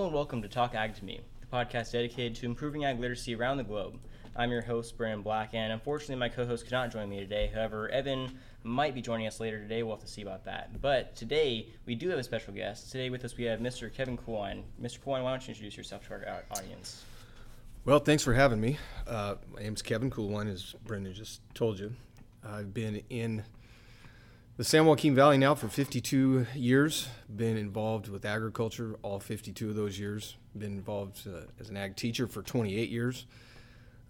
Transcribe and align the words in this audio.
And 0.00 0.14
welcome 0.14 0.40
to 0.40 0.48
Talk 0.48 0.74
Ag 0.74 0.94
to 0.96 1.04
Me, 1.04 1.20
the 1.40 1.46
podcast 1.46 1.92
dedicated 1.92 2.34
to 2.36 2.46
improving 2.46 2.86
ag 2.86 2.98
literacy 2.98 3.34
around 3.34 3.58
the 3.58 3.64
globe. 3.64 4.00
I'm 4.34 4.50
your 4.50 4.62
host, 4.62 4.96
Brandon 4.96 5.20
Black, 5.20 5.50
and 5.52 5.74
unfortunately, 5.74 6.16
my 6.16 6.30
co 6.30 6.46
host 6.46 6.64
could 6.64 6.72
not 6.72 6.90
join 6.90 7.10
me 7.10 7.20
today. 7.20 7.50
However, 7.52 7.90
Evan 7.90 8.38
might 8.62 8.94
be 8.94 9.02
joining 9.02 9.26
us 9.26 9.40
later 9.40 9.60
today. 9.60 9.82
We'll 9.82 9.94
have 9.94 10.02
to 10.02 10.10
see 10.10 10.22
about 10.22 10.46
that. 10.46 10.80
But 10.80 11.14
today, 11.16 11.68
we 11.84 11.94
do 11.94 12.08
have 12.08 12.18
a 12.18 12.24
special 12.24 12.54
guest. 12.54 12.90
Today, 12.90 13.10
with 13.10 13.26
us, 13.26 13.36
we 13.36 13.44
have 13.44 13.60
Mr. 13.60 13.92
Kevin 13.92 14.16
Coolwine. 14.16 14.62
Mr. 14.82 15.02
Coolwine, 15.02 15.22
why 15.22 15.32
don't 15.32 15.46
you 15.46 15.50
introduce 15.50 15.76
yourself 15.76 16.06
to 16.08 16.14
our 16.14 16.44
audience? 16.50 17.04
Well, 17.84 17.98
thanks 17.98 18.24
for 18.24 18.32
having 18.32 18.58
me. 18.58 18.78
Uh, 19.06 19.34
my 19.52 19.60
name's 19.60 19.82
Kevin 19.82 20.10
Coolwine, 20.10 20.48
as 20.48 20.74
Brendan 20.86 21.12
just 21.12 21.42
told 21.52 21.78
you. 21.78 21.92
I've 22.42 22.72
been 22.72 23.02
in 23.10 23.44
the 24.60 24.64
San 24.64 24.84
Joaquin 24.84 25.14
Valley 25.14 25.38
now 25.38 25.54
for 25.54 25.68
52 25.68 26.48
years. 26.54 27.08
Been 27.34 27.56
involved 27.56 28.08
with 28.08 28.26
agriculture 28.26 28.94
all 29.00 29.18
52 29.18 29.70
of 29.70 29.74
those 29.74 29.98
years. 29.98 30.36
Been 30.54 30.72
involved 30.72 31.26
uh, 31.26 31.46
as 31.58 31.70
an 31.70 31.78
ag 31.78 31.96
teacher 31.96 32.26
for 32.26 32.42
28 32.42 32.90
years. 32.90 33.24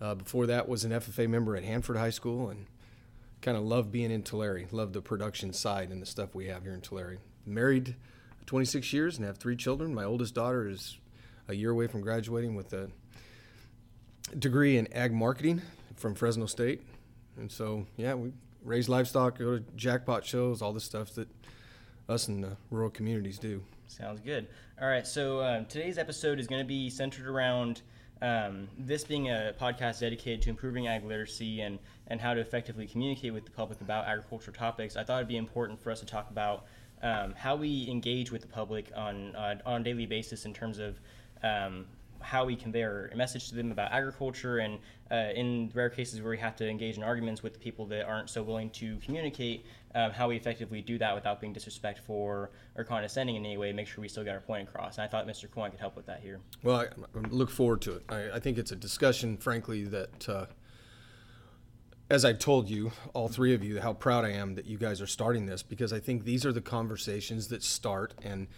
Uh, 0.00 0.16
before 0.16 0.46
that, 0.46 0.68
was 0.68 0.84
an 0.84 0.90
FFA 0.90 1.28
member 1.28 1.54
at 1.54 1.62
Hanford 1.62 1.96
High 1.96 2.10
School, 2.10 2.48
and 2.48 2.66
kind 3.42 3.56
of 3.56 3.62
love 3.62 3.92
being 3.92 4.10
in 4.10 4.24
Tulare. 4.24 4.66
Love 4.72 4.92
the 4.92 5.00
production 5.00 5.52
side 5.52 5.90
and 5.90 6.02
the 6.02 6.06
stuff 6.06 6.34
we 6.34 6.48
have 6.48 6.64
here 6.64 6.74
in 6.74 6.80
Tulare. 6.80 7.18
Married 7.46 7.94
26 8.46 8.92
years 8.92 9.18
and 9.18 9.26
have 9.26 9.38
three 9.38 9.54
children. 9.54 9.94
My 9.94 10.02
oldest 10.02 10.34
daughter 10.34 10.66
is 10.66 10.98
a 11.46 11.54
year 11.54 11.70
away 11.70 11.86
from 11.86 12.00
graduating 12.00 12.56
with 12.56 12.72
a 12.72 12.90
degree 14.36 14.78
in 14.78 14.92
ag 14.92 15.12
marketing 15.12 15.62
from 15.94 16.16
Fresno 16.16 16.46
State. 16.46 16.82
And 17.36 17.52
so, 17.52 17.86
yeah, 17.96 18.14
we 18.14 18.32
raise 18.64 18.88
livestock, 18.88 19.38
go 19.38 19.58
to 19.58 19.64
jackpot 19.76 20.24
shows, 20.24 20.62
all 20.62 20.72
the 20.72 20.80
stuff 20.80 21.14
that 21.14 21.28
us 22.08 22.28
in 22.28 22.40
the 22.40 22.56
rural 22.70 22.90
communities 22.90 23.38
do. 23.38 23.62
Sounds 23.86 24.20
good. 24.20 24.46
All 24.80 24.88
right, 24.88 25.06
so 25.06 25.42
um, 25.42 25.66
today's 25.66 25.98
episode 25.98 26.38
is 26.38 26.46
going 26.46 26.60
to 26.60 26.66
be 26.66 26.90
centered 26.90 27.26
around 27.26 27.82
um, 28.22 28.68
this 28.78 29.04
being 29.04 29.28
a 29.30 29.54
podcast 29.58 30.00
dedicated 30.00 30.42
to 30.42 30.50
improving 30.50 30.86
ag 30.86 31.04
literacy 31.04 31.60
and, 31.60 31.78
and 32.08 32.20
how 32.20 32.34
to 32.34 32.40
effectively 32.40 32.86
communicate 32.86 33.32
with 33.32 33.44
the 33.44 33.50
public 33.50 33.80
about 33.80 34.06
agricultural 34.06 34.56
topics. 34.56 34.96
I 34.96 35.04
thought 35.04 35.16
it'd 35.16 35.28
be 35.28 35.36
important 35.36 35.80
for 35.80 35.90
us 35.90 36.00
to 36.00 36.06
talk 36.06 36.30
about 36.30 36.66
um, 37.02 37.34
how 37.36 37.56
we 37.56 37.88
engage 37.90 38.30
with 38.30 38.42
the 38.42 38.48
public 38.48 38.90
on, 38.94 39.34
uh, 39.34 39.56
on 39.64 39.80
a 39.80 39.84
daily 39.84 40.06
basis 40.06 40.44
in 40.44 40.52
terms 40.52 40.78
of 40.78 41.00
um, 41.42 41.86
how 42.20 42.44
we 42.44 42.56
convey 42.56 42.82
our 42.82 43.10
message 43.14 43.48
to 43.48 43.54
them 43.54 43.72
about 43.72 43.92
agriculture 43.92 44.58
and 44.58 44.78
uh, 45.10 45.32
in 45.34 45.70
rare 45.74 45.90
cases 45.90 46.20
where 46.20 46.30
we 46.30 46.38
have 46.38 46.54
to 46.56 46.68
engage 46.68 46.96
in 46.96 47.02
arguments 47.02 47.42
with 47.42 47.60
people 47.60 47.86
that 47.86 48.04
aren't 48.04 48.30
so 48.30 48.42
willing 48.42 48.70
to 48.70 48.96
communicate 48.98 49.66
um, 49.94 50.12
how 50.12 50.28
we 50.28 50.36
effectively 50.36 50.80
do 50.80 50.98
that 50.98 51.14
without 51.14 51.40
being 51.40 51.52
disrespectful 51.52 52.14
or, 52.14 52.50
or 52.76 52.84
condescending 52.84 53.36
in 53.36 53.44
any 53.44 53.56
way 53.56 53.72
make 53.72 53.86
sure 53.86 54.00
we 54.00 54.08
still 54.08 54.24
get 54.24 54.34
our 54.34 54.40
point 54.40 54.68
across. 54.68 54.98
And 54.98 55.04
i 55.04 55.08
thought 55.08 55.26
mr 55.26 55.50
coin 55.50 55.70
could 55.70 55.80
help 55.80 55.96
with 55.96 56.06
that 56.06 56.20
here. 56.20 56.40
Well 56.62 56.76
i, 56.76 56.84
I 56.84 57.20
look 57.30 57.50
forward 57.50 57.80
to 57.82 57.96
it. 57.96 58.04
I, 58.08 58.30
I, 58.36 58.38
think 58.40 58.58
it's 58.58 58.72
a 58.72 58.76
discussion 58.76 59.36
frankly 59.36 59.84
that 59.84 60.28
uh, 60.28 60.46
as 62.10 62.24
I've 62.24 62.40
told 62.40 62.68
you, 62.68 62.90
all 63.14 63.28
three 63.28 63.54
of 63.54 63.62
you, 63.62 63.80
how 63.80 63.92
proud 63.92 64.24
I 64.24 64.30
am 64.30 64.56
that 64.56 64.66
you 64.66 64.76
guys 64.76 65.00
are 65.00 65.06
starting 65.06 65.46
this 65.46 65.62
because 65.62 65.92
I 65.92 66.00
think 66.00 66.24
these 66.24 66.44
are 66.44 66.52
the 66.52 66.60
conversations 66.60 67.48
that 67.48 67.62
start 67.62 68.14
and 68.22 68.48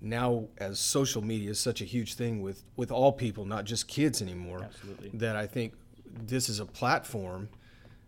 now 0.00 0.44
as 0.58 0.78
social 0.78 1.22
media 1.22 1.50
is 1.50 1.58
such 1.58 1.80
a 1.80 1.84
huge 1.84 2.14
thing 2.14 2.42
with 2.42 2.62
with 2.76 2.90
all 2.90 3.12
people 3.12 3.44
not 3.44 3.64
just 3.64 3.88
kids 3.88 4.20
anymore 4.20 4.62
Absolutely. 4.62 5.10
that 5.14 5.36
i 5.36 5.46
think 5.46 5.74
this 6.26 6.48
is 6.48 6.60
a 6.60 6.66
platform 6.66 7.48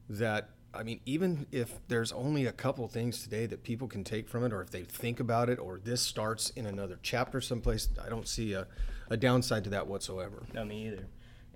that 0.09 0.51
i 0.75 0.83
mean 0.83 1.01
even 1.07 1.47
if 1.51 1.79
there's 1.89 2.13
only 2.13 2.47
a 2.47 2.53
couple 2.53 2.87
things 2.89 3.23
today 3.23 3.47
that 3.47 3.63
people 3.63 3.89
can 3.89 4.05
take 4.05 4.29
from 4.29 4.45
it 4.45 4.53
or 4.53 4.61
if 4.61 4.71
they 4.71 4.83
think 4.83 5.19
about 5.19 5.49
it 5.49 5.59
or 5.59 5.79
this 5.79 6.03
starts 6.03 6.51
in 6.51 6.67
another 6.67 6.99
chapter 7.03 7.41
someplace 7.41 7.89
i 8.05 8.09
don't 8.09 8.29
see 8.29 8.53
a, 8.53 8.67
a 9.11 9.17
downside 9.17 9.65
to 9.65 9.71
that 9.71 9.87
whatsoever 9.87 10.45
no 10.53 10.65
me 10.65 10.87
either 10.89 11.07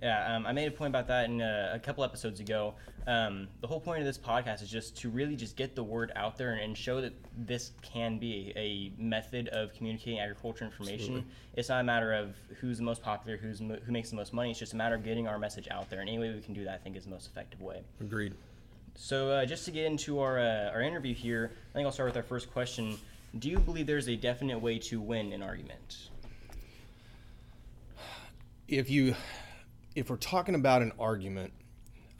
yeah, 0.03 0.35
um, 0.35 0.45
I 0.45 0.51
made 0.51 0.67
a 0.67 0.71
point 0.71 0.89
about 0.89 1.07
that 1.07 1.29
in 1.29 1.39
a, 1.39 1.71
a 1.75 1.79
couple 1.79 2.03
episodes 2.03 2.41
ago. 2.41 2.73
Um, 3.07 3.47
the 3.61 3.67
whole 3.67 3.79
point 3.79 3.99
of 3.99 4.05
this 4.05 4.17
podcast 4.17 4.61
is 4.61 4.69
just 4.69 4.97
to 4.97 5.09
really 5.09 5.37
just 5.37 5.55
get 5.55 5.75
the 5.75 5.83
word 5.83 6.11
out 6.17 6.37
there 6.37 6.51
and, 6.51 6.61
and 6.61 6.77
show 6.77 6.99
that 6.99 7.13
this 7.37 7.71
can 7.81 8.19
be 8.19 8.51
a 8.57 8.91
method 9.01 9.47
of 9.49 9.73
communicating 9.73 10.19
agriculture 10.19 10.65
information. 10.65 11.15
Absolutely. 11.15 11.25
It's 11.55 11.69
not 11.69 11.79
a 11.79 11.83
matter 11.85 12.11
of 12.11 12.35
who's 12.59 12.79
the 12.79 12.83
most 12.83 13.01
popular, 13.01 13.37
who's 13.37 13.59
who 13.59 13.91
makes 13.91 14.09
the 14.09 14.17
most 14.17 14.33
money. 14.33 14.51
It's 14.51 14.59
just 14.59 14.73
a 14.73 14.75
matter 14.75 14.95
of 14.95 15.05
getting 15.05 15.25
our 15.25 15.39
message 15.39 15.69
out 15.71 15.89
there, 15.89 16.01
and 16.01 16.09
any 16.09 16.19
way 16.19 16.33
we 16.33 16.41
can 16.41 16.53
do 16.53 16.65
that, 16.65 16.73
I 16.73 16.77
think, 16.77 16.97
is 16.97 17.05
the 17.05 17.11
most 17.11 17.27
effective 17.27 17.61
way. 17.61 17.81
Agreed. 18.01 18.33
So, 18.95 19.31
uh, 19.31 19.45
just 19.45 19.63
to 19.65 19.71
get 19.71 19.85
into 19.85 20.19
our 20.19 20.37
uh, 20.37 20.71
our 20.73 20.81
interview 20.81 21.15
here, 21.15 21.51
I 21.71 21.73
think 21.73 21.85
I'll 21.85 21.93
start 21.93 22.09
with 22.09 22.17
our 22.17 22.23
first 22.23 22.51
question. 22.51 22.97
Do 23.39 23.49
you 23.49 23.57
believe 23.57 23.87
there's 23.87 24.09
a 24.09 24.17
definite 24.17 24.59
way 24.59 24.79
to 24.79 24.99
win 24.99 25.31
an 25.31 25.41
argument? 25.41 26.09
If 28.67 28.89
you 28.89 29.15
if 29.95 30.09
we're 30.09 30.17
talking 30.17 30.55
about 30.55 30.81
an 30.81 30.91
argument, 30.99 31.53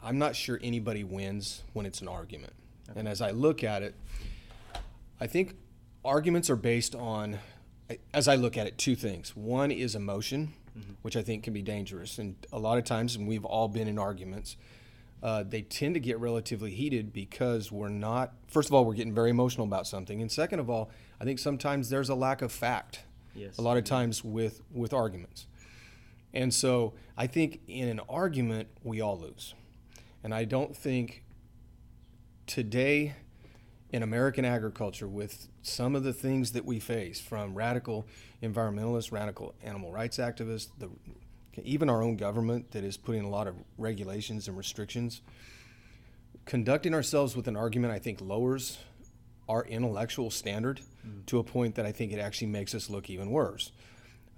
I'm 0.02 0.18
not 0.18 0.36
sure 0.36 0.58
anybody 0.62 1.04
wins 1.04 1.62
when 1.72 1.86
it's 1.86 2.00
an 2.00 2.08
argument. 2.08 2.52
Okay. 2.90 3.00
And 3.00 3.08
as 3.08 3.20
I 3.20 3.30
look 3.30 3.64
at 3.64 3.82
it, 3.82 3.94
I 5.20 5.26
think 5.26 5.56
arguments 6.04 6.50
are 6.50 6.56
based 6.56 6.94
on, 6.94 7.38
as 8.12 8.28
I 8.28 8.36
look 8.36 8.56
at 8.56 8.66
it, 8.66 8.76
two 8.78 8.94
things. 8.94 9.34
One 9.34 9.70
is 9.70 9.94
emotion, 9.94 10.52
mm-hmm. 10.78 10.92
which 11.02 11.16
I 11.16 11.22
think 11.22 11.44
can 11.44 11.52
be 11.52 11.62
dangerous. 11.62 12.18
And 12.18 12.36
a 12.52 12.58
lot 12.58 12.78
of 12.78 12.84
times, 12.84 13.16
and 13.16 13.26
we've 13.26 13.44
all 13.44 13.68
been 13.68 13.88
in 13.88 13.98
arguments, 13.98 14.56
uh, 15.22 15.42
they 15.42 15.62
tend 15.62 15.94
to 15.94 16.00
get 16.00 16.18
relatively 16.18 16.70
heated 16.70 17.12
because 17.12 17.72
we're 17.72 17.88
not, 17.88 18.34
first 18.46 18.68
of 18.68 18.74
all, 18.74 18.84
we're 18.84 18.94
getting 18.94 19.14
very 19.14 19.30
emotional 19.30 19.66
about 19.66 19.86
something. 19.86 20.20
And 20.20 20.30
second 20.30 20.60
of 20.60 20.68
all, 20.68 20.90
I 21.18 21.24
think 21.24 21.38
sometimes 21.38 21.88
there's 21.88 22.10
a 22.10 22.14
lack 22.14 22.42
of 22.42 22.52
fact. 22.52 23.04
Yes. 23.34 23.56
A 23.56 23.62
lot 23.62 23.78
of 23.78 23.84
times 23.84 24.22
with, 24.22 24.60
with 24.70 24.92
arguments. 24.92 25.46
And 26.34 26.52
so 26.52 26.92
I 27.16 27.26
think 27.26 27.60
in 27.68 27.88
an 27.88 28.00
argument, 28.08 28.68
we 28.82 29.00
all 29.00 29.18
lose. 29.18 29.54
And 30.22 30.34
I 30.34 30.44
don't 30.44 30.76
think 30.76 31.22
today 32.46 33.14
in 33.90 34.02
American 34.02 34.44
agriculture, 34.44 35.06
with 35.06 35.46
some 35.62 35.94
of 35.94 36.02
the 36.02 36.12
things 36.12 36.50
that 36.50 36.64
we 36.64 36.80
face 36.80 37.20
from 37.20 37.54
radical 37.54 38.04
environmentalists, 38.42 39.12
radical 39.12 39.54
animal 39.62 39.92
rights 39.92 40.18
activists, 40.18 40.68
the, 40.78 40.90
even 41.62 41.88
our 41.88 42.02
own 42.02 42.16
government 42.16 42.72
that 42.72 42.82
is 42.82 42.96
putting 42.96 43.24
a 43.24 43.28
lot 43.28 43.46
of 43.46 43.54
regulations 43.78 44.48
and 44.48 44.56
restrictions, 44.56 45.22
conducting 46.44 46.92
ourselves 46.92 47.36
with 47.36 47.46
an 47.46 47.56
argument, 47.56 47.92
I 47.92 48.00
think, 48.00 48.20
lowers 48.20 48.78
our 49.48 49.64
intellectual 49.66 50.30
standard 50.30 50.80
mm. 51.06 51.24
to 51.26 51.38
a 51.38 51.44
point 51.44 51.76
that 51.76 51.86
I 51.86 51.92
think 51.92 52.12
it 52.12 52.18
actually 52.18 52.48
makes 52.48 52.74
us 52.74 52.90
look 52.90 53.08
even 53.08 53.30
worse. 53.30 53.70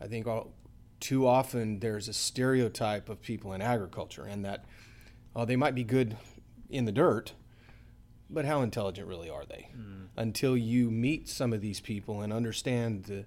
I 0.01 0.07
think 0.07 0.27
all, 0.27 0.53
too 1.01 1.27
often 1.27 1.81
there's 1.81 2.09
a 2.09 2.13
stereotype 2.13 3.09
of 3.09 3.21
people 3.23 3.53
in 3.53 3.61
agriculture 3.61 4.25
and 4.25 4.45
that 4.45 4.65
oh, 5.37 5.45
they 5.45 5.57
might 5.57 5.75
be 5.75 5.85
good 5.85 6.17
in 6.71 6.87
the 6.87 6.93
dirt, 6.93 7.35
but 8.31 8.45
how 8.45 8.63
intelligent 8.63 9.07
really 9.07 9.29
are 9.29 9.45
they? 9.45 9.69
Mm. 9.77 10.07
Until 10.17 10.57
you 10.57 10.91
meet 10.91 11.29
some 11.29 11.53
of 11.53 11.61
these 11.61 11.79
people 11.79 12.23
and 12.23 12.33
understand 12.33 13.05
the 13.05 13.25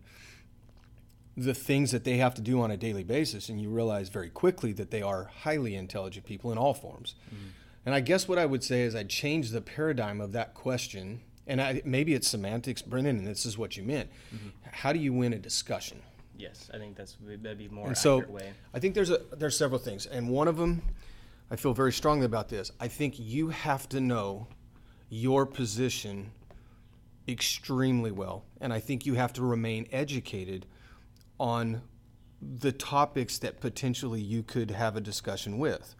the 1.37 1.53
things 1.53 1.91
that 1.91 2.03
they 2.03 2.17
have 2.17 2.33
to 2.33 2.41
do 2.41 2.59
on 2.59 2.69
a 2.69 2.75
daily 2.75 3.03
basis, 3.03 3.47
and 3.47 3.61
you 3.61 3.69
realize 3.69 4.09
very 4.09 4.29
quickly 4.29 4.73
that 4.73 4.91
they 4.91 5.01
are 5.01 5.31
highly 5.43 5.73
intelligent 5.73 6.25
people 6.25 6.51
in 6.51 6.57
all 6.57 6.73
forms. 6.73 7.15
Mm. 7.33 7.51
And 7.85 7.95
I 7.95 8.01
guess 8.01 8.27
what 8.27 8.37
I 8.37 8.45
would 8.45 8.61
say 8.61 8.81
is 8.81 8.93
I'd 8.93 9.09
change 9.09 9.51
the 9.51 9.61
paradigm 9.61 10.19
of 10.19 10.33
that 10.33 10.53
question, 10.53 11.21
and 11.47 11.61
I, 11.61 11.81
maybe 11.85 12.13
it's 12.13 12.27
semantics, 12.27 12.81
Brennan, 12.81 13.19
and 13.19 13.27
this 13.27 13.45
is 13.45 13.57
what 13.57 13.77
you 13.77 13.83
meant. 13.83 14.09
Mm-hmm. 14.35 14.49
How 14.69 14.91
do 14.91 14.99
you 14.99 15.13
win 15.13 15.31
a 15.31 15.39
discussion? 15.39 16.01
Yes, 16.39 16.71
I 16.73 16.77
think 16.77 16.95
that's 16.95 17.17
that'd 17.21 17.57
be 17.57 17.67
more 17.67 17.87
and 17.87 17.97
so 17.97 18.19
way. 18.19 18.53
I 18.73 18.79
think 18.79 18.95
there's 18.95 19.11
a 19.11 19.19
there's 19.37 19.57
several 19.57 19.79
things, 19.79 20.05
and 20.05 20.29
one 20.29 20.47
of 20.47 20.55
them, 20.57 20.81
I 21.51 21.57
feel 21.57 21.73
very 21.73 21.91
strongly 21.91 22.25
about 22.25 22.47
this. 22.47 22.71
I 22.79 22.87
think 22.87 23.19
you 23.19 23.49
have 23.49 23.89
to 23.89 23.99
know 23.99 24.47
your 25.09 25.45
position 25.45 26.31
extremely 27.27 28.11
well, 28.11 28.45
and 28.61 28.71
I 28.71 28.79
think 28.79 29.05
you 29.05 29.15
have 29.15 29.33
to 29.33 29.43
remain 29.43 29.87
educated 29.91 30.65
on 31.39 31.81
the 32.41 32.71
topics 32.71 33.37
that 33.39 33.59
potentially 33.59 34.21
you 34.21 34.41
could 34.41 34.71
have 34.71 34.95
a 34.95 35.01
discussion 35.01 35.57
with. 35.57 35.95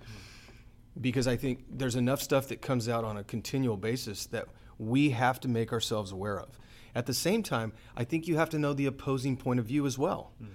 Because 0.99 1.27
I 1.27 1.35
think 1.35 1.65
there's 1.69 1.95
enough 1.95 2.21
stuff 2.21 2.47
that 2.47 2.61
comes 2.61 2.89
out 2.89 3.03
on 3.03 3.17
a 3.17 3.23
continual 3.23 3.77
basis 3.77 4.25
that 4.27 4.47
we 4.77 5.09
have 5.11 5.39
to 5.41 5.47
make 5.47 5.71
ourselves 5.73 6.11
aware 6.11 6.39
of. 6.39 6.57
At 6.95 7.05
the 7.05 7.13
same 7.13 7.43
time, 7.43 7.73
I 7.95 8.03
think 8.03 8.27
you 8.27 8.37
have 8.37 8.49
to 8.49 8.59
know 8.59 8.73
the 8.73 8.85
opposing 8.85 9.37
point 9.37 9.59
of 9.59 9.65
view 9.65 9.85
as 9.85 9.97
well, 9.97 10.31
mm. 10.41 10.47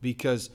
because 0.00 0.50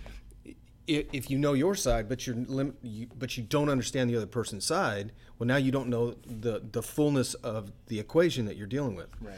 if 0.87 1.29
you 1.29 1.37
know 1.37 1.53
your 1.53 1.75
side, 1.75 2.09
but 2.09 2.25
you're 2.25 2.35
lim- 2.35 2.75
you, 2.81 3.07
but 3.17 3.37
you 3.37 3.43
don't 3.43 3.69
understand 3.69 4.09
the 4.09 4.15
other 4.15 4.25
person's 4.25 4.65
side, 4.65 5.11
well, 5.37 5.47
now 5.47 5.57
you 5.57 5.71
don't 5.71 5.87
know 5.87 6.15
the 6.25 6.63
the 6.71 6.81
fullness 6.81 7.35
of 7.35 7.71
the 7.87 7.99
equation 7.99 8.45
that 8.45 8.57
you're 8.57 8.67
dealing 8.67 8.95
with. 8.95 9.09
Right. 9.21 9.35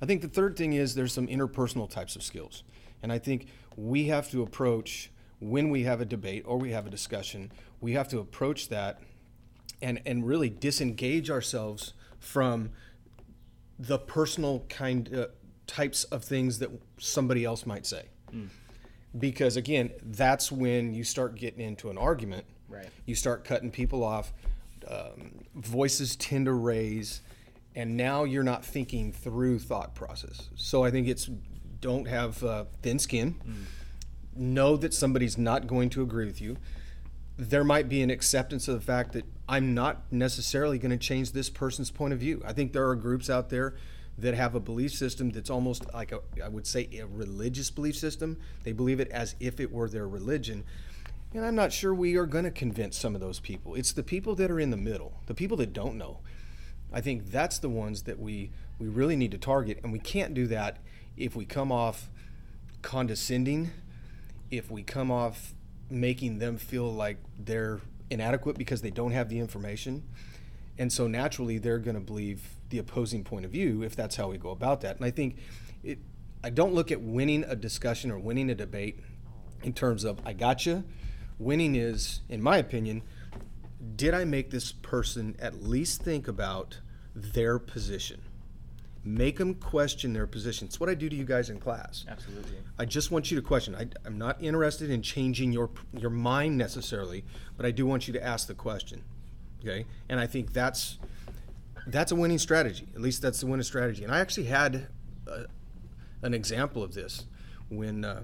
I 0.00 0.06
think 0.06 0.22
the 0.22 0.28
third 0.28 0.56
thing 0.56 0.72
is 0.72 0.94
there's 0.94 1.12
some 1.12 1.26
interpersonal 1.26 1.90
types 1.90 2.14
of 2.14 2.22
skills, 2.22 2.62
and 3.02 3.12
I 3.12 3.18
think 3.18 3.48
we 3.76 4.04
have 4.04 4.30
to 4.30 4.42
approach 4.42 5.10
when 5.40 5.70
we 5.70 5.82
have 5.82 6.00
a 6.00 6.04
debate 6.04 6.44
or 6.46 6.56
we 6.56 6.70
have 6.70 6.86
a 6.86 6.90
discussion, 6.90 7.50
we 7.80 7.92
have 7.92 8.06
to 8.08 8.20
approach 8.20 8.68
that 8.68 9.00
and 9.80 10.00
and 10.06 10.24
really 10.26 10.48
disengage 10.48 11.30
ourselves 11.30 11.94
from 12.20 12.70
the 13.82 13.98
personal 13.98 14.64
kind 14.68 15.12
uh, 15.14 15.26
types 15.66 16.04
of 16.04 16.24
things 16.24 16.58
that 16.60 16.70
somebody 16.98 17.44
else 17.44 17.66
might 17.66 17.86
say. 17.86 18.06
Mm. 18.32 18.48
because 19.18 19.58
again, 19.58 19.90
that's 20.02 20.50
when 20.50 20.94
you 20.94 21.04
start 21.04 21.34
getting 21.34 21.60
into 21.60 21.90
an 21.90 21.98
argument. 21.98 22.46
Right. 22.68 22.88
You 23.04 23.14
start 23.14 23.44
cutting 23.44 23.70
people 23.70 24.02
off. 24.02 24.32
Um, 24.88 25.44
voices 25.54 26.16
tend 26.16 26.46
to 26.46 26.54
raise, 26.54 27.20
and 27.74 27.96
now 27.96 28.24
you're 28.24 28.42
not 28.42 28.64
thinking 28.64 29.12
through 29.12 29.58
thought 29.58 29.94
process. 29.94 30.48
So 30.56 30.82
I 30.82 30.90
think 30.90 31.08
it's 31.08 31.28
don't 31.80 32.08
have 32.08 32.42
uh, 32.42 32.64
thin 32.80 32.98
skin. 32.98 33.34
Know 34.34 34.76
that 34.78 34.94
somebody's 34.94 35.36
not 35.36 35.66
going 35.66 35.90
to 35.90 36.02
agree 36.02 36.24
with 36.24 36.40
you. 36.40 36.56
There 37.36 37.64
might 37.64 37.88
be 37.88 38.00
an 38.02 38.10
acceptance 38.10 38.66
of 38.66 38.74
the 38.76 38.80
fact 38.80 39.12
that 39.12 39.24
I'm 39.52 39.74
not 39.74 40.10
necessarily 40.10 40.78
going 40.78 40.92
to 40.92 40.96
change 40.96 41.32
this 41.32 41.50
person's 41.50 41.90
point 41.90 42.14
of 42.14 42.18
view. 42.18 42.40
I 42.42 42.54
think 42.54 42.72
there 42.72 42.88
are 42.88 42.96
groups 42.96 43.28
out 43.28 43.50
there 43.50 43.74
that 44.16 44.32
have 44.32 44.54
a 44.54 44.60
belief 44.60 44.94
system 44.94 45.28
that's 45.28 45.50
almost 45.50 45.92
like 45.92 46.10
a, 46.10 46.20
I 46.42 46.48
would 46.48 46.66
say, 46.66 46.88
a 46.98 47.06
religious 47.06 47.70
belief 47.70 47.94
system. 47.94 48.38
They 48.64 48.72
believe 48.72 48.98
it 48.98 49.10
as 49.10 49.34
if 49.40 49.60
it 49.60 49.70
were 49.70 49.90
their 49.90 50.08
religion. 50.08 50.64
And 51.34 51.44
I'm 51.44 51.54
not 51.54 51.70
sure 51.70 51.92
we 51.92 52.16
are 52.16 52.24
going 52.24 52.44
to 52.46 52.50
convince 52.50 52.96
some 52.96 53.14
of 53.14 53.20
those 53.20 53.40
people. 53.40 53.74
It's 53.74 53.92
the 53.92 54.02
people 54.02 54.34
that 54.36 54.50
are 54.50 54.58
in 54.58 54.70
the 54.70 54.78
middle, 54.78 55.20
the 55.26 55.34
people 55.34 55.58
that 55.58 55.74
don't 55.74 55.98
know. 55.98 56.20
I 56.90 57.02
think 57.02 57.30
that's 57.30 57.58
the 57.58 57.68
ones 57.68 58.04
that 58.04 58.18
we, 58.18 58.52
we 58.78 58.88
really 58.88 59.16
need 59.16 59.32
to 59.32 59.38
target. 59.38 59.80
And 59.82 59.92
we 59.92 59.98
can't 59.98 60.32
do 60.32 60.46
that 60.46 60.78
if 61.18 61.36
we 61.36 61.44
come 61.44 61.70
off 61.70 62.08
condescending, 62.80 63.70
if 64.50 64.70
we 64.70 64.82
come 64.82 65.10
off 65.10 65.52
making 65.90 66.38
them 66.38 66.56
feel 66.56 66.90
like 66.90 67.18
they're 67.38 67.82
inadequate 68.12 68.56
because 68.56 68.82
they 68.82 68.90
don't 68.90 69.12
have 69.12 69.28
the 69.28 69.38
information. 69.38 70.04
And 70.78 70.92
so 70.92 71.06
naturally, 71.06 71.58
they're 71.58 71.78
going 71.78 71.94
to 71.94 72.00
believe 72.00 72.42
the 72.70 72.78
opposing 72.78 73.24
point 73.24 73.44
of 73.44 73.50
view 73.50 73.82
if 73.82 73.94
that's 73.96 74.16
how 74.16 74.28
we 74.28 74.38
go 74.38 74.50
about 74.50 74.80
that. 74.82 74.96
And 74.96 75.04
I 75.04 75.10
think 75.10 75.36
it, 75.82 75.98
I 76.42 76.50
don't 76.50 76.74
look 76.74 76.90
at 76.90 77.00
winning 77.00 77.44
a 77.44 77.56
discussion 77.56 78.10
or 78.10 78.18
winning 78.18 78.50
a 78.50 78.54
debate 78.54 79.00
in 79.62 79.72
terms 79.72 80.04
of 80.04 80.20
I 80.24 80.32
got 80.32 80.66
you. 80.66 80.84
Winning 81.38 81.74
is, 81.74 82.20
in 82.28 82.42
my 82.42 82.56
opinion, 82.56 83.02
did 83.96 84.14
I 84.14 84.24
make 84.24 84.50
this 84.50 84.72
person 84.72 85.36
at 85.38 85.62
least 85.62 86.02
think 86.02 86.28
about 86.28 86.80
their 87.14 87.58
position? 87.58 88.22
Make 89.04 89.38
them 89.38 89.54
question 89.54 90.12
their 90.12 90.28
position. 90.28 90.68
It's 90.68 90.78
what 90.78 90.88
I 90.88 90.94
do 90.94 91.08
to 91.08 91.16
you 91.16 91.24
guys 91.24 91.50
in 91.50 91.58
class. 91.58 92.04
Absolutely. 92.08 92.56
I 92.78 92.84
just 92.84 93.10
want 93.10 93.30
you 93.30 93.40
to 93.40 93.46
question. 93.46 93.74
I, 93.74 93.86
I'm 94.06 94.16
not 94.16 94.40
interested 94.40 94.90
in 94.90 95.02
changing 95.02 95.52
your 95.52 95.70
your 95.92 96.10
mind 96.10 96.56
necessarily, 96.56 97.24
but 97.56 97.66
I 97.66 97.72
do 97.72 97.84
want 97.84 98.06
you 98.06 98.12
to 98.14 98.24
ask 98.24 98.46
the 98.46 98.54
question. 98.54 99.02
Okay, 99.60 99.86
and 100.08 100.20
I 100.20 100.26
think 100.26 100.52
that's 100.52 100.98
that's 101.86 102.12
a 102.12 102.16
winning 102.16 102.38
strategy. 102.38 102.86
At 102.94 103.00
least 103.00 103.22
that's 103.22 103.40
the 103.40 103.46
winning 103.46 103.64
strategy. 103.64 104.04
And 104.04 104.12
I 104.12 104.20
actually 104.20 104.46
had 104.46 104.86
a, 105.26 105.46
an 106.22 106.32
example 106.32 106.82
of 106.82 106.94
this 106.94 107.24
when 107.68 108.04
uh, 108.04 108.22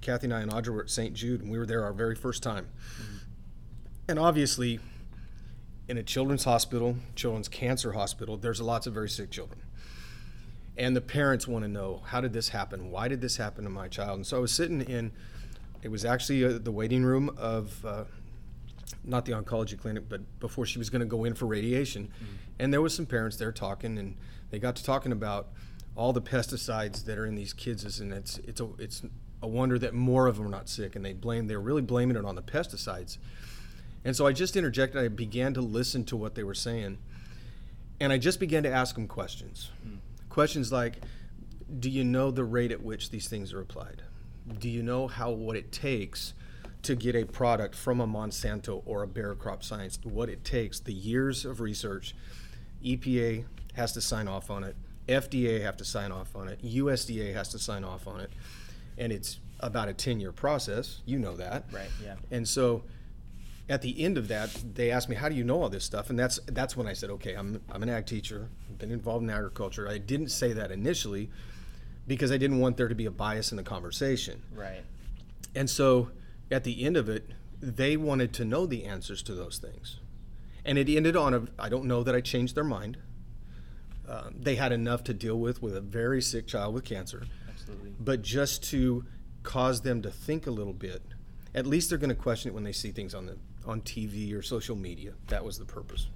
Kathy 0.00 0.26
and 0.26 0.34
I 0.34 0.40
and 0.40 0.50
Audra 0.50 0.74
were 0.74 0.82
at 0.82 0.90
St. 0.90 1.14
Jude, 1.14 1.40
and 1.40 1.50
we 1.50 1.58
were 1.58 1.66
there 1.66 1.84
our 1.84 1.92
very 1.92 2.14
first 2.14 2.42
time. 2.42 2.68
And 4.08 4.18
obviously, 4.18 4.80
in 5.88 5.96
a 5.96 6.02
children's 6.02 6.44
hospital, 6.44 6.96
children's 7.14 7.48
cancer 7.48 7.92
hospital, 7.92 8.36
there's 8.36 8.60
lots 8.60 8.86
of 8.86 8.94
very 8.94 9.08
sick 9.08 9.30
children. 9.30 9.60
And 10.80 10.96
the 10.96 11.02
parents 11.02 11.46
want 11.46 11.62
to 11.62 11.68
know 11.68 12.00
how 12.06 12.22
did 12.22 12.32
this 12.32 12.48
happen? 12.48 12.90
Why 12.90 13.06
did 13.06 13.20
this 13.20 13.36
happen 13.36 13.64
to 13.64 13.70
my 13.70 13.86
child? 13.86 14.16
And 14.16 14.26
so 14.26 14.38
I 14.38 14.40
was 14.40 14.50
sitting 14.50 14.80
in, 14.80 15.12
it 15.82 15.90
was 15.90 16.06
actually 16.06 16.42
uh, 16.42 16.58
the 16.58 16.72
waiting 16.72 17.04
room 17.04 17.30
of, 17.36 17.84
uh, 17.84 18.04
not 19.04 19.26
the 19.26 19.32
oncology 19.32 19.78
clinic, 19.78 20.04
but 20.08 20.22
before 20.40 20.64
she 20.64 20.78
was 20.78 20.88
going 20.88 21.00
to 21.00 21.06
go 21.06 21.24
in 21.24 21.34
for 21.34 21.44
radiation. 21.44 22.10
And 22.58 22.72
there 22.72 22.80
was 22.80 22.94
some 22.94 23.04
parents 23.04 23.36
there 23.36 23.52
talking, 23.52 23.98
and 23.98 24.16
they 24.50 24.58
got 24.58 24.74
to 24.76 24.84
talking 24.84 25.12
about 25.12 25.48
all 25.96 26.14
the 26.14 26.22
pesticides 26.22 27.04
that 27.04 27.18
are 27.18 27.26
in 27.26 27.34
these 27.34 27.52
kids, 27.52 28.00
and 28.00 28.12
it's 28.12 28.38
it's 28.38 28.60
a 28.60 28.68
it's 28.78 29.02
a 29.42 29.48
wonder 29.48 29.78
that 29.78 29.94
more 29.94 30.26
of 30.26 30.36
them 30.36 30.46
are 30.46 30.50
not 30.50 30.68
sick. 30.68 30.96
And 30.96 31.04
they 31.04 31.12
blame 31.12 31.46
they're 31.46 31.60
really 31.60 31.82
blaming 31.82 32.16
it 32.16 32.24
on 32.24 32.36
the 32.36 32.42
pesticides. 32.42 33.18
And 34.04 34.16
so 34.16 34.26
I 34.26 34.32
just 34.32 34.56
interjected. 34.56 35.02
I 35.02 35.08
began 35.08 35.54
to 35.54 35.60
listen 35.60 36.04
to 36.04 36.16
what 36.16 36.34
they 36.34 36.42
were 36.42 36.54
saying, 36.54 36.98
and 38.00 38.12
I 38.12 38.18
just 38.18 38.40
began 38.40 38.62
to 38.62 38.70
ask 38.70 38.94
them 38.94 39.06
questions. 39.06 39.70
Questions 40.30 40.72
like, 40.72 41.02
"Do 41.78 41.90
you 41.90 42.02
know 42.04 42.30
the 42.30 42.44
rate 42.44 42.72
at 42.72 42.82
which 42.82 43.10
these 43.10 43.28
things 43.28 43.52
are 43.52 43.60
applied? 43.60 44.02
Do 44.58 44.68
you 44.70 44.82
know 44.82 45.06
how 45.06 45.30
what 45.30 45.56
it 45.56 45.70
takes 45.70 46.32
to 46.82 46.94
get 46.96 47.14
a 47.14 47.24
product 47.24 47.74
from 47.74 48.00
a 48.00 48.06
Monsanto 48.06 48.82
or 48.86 49.02
a 49.02 49.06
Bayer 49.06 49.34
Crop 49.34 49.62
Science? 49.62 49.98
What 50.02 50.28
it 50.30 50.42
takes, 50.44 50.80
the 50.80 50.94
years 50.94 51.44
of 51.44 51.60
research. 51.60 52.14
EPA 52.82 53.44
has 53.74 53.92
to 53.92 54.00
sign 54.00 54.26
off 54.26 54.50
on 54.50 54.64
it. 54.64 54.74
FDA 55.06 55.60
have 55.60 55.76
to 55.76 55.84
sign 55.84 56.10
off 56.12 56.34
on 56.34 56.48
it. 56.48 56.60
USDA 56.62 57.34
has 57.34 57.48
to 57.50 57.58
sign 57.58 57.84
off 57.84 58.06
on 58.06 58.20
it, 58.20 58.32
and 58.96 59.12
it's 59.12 59.38
about 59.58 59.88
a 59.88 59.92
ten-year 59.92 60.32
process. 60.32 61.02
You 61.04 61.18
know 61.18 61.36
that, 61.36 61.66
Right. 61.72 61.90
Yeah. 62.02 62.16
and 62.30 62.48
so 62.48 62.84
at 63.70 63.82
the 63.82 64.02
end 64.02 64.18
of 64.18 64.28
that, 64.28 64.50
they 64.74 64.90
asked 64.90 65.08
me, 65.08 65.14
"How 65.14 65.28
do 65.28 65.36
you 65.36 65.44
know 65.44 65.62
all 65.62 65.70
this 65.70 65.84
stuff?" 65.84 66.10
And 66.10 66.18
that's 66.18 66.40
that's 66.46 66.76
when 66.76 66.88
I 66.88 66.92
said, 66.92 67.08
"Okay, 67.10 67.34
I'm 67.34 67.62
I'm 67.70 67.82
an 67.82 67.88
ag 67.88 68.04
teacher. 68.04 68.48
I've 68.68 68.78
been 68.78 68.90
involved 68.90 69.22
in 69.22 69.30
agriculture." 69.30 69.88
I 69.88 69.98
didn't 69.98 70.30
say 70.30 70.52
that 70.52 70.72
initially 70.72 71.30
because 72.06 72.32
I 72.32 72.36
didn't 72.36 72.58
want 72.58 72.76
there 72.76 72.88
to 72.88 72.94
be 72.94 73.06
a 73.06 73.10
bias 73.12 73.52
in 73.52 73.56
the 73.56 73.62
conversation. 73.62 74.42
Right. 74.52 74.82
And 75.54 75.70
so 75.70 76.10
at 76.50 76.64
the 76.64 76.84
end 76.84 76.96
of 76.96 77.08
it, 77.08 77.30
they 77.60 77.96
wanted 77.96 78.32
to 78.34 78.44
know 78.44 78.66
the 78.66 78.84
answers 78.84 79.22
to 79.22 79.34
those 79.34 79.58
things. 79.58 80.00
And 80.64 80.76
it 80.76 80.88
ended 80.88 81.16
on 81.16 81.32
a 81.32 81.42
I 81.58 81.68
don't 81.68 81.84
know 81.84 82.02
that 82.02 82.14
I 82.14 82.20
changed 82.20 82.56
their 82.56 82.64
mind. 82.64 82.98
Um, 84.08 84.34
they 84.36 84.56
had 84.56 84.72
enough 84.72 85.04
to 85.04 85.14
deal 85.14 85.38
with 85.38 85.62
with 85.62 85.76
a 85.76 85.80
very 85.80 86.20
sick 86.20 86.48
child 86.48 86.74
with 86.74 86.84
cancer 86.84 87.26
Absolutely. 87.48 87.94
but 88.00 88.22
just 88.22 88.64
to 88.70 89.04
cause 89.44 89.82
them 89.82 90.02
to 90.02 90.10
think 90.10 90.48
a 90.48 90.50
little 90.50 90.72
bit. 90.72 91.02
At 91.54 91.66
least 91.66 91.90
they're 91.90 91.98
going 91.98 92.10
to 92.10 92.16
question 92.16 92.50
it 92.50 92.54
when 92.54 92.64
they 92.64 92.72
see 92.72 92.90
things 92.90 93.14
on 93.14 93.26
the 93.26 93.38
on 93.66 93.80
TV 93.82 94.34
or 94.34 94.42
social 94.42 94.76
media. 94.76 95.12
That 95.28 95.44
was 95.44 95.58
the 95.58 95.64
purpose. 95.64 96.08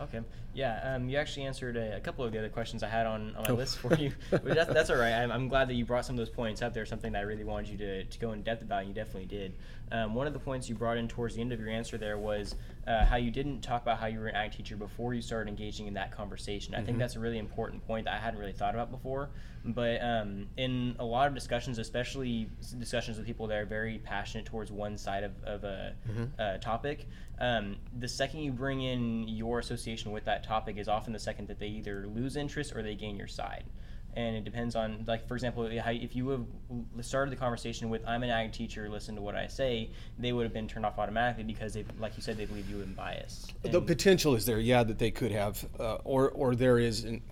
Okay. 0.00 0.20
Yeah. 0.54 0.94
Um, 0.96 1.08
you 1.08 1.16
actually 1.16 1.46
answered 1.46 1.76
a, 1.76 1.96
a 1.96 2.00
couple 2.00 2.24
of 2.24 2.32
the 2.32 2.38
other 2.38 2.48
questions 2.48 2.82
I 2.82 2.88
had 2.88 3.06
on, 3.06 3.34
on 3.36 3.42
my 3.44 3.50
Oh. 3.50 3.54
list 3.54 3.78
for 3.78 3.94
you. 3.94 4.12
but 4.30 4.44
that's, 4.44 4.72
that's 4.72 4.90
all 4.90 4.96
right. 4.96 5.12
I'm, 5.12 5.30
I'm 5.32 5.48
glad 5.48 5.68
that 5.68 5.74
you 5.74 5.84
brought 5.84 6.04
some 6.04 6.14
of 6.14 6.18
those 6.18 6.28
points 6.30 6.60
up 6.62 6.74
there. 6.74 6.84
Something 6.84 7.12
that 7.12 7.20
I 7.20 7.22
really 7.22 7.44
wanted 7.44 7.68
you 7.70 7.78
to, 7.78 8.04
to 8.04 8.18
go 8.18 8.32
in 8.32 8.42
depth 8.42 8.62
about. 8.62 8.80
And 8.80 8.88
you 8.88 8.94
definitely 8.94 9.26
did. 9.26 9.54
Um, 9.90 10.14
one 10.14 10.26
of 10.26 10.32
the 10.32 10.38
points 10.38 10.68
you 10.68 10.74
brought 10.74 10.96
in 10.96 11.06
towards 11.08 11.34
the 11.34 11.40
end 11.42 11.52
of 11.52 11.60
your 11.60 11.68
answer 11.68 11.98
there 11.98 12.16
was 12.16 12.54
uh, 12.86 13.04
how 13.04 13.16
you 13.16 13.30
didn't 13.30 13.60
talk 13.60 13.82
about 13.82 13.98
how 13.98 14.06
you 14.06 14.18
were 14.20 14.28
an 14.28 14.34
ag 14.34 14.52
teacher 14.52 14.74
before 14.76 15.12
you 15.12 15.20
started 15.20 15.50
engaging 15.50 15.86
in 15.86 15.94
that 15.94 16.10
conversation. 16.12 16.74
I 16.74 16.82
think 16.82 16.98
that's 16.98 17.16
a 17.16 17.20
really 17.20 17.38
important 17.38 17.86
point 17.86 18.06
that 18.06 18.14
I 18.14 18.18
hadn't 18.18 18.40
really 18.40 18.52
thought 18.52 18.74
about 18.74 18.90
before. 18.90 19.28
But 19.64 20.02
um, 20.02 20.46
in 20.56 20.96
a 20.98 21.04
lot 21.04 21.28
of 21.28 21.34
discussions, 21.34 21.78
especially 21.78 22.48
discussions 22.78 23.16
with 23.18 23.26
people 23.26 23.46
that 23.48 23.58
are 23.58 23.66
very 23.66 23.98
passionate 23.98 24.44
towards 24.46 24.72
one 24.72 24.96
side 24.98 25.22
of, 25.24 25.32
of 25.44 25.62
a, 25.64 25.94
a 26.38 26.58
topic, 26.58 27.06
um, 27.38 27.76
the 27.98 28.08
second 28.08 28.40
you 28.40 28.50
bring 28.50 28.82
in 28.82 29.28
your 29.28 29.58
association 29.60 30.10
with 30.10 30.24
that 30.24 30.41
topic 30.42 30.76
is 30.78 30.88
often 30.88 31.12
the 31.12 31.18
second 31.18 31.48
that 31.48 31.58
they 31.58 31.68
either 31.68 32.06
lose 32.06 32.36
interest 32.36 32.74
or 32.74 32.82
they 32.82 32.94
gain 32.94 33.16
your 33.16 33.28
side. 33.28 33.64
And 34.14 34.36
it 34.36 34.44
depends 34.44 34.76
on, 34.76 35.04
like, 35.06 35.26
for 35.26 35.34
example, 35.34 35.66
if 35.66 36.14
you 36.14 36.28
have 36.28 36.44
started 37.00 37.32
the 37.32 37.36
conversation 37.36 37.88
with, 37.88 38.06
I'm 38.06 38.22
an 38.22 38.28
ag 38.28 38.52
teacher, 38.52 38.86
listen 38.90 39.14
to 39.16 39.22
what 39.22 39.34
I 39.34 39.46
say, 39.46 39.90
they 40.18 40.34
would 40.34 40.44
have 40.44 40.52
been 40.52 40.68
turned 40.68 40.84
off 40.84 40.98
automatically 40.98 41.44
because, 41.44 41.72
they, 41.72 41.86
like 41.98 42.14
you 42.16 42.22
said, 42.22 42.36
they 42.36 42.44
believe 42.44 42.68
you 42.68 42.82
in 42.82 42.92
bias. 42.92 43.46
the 43.62 43.80
potential 43.80 44.34
is 44.34 44.44
there, 44.44 44.58
yeah, 44.58 44.82
that 44.82 44.98
they 44.98 45.10
could 45.10 45.32
have, 45.32 45.64
uh, 45.80 45.94
or 46.04 46.30
or 46.32 46.54
there 46.54 46.78
is 46.78 47.04
an 47.04 47.22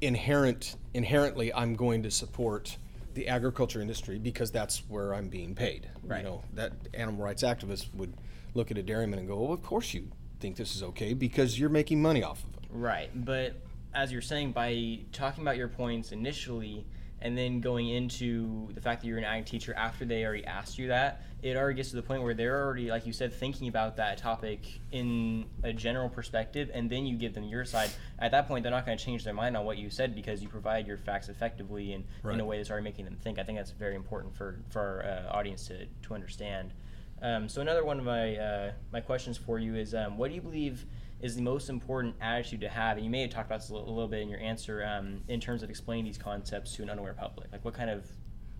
inherent 0.00 0.76
inherently. 0.94 1.52
I'm 1.52 1.74
going 1.74 2.04
to 2.04 2.10
support 2.10 2.76
the 3.14 3.26
agriculture 3.26 3.80
industry 3.80 4.16
because 4.18 4.52
that's 4.52 4.78
where 4.88 5.14
I'm 5.14 5.28
being 5.28 5.54
paid. 5.54 5.90
Right. 6.04 6.18
You 6.18 6.24
know 6.24 6.42
that 6.54 6.72
animal 6.94 7.24
rights 7.24 7.42
activists 7.42 7.92
would 7.94 8.14
look 8.54 8.70
at 8.70 8.78
a 8.78 8.82
dairyman 8.82 9.18
and 9.18 9.26
go, 9.26 9.40
"Well, 9.40 9.52
of 9.52 9.62
course 9.62 9.92
you 9.92 10.08
think 10.38 10.54
this 10.54 10.76
is 10.76 10.84
okay 10.84 11.14
because 11.14 11.58
you're 11.58 11.68
making 11.68 12.00
money 12.00 12.22
off 12.22 12.44
of 12.44 12.54
it." 12.54 12.57
Right, 12.70 13.10
but 13.14 13.54
as 13.94 14.12
you're 14.12 14.20
saying, 14.20 14.52
by 14.52 15.00
talking 15.12 15.42
about 15.42 15.56
your 15.56 15.68
points 15.68 16.12
initially 16.12 16.86
and 17.20 17.36
then 17.36 17.60
going 17.60 17.88
into 17.88 18.72
the 18.74 18.80
fact 18.80 19.00
that 19.00 19.08
you're 19.08 19.18
an 19.18 19.24
ag 19.24 19.44
teacher 19.44 19.74
after 19.74 20.04
they 20.04 20.24
already 20.24 20.44
asked 20.44 20.78
you 20.78 20.88
that, 20.88 21.22
it 21.42 21.56
already 21.56 21.76
gets 21.76 21.90
to 21.90 21.96
the 21.96 22.02
point 22.02 22.22
where 22.22 22.34
they're 22.34 22.64
already, 22.64 22.90
like 22.90 23.06
you 23.06 23.12
said, 23.12 23.32
thinking 23.32 23.68
about 23.68 23.96
that 23.96 24.18
topic 24.18 24.80
in 24.92 25.46
a 25.64 25.72
general 25.72 26.08
perspective, 26.08 26.70
and 26.72 26.88
then 26.88 27.06
you 27.06 27.16
give 27.16 27.34
them 27.34 27.44
your 27.44 27.64
side. 27.64 27.90
At 28.18 28.30
that 28.32 28.46
point, 28.46 28.62
they're 28.62 28.72
not 28.72 28.86
going 28.86 28.96
to 28.98 29.04
change 29.04 29.24
their 29.24 29.34
mind 29.34 29.56
on 29.56 29.64
what 29.64 29.78
you 29.78 29.90
said 29.90 30.14
because 30.14 30.42
you 30.42 30.48
provide 30.48 30.86
your 30.86 30.96
facts 30.96 31.28
effectively 31.28 31.92
and 31.92 32.04
in 32.24 32.40
a 32.40 32.44
way 32.44 32.58
that's 32.58 32.70
already 32.70 32.84
making 32.84 33.04
them 33.04 33.16
think. 33.16 33.38
I 33.38 33.42
think 33.44 33.58
that's 33.58 33.72
very 33.72 33.96
important 33.96 34.36
for 34.36 34.60
for 34.70 34.80
our 34.80 35.32
uh, 35.32 35.36
audience 35.36 35.66
to 35.68 35.86
to 35.86 36.14
understand. 36.14 36.72
Um, 37.20 37.48
so 37.48 37.60
another 37.60 37.84
one 37.84 37.98
of 37.98 38.04
my 38.04 38.36
uh, 38.36 38.72
my 38.92 39.00
questions 39.00 39.36
for 39.36 39.58
you 39.58 39.74
is, 39.74 39.94
um, 39.94 40.18
what 40.18 40.28
do 40.28 40.34
you 40.34 40.40
believe 40.40 40.86
is 41.20 41.34
the 41.34 41.42
most 41.42 41.68
important 41.68 42.14
attitude 42.20 42.60
to 42.60 42.68
have? 42.68 42.96
And 42.96 43.04
you 43.04 43.10
may 43.10 43.22
have 43.22 43.30
talked 43.30 43.46
about 43.46 43.60
this 43.60 43.70
a 43.70 43.74
little, 43.74 43.88
a 43.88 43.92
little 43.92 44.08
bit 44.08 44.20
in 44.20 44.28
your 44.28 44.40
answer 44.40 44.84
um, 44.84 45.20
in 45.28 45.40
terms 45.40 45.62
of 45.62 45.70
explaining 45.70 46.04
these 46.04 46.18
concepts 46.18 46.74
to 46.76 46.82
an 46.82 46.90
unaware 46.90 47.14
public. 47.14 47.50
Like, 47.52 47.64
what 47.64 47.74
kind 47.74 47.90
of 47.90 48.10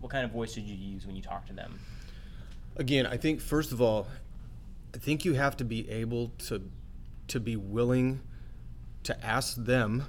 what 0.01 0.13
kind 0.13 0.25
of 0.25 0.31
voice 0.31 0.55
did 0.55 0.65
you 0.65 0.77
use 0.77 1.07
when 1.07 1.17
you 1.17 1.23
talk 1.23 1.47
to 1.47 1.53
them? 1.53 1.79
Again, 2.77 3.07
I 3.07 3.17
think 3.17 3.41
first 3.41 3.73
of 3.73 3.81
all, 3.81 4.07
I 4.95 4.99
think 4.99 5.25
you 5.25 5.35
have 5.35 5.57
to 5.59 5.65
be 5.65 5.89
able 5.91 6.33
to 6.47 6.63
to 7.29 7.41
be 7.41 7.57
willing 7.57 8.21
to 9.05 9.25
ask 9.25 9.57
them 9.57 10.05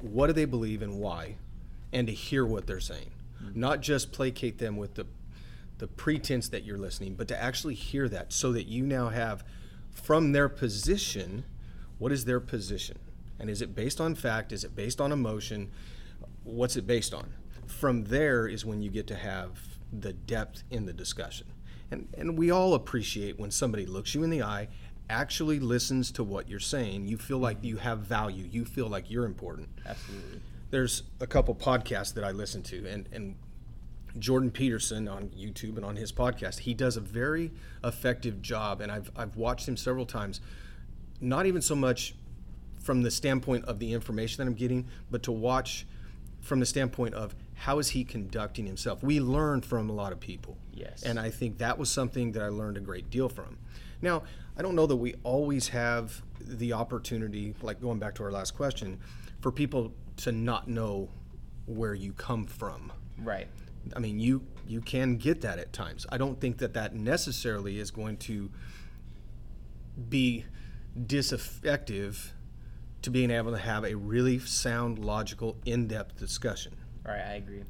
what 0.00 0.26
do 0.26 0.32
they 0.32 0.44
believe 0.44 0.82
and 0.82 0.98
why, 0.98 1.36
and 1.92 2.06
to 2.06 2.12
hear 2.12 2.44
what 2.44 2.66
they're 2.66 2.80
saying, 2.80 3.10
not 3.54 3.80
just 3.80 4.12
placate 4.12 4.58
them 4.58 4.76
with 4.76 4.94
the 4.94 5.06
the 5.78 5.86
pretense 5.86 6.50
that 6.50 6.64
you're 6.64 6.78
listening, 6.78 7.14
but 7.14 7.26
to 7.28 7.42
actually 7.42 7.74
hear 7.74 8.06
that 8.08 8.34
so 8.34 8.52
that 8.52 8.66
you 8.66 8.84
now 8.84 9.08
have 9.08 9.42
from 9.92 10.32
their 10.32 10.48
position, 10.48 11.44
what 11.98 12.12
is 12.12 12.24
their 12.24 12.40
position? 12.40 12.98
And 13.38 13.48
is 13.48 13.62
it 13.62 13.74
based 13.74 14.00
on 14.00 14.14
fact? 14.14 14.52
Is 14.52 14.64
it 14.64 14.74
based 14.76 15.00
on 15.00 15.12
emotion? 15.12 15.70
What's 16.44 16.76
it 16.76 16.86
based 16.86 17.14
on? 17.14 17.32
From 17.66 18.04
there 18.04 18.46
is 18.46 18.64
when 18.64 18.82
you 18.82 18.90
get 18.90 19.06
to 19.08 19.14
have 19.14 19.58
the 19.92 20.12
depth 20.12 20.62
in 20.70 20.86
the 20.86 20.92
discussion. 20.92 21.46
And, 21.90 22.08
and 22.16 22.38
we 22.38 22.50
all 22.50 22.74
appreciate 22.74 23.38
when 23.38 23.50
somebody 23.50 23.86
looks 23.86 24.14
you 24.14 24.22
in 24.22 24.30
the 24.30 24.42
eye, 24.42 24.68
actually 25.08 25.58
listens 25.58 26.12
to 26.12 26.24
what 26.24 26.48
you're 26.48 26.60
saying. 26.60 27.06
You 27.06 27.16
feel 27.18 27.38
like 27.38 27.58
you 27.62 27.76
have 27.78 28.00
value. 28.00 28.46
You 28.50 28.64
feel 28.64 28.88
like 28.88 29.10
you're 29.10 29.24
important. 29.24 29.68
Absolutely. 29.84 30.40
There's 30.70 31.02
a 31.18 31.26
couple 31.26 31.54
podcasts 31.54 32.14
that 32.14 32.22
I 32.22 32.30
listen 32.30 32.62
to, 32.64 32.86
and, 32.86 33.08
and 33.12 33.34
Jordan 34.18 34.50
Peterson 34.50 35.08
on 35.08 35.28
YouTube 35.30 35.76
and 35.76 35.84
on 35.84 35.96
his 35.96 36.12
podcast, 36.12 36.60
he 36.60 36.74
does 36.74 36.96
a 36.96 37.00
very 37.00 37.52
effective 37.84 38.42
job, 38.42 38.80
and 38.80 38.90
I've, 38.90 39.10
I've 39.16 39.36
watched 39.36 39.68
him 39.68 39.76
several 39.76 40.06
times. 40.06 40.40
Not 41.20 41.46
even 41.46 41.62
so 41.62 41.74
much 41.74 42.14
from 42.80 43.02
the 43.02 43.10
standpoint 43.10 43.66
of 43.66 43.78
the 43.78 43.92
information 43.92 44.42
that 44.42 44.50
I'm 44.50 44.56
getting, 44.56 44.88
but 45.10 45.22
to 45.24 45.32
watch 45.32 45.86
from 46.40 46.60
the 46.60 46.66
standpoint 46.66 47.14
of 47.14 47.34
how 47.54 47.78
is 47.78 47.90
he 47.90 48.04
conducting 48.04 48.66
himself. 48.66 49.02
We 49.02 49.20
learn 49.20 49.60
from 49.60 49.90
a 49.90 49.92
lot 49.92 50.12
of 50.12 50.20
people. 50.20 50.56
Yes. 50.72 51.02
And 51.02 51.20
I 51.20 51.28
think 51.28 51.58
that 51.58 51.76
was 51.76 51.90
something 51.90 52.32
that 52.32 52.42
I 52.42 52.48
learned 52.48 52.78
a 52.78 52.80
great 52.80 53.10
deal 53.10 53.28
from. 53.28 53.58
Now, 54.00 54.22
I 54.56 54.62
don't 54.62 54.74
know 54.74 54.86
that 54.86 54.96
we 54.96 55.14
always 55.22 55.68
have 55.68 56.22
the 56.40 56.72
opportunity, 56.72 57.54
like 57.60 57.80
going 57.80 57.98
back 57.98 58.14
to 58.14 58.24
our 58.24 58.32
last 58.32 58.52
question, 58.52 58.98
for 59.40 59.52
people 59.52 59.92
to 60.18 60.32
not 60.32 60.68
know 60.68 61.10
where 61.66 61.94
you 61.94 62.12
come 62.14 62.46
from. 62.46 62.92
Right. 63.18 63.48
I 63.94 63.98
mean, 63.98 64.20
you 64.20 64.42
you 64.66 64.80
can 64.80 65.16
get 65.16 65.40
that 65.40 65.58
at 65.58 65.72
times. 65.72 66.06
I 66.10 66.18
don't 66.18 66.40
think 66.40 66.58
that 66.58 66.74
that 66.74 66.94
necessarily 66.94 67.78
is 67.78 67.90
going 67.90 68.18
to 68.18 68.50
be 70.08 70.44
disaffective 71.06 72.30
to 73.02 73.10
being 73.10 73.30
able 73.30 73.52
to 73.52 73.58
have 73.58 73.84
a 73.84 73.94
really 73.94 74.38
sound, 74.38 74.98
logical, 74.98 75.56
in-depth 75.64 76.18
discussion. 76.18 76.76
All 77.06 77.12
right, 77.12 77.24
I 77.24 77.34
agree. 77.34 77.64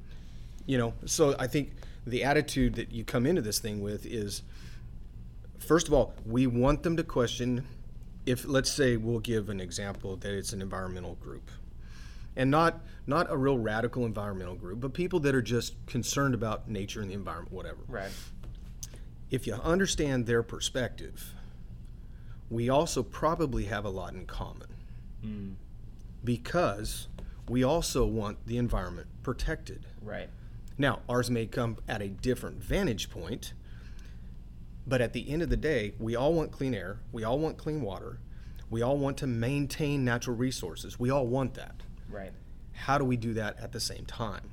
You 0.67 0.79
know, 0.79 0.95
so 1.07 1.37
I 1.39 1.47
think 1.47 1.73
the 2.07 2.25
attitude 2.25 2.75
that 2.75 2.93
you 2.93 3.05
come 3.05 3.27
into 3.27 3.43
this 3.43 3.59
thing 3.59 3.81
with 3.81 4.07
is 4.07 4.43
first 5.59 5.89
of 5.89 5.95
all, 5.95 6.15
we 6.27 6.47
want 6.47 6.83
them 6.83 6.97
to 6.97 7.05
question 7.05 7.65
if 8.27 8.47
let's 8.47 8.71
say 8.71 8.97
we'll 8.97 9.21
give 9.21 9.49
an 9.49 9.61
example 9.61 10.17
that 10.17 10.33
it's 10.33 10.53
an 10.53 10.61
environmental 10.61 11.15
group. 11.15 11.51
And 12.37 12.51
not 12.51 12.81
not 13.07 13.27
a 13.31 13.37
real 13.37 13.59
radical 13.59 14.07
environmental 14.07 14.55
group, 14.55 14.81
but 14.81 14.93
people 14.93 15.19
that 15.21 15.35
are 15.35 15.43
just 15.43 15.75
concerned 15.87 16.35
about 16.35 16.69
nature 16.69 17.01
and 17.01 17.11
the 17.11 17.15
environment, 17.15 17.53
whatever. 17.53 17.79
Right. 17.89 18.13
If 19.31 19.47
you 19.47 19.55
understand 19.55 20.27
their 20.27 20.43
perspective, 20.43 21.35
we 22.49 22.69
also 22.69 23.03
probably 23.03 23.65
have 23.65 23.85
a 23.85 23.91
lot 23.91 24.15
in 24.15 24.27
common 24.27 24.69
Mm. 25.25 25.55
because 26.25 27.09
we 27.49 27.63
also 27.63 28.07
want 28.07 28.39
the 28.47 28.57
environment 28.57 29.09
protected. 29.23 29.87
Right. 30.01 30.31
Now, 30.79 31.01
ours 31.09 31.31
may 31.31 31.47
come 31.47 31.77
at 31.87 32.01
a 32.01 32.09
different 32.09 32.63
vantage 32.63 33.11
point, 33.11 33.53
but 34.87 35.01
at 35.03 35.13
the 35.13 35.29
end 35.29 35.43
of 35.43 35.51
the 35.51 35.57
day, 35.59 35.93
we 35.99 36.17
all 36.17 36.33
want 36.33 36.53
clean 36.53 36.73
air, 36.75 37.01
we 37.13 37.23
all 37.23 37.39
want 37.39 37.59
clean 37.59 37.83
water, 37.83 38.19
we 38.71 38.81
all 38.83 38.97
want 38.97 39.19
to 39.19 39.27
maintain 39.27 40.05
natural 40.05 40.37
resources. 40.37 40.99
We 40.99 41.11
all 41.11 41.27
want 41.27 41.55
that. 41.55 41.83
Right. 42.11 42.33
How 42.73 42.99
do 42.99 43.05
we 43.05 43.17
do 43.17 43.35
that 43.35 43.59
at 43.61 43.73
the 43.73 43.81
same 43.81 44.05
time? 44.05 44.51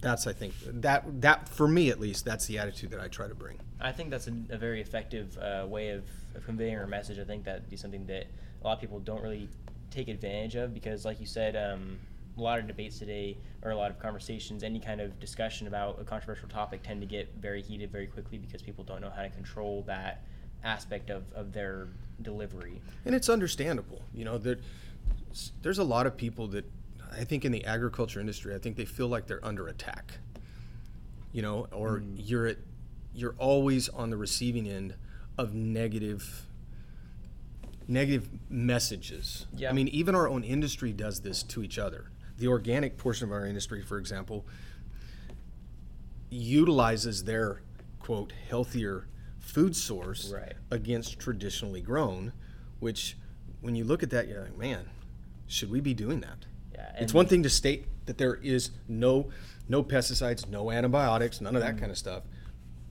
That's 0.00 0.26
I 0.26 0.32
think 0.32 0.54
that 0.64 1.22
that 1.22 1.48
for 1.48 1.66
me 1.66 1.90
at 1.90 1.98
least 1.98 2.24
that's 2.24 2.46
the 2.46 2.58
attitude 2.58 2.90
that 2.90 3.00
I 3.00 3.08
try 3.08 3.28
to 3.28 3.34
bring. 3.34 3.58
I 3.80 3.92
think 3.92 4.10
that's 4.10 4.28
a, 4.28 4.32
a 4.50 4.58
very 4.58 4.80
effective 4.80 5.36
uh, 5.38 5.66
way 5.66 5.90
of, 5.90 6.04
of 6.34 6.44
conveying 6.44 6.76
our 6.76 6.86
message. 6.86 7.18
I 7.18 7.24
think 7.24 7.44
that'd 7.44 7.68
be 7.68 7.76
something 7.76 8.06
that 8.06 8.26
a 8.62 8.66
lot 8.66 8.74
of 8.74 8.80
people 8.80 9.00
don't 9.00 9.22
really 9.22 9.48
take 9.90 10.08
advantage 10.08 10.54
of 10.54 10.74
because, 10.74 11.04
like 11.04 11.20
you 11.20 11.26
said, 11.26 11.56
um, 11.56 11.98
a 12.36 12.40
lot 12.40 12.58
of 12.58 12.66
debates 12.66 12.98
today 12.98 13.36
or 13.62 13.70
a 13.70 13.76
lot 13.76 13.90
of 13.90 13.98
conversations, 13.98 14.62
any 14.62 14.78
kind 14.78 15.00
of 15.00 15.18
discussion 15.20 15.66
about 15.66 15.98
a 16.00 16.04
controversial 16.04 16.48
topic 16.48 16.82
tend 16.82 17.00
to 17.00 17.06
get 17.06 17.32
very 17.40 17.62
heated 17.62 17.90
very 17.90 18.06
quickly 18.06 18.38
because 18.38 18.62
people 18.62 18.84
don't 18.84 19.00
know 19.00 19.10
how 19.10 19.22
to 19.22 19.30
control 19.30 19.82
that 19.86 20.24
aspect 20.64 21.10
of, 21.10 21.24
of 21.34 21.52
their 21.52 21.88
delivery. 22.22 22.80
And 23.04 23.14
it's 23.14 23.28
understandable. 23.28 24.02
You 24.12 24.24
know, 24.24 24.38
there, 24.38 24.58
there's 25.62 25.78
a 25.78 25.84
lot 25.84 26.06
of 26.06 26.16
people 26.16 26.46
that 26.48 26.64
I 27.12 27.24
think 27.24 27.44
in 27.44 27.52
the 27.52 27.64
agriculture 27.64 28.20
industry, 28.20 28.54
I 28.54 28.58
think 28.58 28.76
they 28.76 28.84
feel 28.84 29.08
like 29.08 29.26
they're 29.26 29.44
under 29.44 29.68
attack. 29.68 30.18
You 31.32 31.42
know, 31.42 31.66
or 31.72 32.00
Mm. 32.00 32.14
you're 32.16 32.46
at, 32.46 32.58
you're 33.14 33.34
always 33.38 33.88
on 33.88 34.10
the 34.10 34.16
receiving 34.16 34.68
end 34.68 34.94
of 35.38 35.54
negative 35.54 36.42
negative 37.88 38.28
messages. 38.50 39.46
Yeah. 39.56 39.70
I 39.70 39.72
mean, 39.72 39.86
even 39.88 40.16
our 40.16 40.26
own 40.28 40.42
industry 40.42 40.92
does 40.92 41.20
this 41.20 41.44
to 41.44 41.62
each 41.62 41.78
other. 41.78 42.10
The 42.36 42.48
organic 42.48 42.96
portion 42.98 43.28
of 43.28 43.32
our 43.32 43.46
industry, 43.46 43.80
for 43.80 43.96
example, 43.98 44.44
utilizes 46.30 47.24
their 47.24 47.60
quote 48.00 48.32
healthier 48.48 49.06
food 49.38 49.76
source 49.76 50.30
Right. 50.32 50.54
against 50.70 51.18
traditionally 51.20 51.80
grown, 51.80 52.32
which 52.80 53.16
when 53.60 53.76
you 53.76 53.84
look 53.84 54.02
at 54.02 54.10
that, 54.10 54.26
you're 54.28 54.42
like, 54.42 54.58
man, 54.58 54.86
should 55.46 55.70
we 55.70 55.80
be 55.80 55.94
doing 55.94 56.20
that? 56.20 56.46
Yeah, 56.72 56.92
it's 56.98 57.14
one 57.14 57.26
thing 57.26 57.42
to 57.42 57.50
state 57.50 57.86
that 58.06 58.18
there 58.18 58.34
is 58.36 58.70
no 58.88 59.30
no 59.68 59.82
pesticides, 59.82 60.48
no 60.48 60.70
antibiotics, 60.70 61.40
none 61.40 61.56
of 61.56 61.62
Mm. 61.62 61.66
that 61.66 61.78
kind 61.78 61.90
of 61.90 61.98
stuff, 61.98 62.22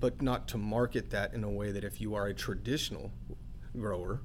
but 0.01 0.21
not 0.21 0.45
to 0.49 0.57
market 0.57 1.09
that 1.11 1.33
in 1.33 1.41
a 1.43 1.49
way 1.49 1.71
that 1.71 1.85
if 1.85 2.01
you 2.01 2.13
are 2.15 2.27
a 2.27 2.33
traditional 2.33 3.13
grower, 3.77 4.21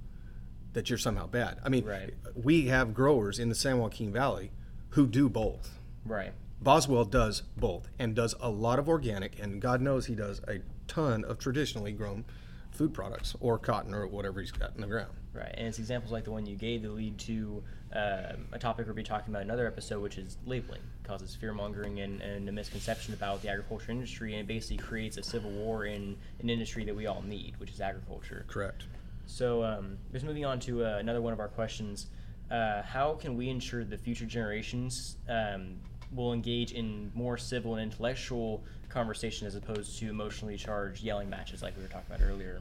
that 0.72 0.88
you're 0.90 0.98
somehow 0.98 1.28
bad. 1.28 1.58
I 1.64 1.68
mean, 1.68 1.84
Right. 1.84 2.12
we 2.34 2.66
have 2.66 2.92
growers 2.92 3.38
in 3.38 3.48
the 3.48 3.54
San 3.54 3.78
Joaquin 3.78 4.12
Valley 4.12 4.50
who 4.90 5.06
do 5.06 5.28
both. 5.28 5.78
Right. 6.04 6.32
Boswell 6.60 7.04
does 7.04 7.42
both 7.56 7.88
and 8.00 8.16
does 8.16 8.34
a 8.40 8.50
lot 8.50 8.78
of 8.80 8.88
organic, 8.88 9.38
and 9.38 9.62
God 9.62 9.80
knows 9.80 10.06
he 10.06 10.16
does 10.16 10.40
a 10.48 10.60
ton 10.88 11.24
of 11.24 11.38
traditionally 11.38 11.92
grown 11.92 12.24
food 12.72 12.92
products 12.92 13.36
or 13.40 13.58
cotton 13.58 13.94
or 13.94 14.06
whatever 14.08 14.40
he's 14.40 14.50
got 14.50 14.74
in 14.74 14.80
the 14.80 14.86
ground. 14.88 15.12
Right, 15.32 15.54
and 15.56 15.68
it's 15.68 15.78
examples 15.78 16.10
like 16.10 16.24
the 16.24 16.32
one 16.32 16.44
you 16.44 16.56
gave 16.56 16.82
that 16.82 16.90
lead 16.90 17.16
to 17.18 17.62
um, 17.92 18.46
a 18.52 18.58
topic 18.58 18.86
we'll 18.86 18.96
be 18.96 19.04
talking 19.04 19.32
about 19.32 19.42
in 19.42 19.48
another 19.48 19.66
episode, 19.66 20.02
which 20.02 20.18
is 20.18 20.36
labeling. 20.44 20.80
causes 21.04 21.36
fear 21.36 21.52
mongering 21.52 22.00
and, 22.00 22.20
and 22.20 22.48
a 22.48 22.52
misconception 22.52 23.14
about 23.14 23.40
the 23.42 23.48
agriculture 23.48 23.92
industry, 23.92 24.32
and 24.32 24.40
it 24.40 24.46
basically 24.48 24.78
creates 24.78 25.16
a 25.18 25.22
civil 25.22 25.50
war 25.50 25.86
in 25.86 26.16
an 26.40 26.50
industry 26.50 26.84
that 26.84 26.94
we 26.96 27.06
all 27.06 27.22
need, 27.22 27.54
which 27.58 27.70
is 27.70 27.80
agriculture. 27.80 28.44
Correct. 28.48 28.84
So, 29.26 29.62
um, 29.62 29.98
just 30.12 30.24
moving 30.24 30.44
on 30.44 30.58
to 30.60 30.84
uh, 30.84 30.98
another 30.98 31.22
one 31.22 31.32
of 31.32 31.38
our 31.38 31.48
questions. 31.48 32.06
Uh, 32.50 32.82
how 32.82 33.14
can 33.14 33.36
we 33.36 33.48
ensure 33.48 33.84
the 33.84 33.98
future 33.98 34.26
generations 34.26 35.16
um, 35.28 35.76
will 36.12 36.32
engage 36.32 36.72
in 36.72 37.12
more 37.14 37.36
civil 37.38 37.74
and 37.76 37.82
intellectual 37.92 38.64
conversation 38.88 39.46
as 39.46 39.54
opposed 39.54 39.98
to 40.00 40.10
emotionally 40.10 40.56
charged 40.56 41.04
yelling 41.04 41.30
matches 41.30 41.62
like 41.62 41.76
we 41.76 41.82
were 41.82 41.88
talking 41.88 42.12
about 42.12 42.26
earlier? 42.26 42.60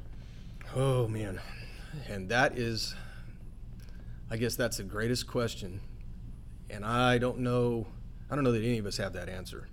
Oh 0.76 1.08
man, 1.08 1.40
and 2.08 2.30
that 2.30 2.58
is, 2.58 2.96
I 4.30 4.38
guess 4.38 4.56
that's 4.56 4.78
the 4.78 4.84
greatest 4.84 5.28
question, 5.28 5.82
and 6.70 6.86
I 6.86 7.18
don't 7.18 7.40
know, 7.40 7.88
I 8.30 8.36
don't 8.36 8.44
know 8.44 8.52
that 8.52 8.64
any 8.64 8.78
of 8.78 8.86
us 8.86 8.98
have 8.98 9.14
that 9.14 9.30
answer. 9.30 9.68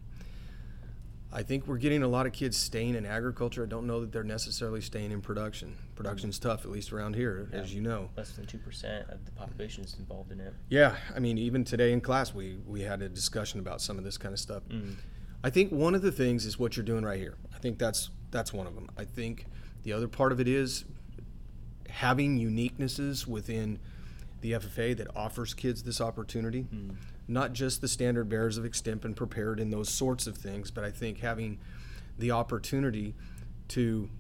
I 1.33 1.43
think 1.43 1.67
we're 1.67 1.77
getting 1.77 2.03
a 2.03 2.09
lot 2.09 2.27
of 2.27 2.33
kids 2.33 2.57
staying 2.57 2.95
in 2.95 3.05
agriculture. 3.05 3.63
I 3.63 3.67
don't 3.67 3.87
know 3.87 4.01
that 4.01 4.13
they're 4.13 4.25
necessarily 4.25 4.81
staying 4.81 5.11
in 5.11 5.21
production. 5.21 5.77
Production's 5.95 6.39
tough, 6.39 6.65
at 6.65 6.71
least 6.71 6.93
around 6.93 7.15
here, 7.15 7.51
as 7.53 7.75
you 7.75 7.83
know. 7.83 8.09
Less 8.17 8.33
than 8.33 8.47
2% 8.47 9.13
of 9.13 9.25
the 9.25 9.33
population 9.33 9.85
is 9.85 9.97
involved 9.99 10.33
in 10.33 10.41
it. 10.41 10.55
Yeah, 10.71 10.97
I 11.15 11.19
mean, 11.19 11.37
even 11.37 11.65
today 11.65 11.93
in 11.93 12.01
class, 12.01 12.33
we 12.33 12.59
we 12.67 12.81
had 12.83 13.03
a 13.03 13.09
discussion 13.09 13.61
about 13.61 13.83
some 13.83 13.99
of 13.99 14.05
this 14.05 14.17
kind 14.17 14.33
of 14.33 14.39
stuff. 14.39 14.63
Mm. 14.71 14.95
I 15.45 15.51
think 15.51 15.73
one 15.73 15.95
of 15.95 16.03
the 16.03 16.13
things 16.13 16.47
is 16.47 16.59
what 16.59 16.77
you're 16.77 16.87
doing 16.87 17.05
right 17.05 17.19
here. 17.19 17.35
I 17.55 17.59
think 17.59 17.79
that's 17.79 18.09
that's 18.31 18.53
one 18.53 18.67
of 18.67 18.75
them. 18.75 18.89
I 18.97 19.05
think 19.05 19.47
the 19.83 19.93
other 19.93 20.09
part 20.09 20.33
of 20.33 20.41
it 20.41 20.49
is 20.49 20.85
having 21.97 22.39
uniquenesses 22.39 23.27
within 23.27 23.79
the 24.43 24.53
FFA 24.53 24.95
that 24.95 25.09
offers 25.17 25.55
kids 25.55 25.83
this 25.83 25.99
opportunity. 25.99 26.65
Mm. 26.65 26.95
Not 27.27 27.55
just 27.55 27.81
the 27.81 27.89
standard 27.89 28.29
bearers 28.29 28.59
of 28.59 28.65
extemp 28.65 29.07
and 29.07 29.17
prepared 29.17 29.59
and 29.59 29.73
those 29.73 29.89
sorts 29.89 30.27
of 30.27 30.37
things, 30.37 30.71
but 30.71 30.85
I 30.85 30.91
think 30.91 31.21
having 31.21 31.59
the 32.19 32.33
opportunity 32.33 33.15
to 33.69 34.11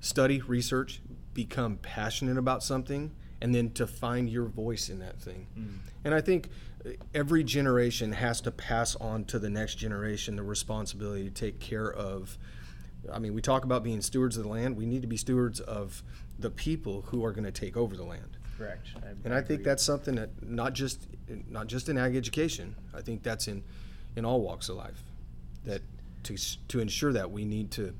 study, 0.00 0.40
research, 0.40 1.00
become 1.32 1.76
passionate 1.76 2.38
about 2.38 2.64
something, 2.64 3.12
and 3.40 3.54
then 3.54 3.70
to 3.74 3.86
find 3.86 4.28
your 4.28 4.46
voice 4.46 4.88
in 4.88 4.98
that 4.98 5.20
thing. 5.20 5.46
Mm. 5.56 5.78
And 6.04 6.14
I 6.14 6.20
think 6.20 6.48
uh, 6.84 6.90
every 7.14 7.44
generation 7.44 8.10
has 8.10 8.40
to 8.40 8.50
pass 8.50 8.96
on 8.96 9.26
to 9.26 9.38
the 9.38 9.48
next 9.48 9.76
generation 9.76 10.34
the 10.34 10.42
responsibility 10.42 11.22
to 11.22 11.30
take 11.30 11.60
care 11.60 11.92
of. 11.92 12.36
I 13.10 13.18
mean, 13.18 13.34
we 13.34 13.42
talk 13.42 13.64
about 13.64 13.82
being 13.82 14.00
stewards 14.00 14.36
of 14.36 14.44
the 14.44 14.48
land. 14.48 14.76
We 14.76 14.86
need 14.86 15.02
to 15.02 15.08
be 15.08 15.16
stewards 15.16 15.60
of 15.60 16.02
the 16.38 16.50
people 16.50 17.02
who 17.08 17.24
are 17.24 17.32
going 17.32 17.44
to 17.44 17.52
take 17.52 17.76
over 17.76 17.96
the 17.96 18.04
land. 18.04 18.36
Correct. 18.58 18.88
And 19.24 19.34
I 19.34 19.40
think 19.40 19.64
that's 19.64 19.82
something 19.82 20.14
that 20.16 20.30
not 20.42 20.74
just 20.74 21.08
not 21.48 21.66
just 21.66 21.88
in 21.88 21.98
ag 21.98 22.14
education. 22.14 22.76
I 22.94 23.00
think 23.00 23.22
that's 23.22 23.48
in 23.48 23.64
in 24.14 24.24
all 24.24 24.40
walks 24.40 24.68
of 24.68 24.76
life. 24.76 25.02
That 25.64 25.82
to 26.24 26.36
to 26.68 26.80
ensure 26.80 27.12
that 27.12 27.30
we 27.30 27.44
need 27.44 27.70
to 27.72 27.94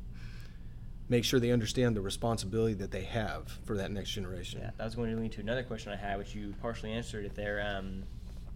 make 1.09 1.25
sure 1.25 1.41
they 1.41 1.51
understand 1.51 1.97
the 1.97 2.01
responsibility 2.01 2.75
that 2.75 2.91
they 2.91 3.03
have 3.05 3.49
for 3.65 3.77
that 3.77 3.91
next 3.91 4.11
generation. 4.11 4.61
Yeah, 4.63 4.71
that 4.79 4.85
was 4.85 4.95
going 4.95 5.15
to 5.15 5.21
lead 5.21 5.33
to 5.33 5.41
another 5.41 5.63
question 5.63 5.93
I 5.93 5.97
had, 5.97 6.17
which 6.19 6.35
you 6.35 6.55
partially 6.63 6.93
answered 6.93 7.25
it 7.25 7.35
there. 7.35 7.61
Um, 7.77 8.05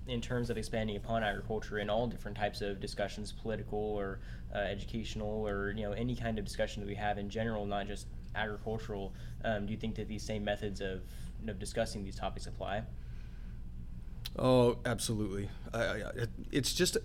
in 0.08 0.20
terms 0.20 0.50
of 0.50 0.56
expanding 0.56 0.96
upon 0.96 1.22
agriculture 1.22 1.78
in 1.78 1.90
all 1.90 2.06
different 2.06 2.36
types 2.36 2.60
of 2.60 2.80
discussions, 2.80 3.32
political 3.32 3.78
or 3.78 4.20
uh, 4.54 4.58
educational, 4.58 5.46
or 5.46 5.72
you 5.72 5.82
know 5.82 5.92
any 5.92 6.14
kind 6.14 6.38
of 6.38 6.44
discussion 6.44 6.82
that 6.82 6.88
we 6.88 6.94
have 6.94 7.18
in 7.18 7.28
general, 7.28 7.66
not 7.66 7.86
just 7.86 8.06
agricultural. 8.34 9.12
Um, 9.44 9.66
do 9.66 9.72
you 9.72 9.78
think 9.78 9.96
that 9.96 10.08
these 10.08 10.22
same 10.22 10.44
methods 10.44 10.80
of, 10.80 11.02
of 11.48 11.58
discussing 11.58 12.04
these 12.04 12.16
topics 12.16 12.46
apply? 12.46 12.82
Oh, 14.38 14.78
absolutely. 14.84 15.48
I, 15.72 15.78
I, 15.78 16.10
it, 16.14 16.30
it's 16.52 16.74
just 16.74 16.96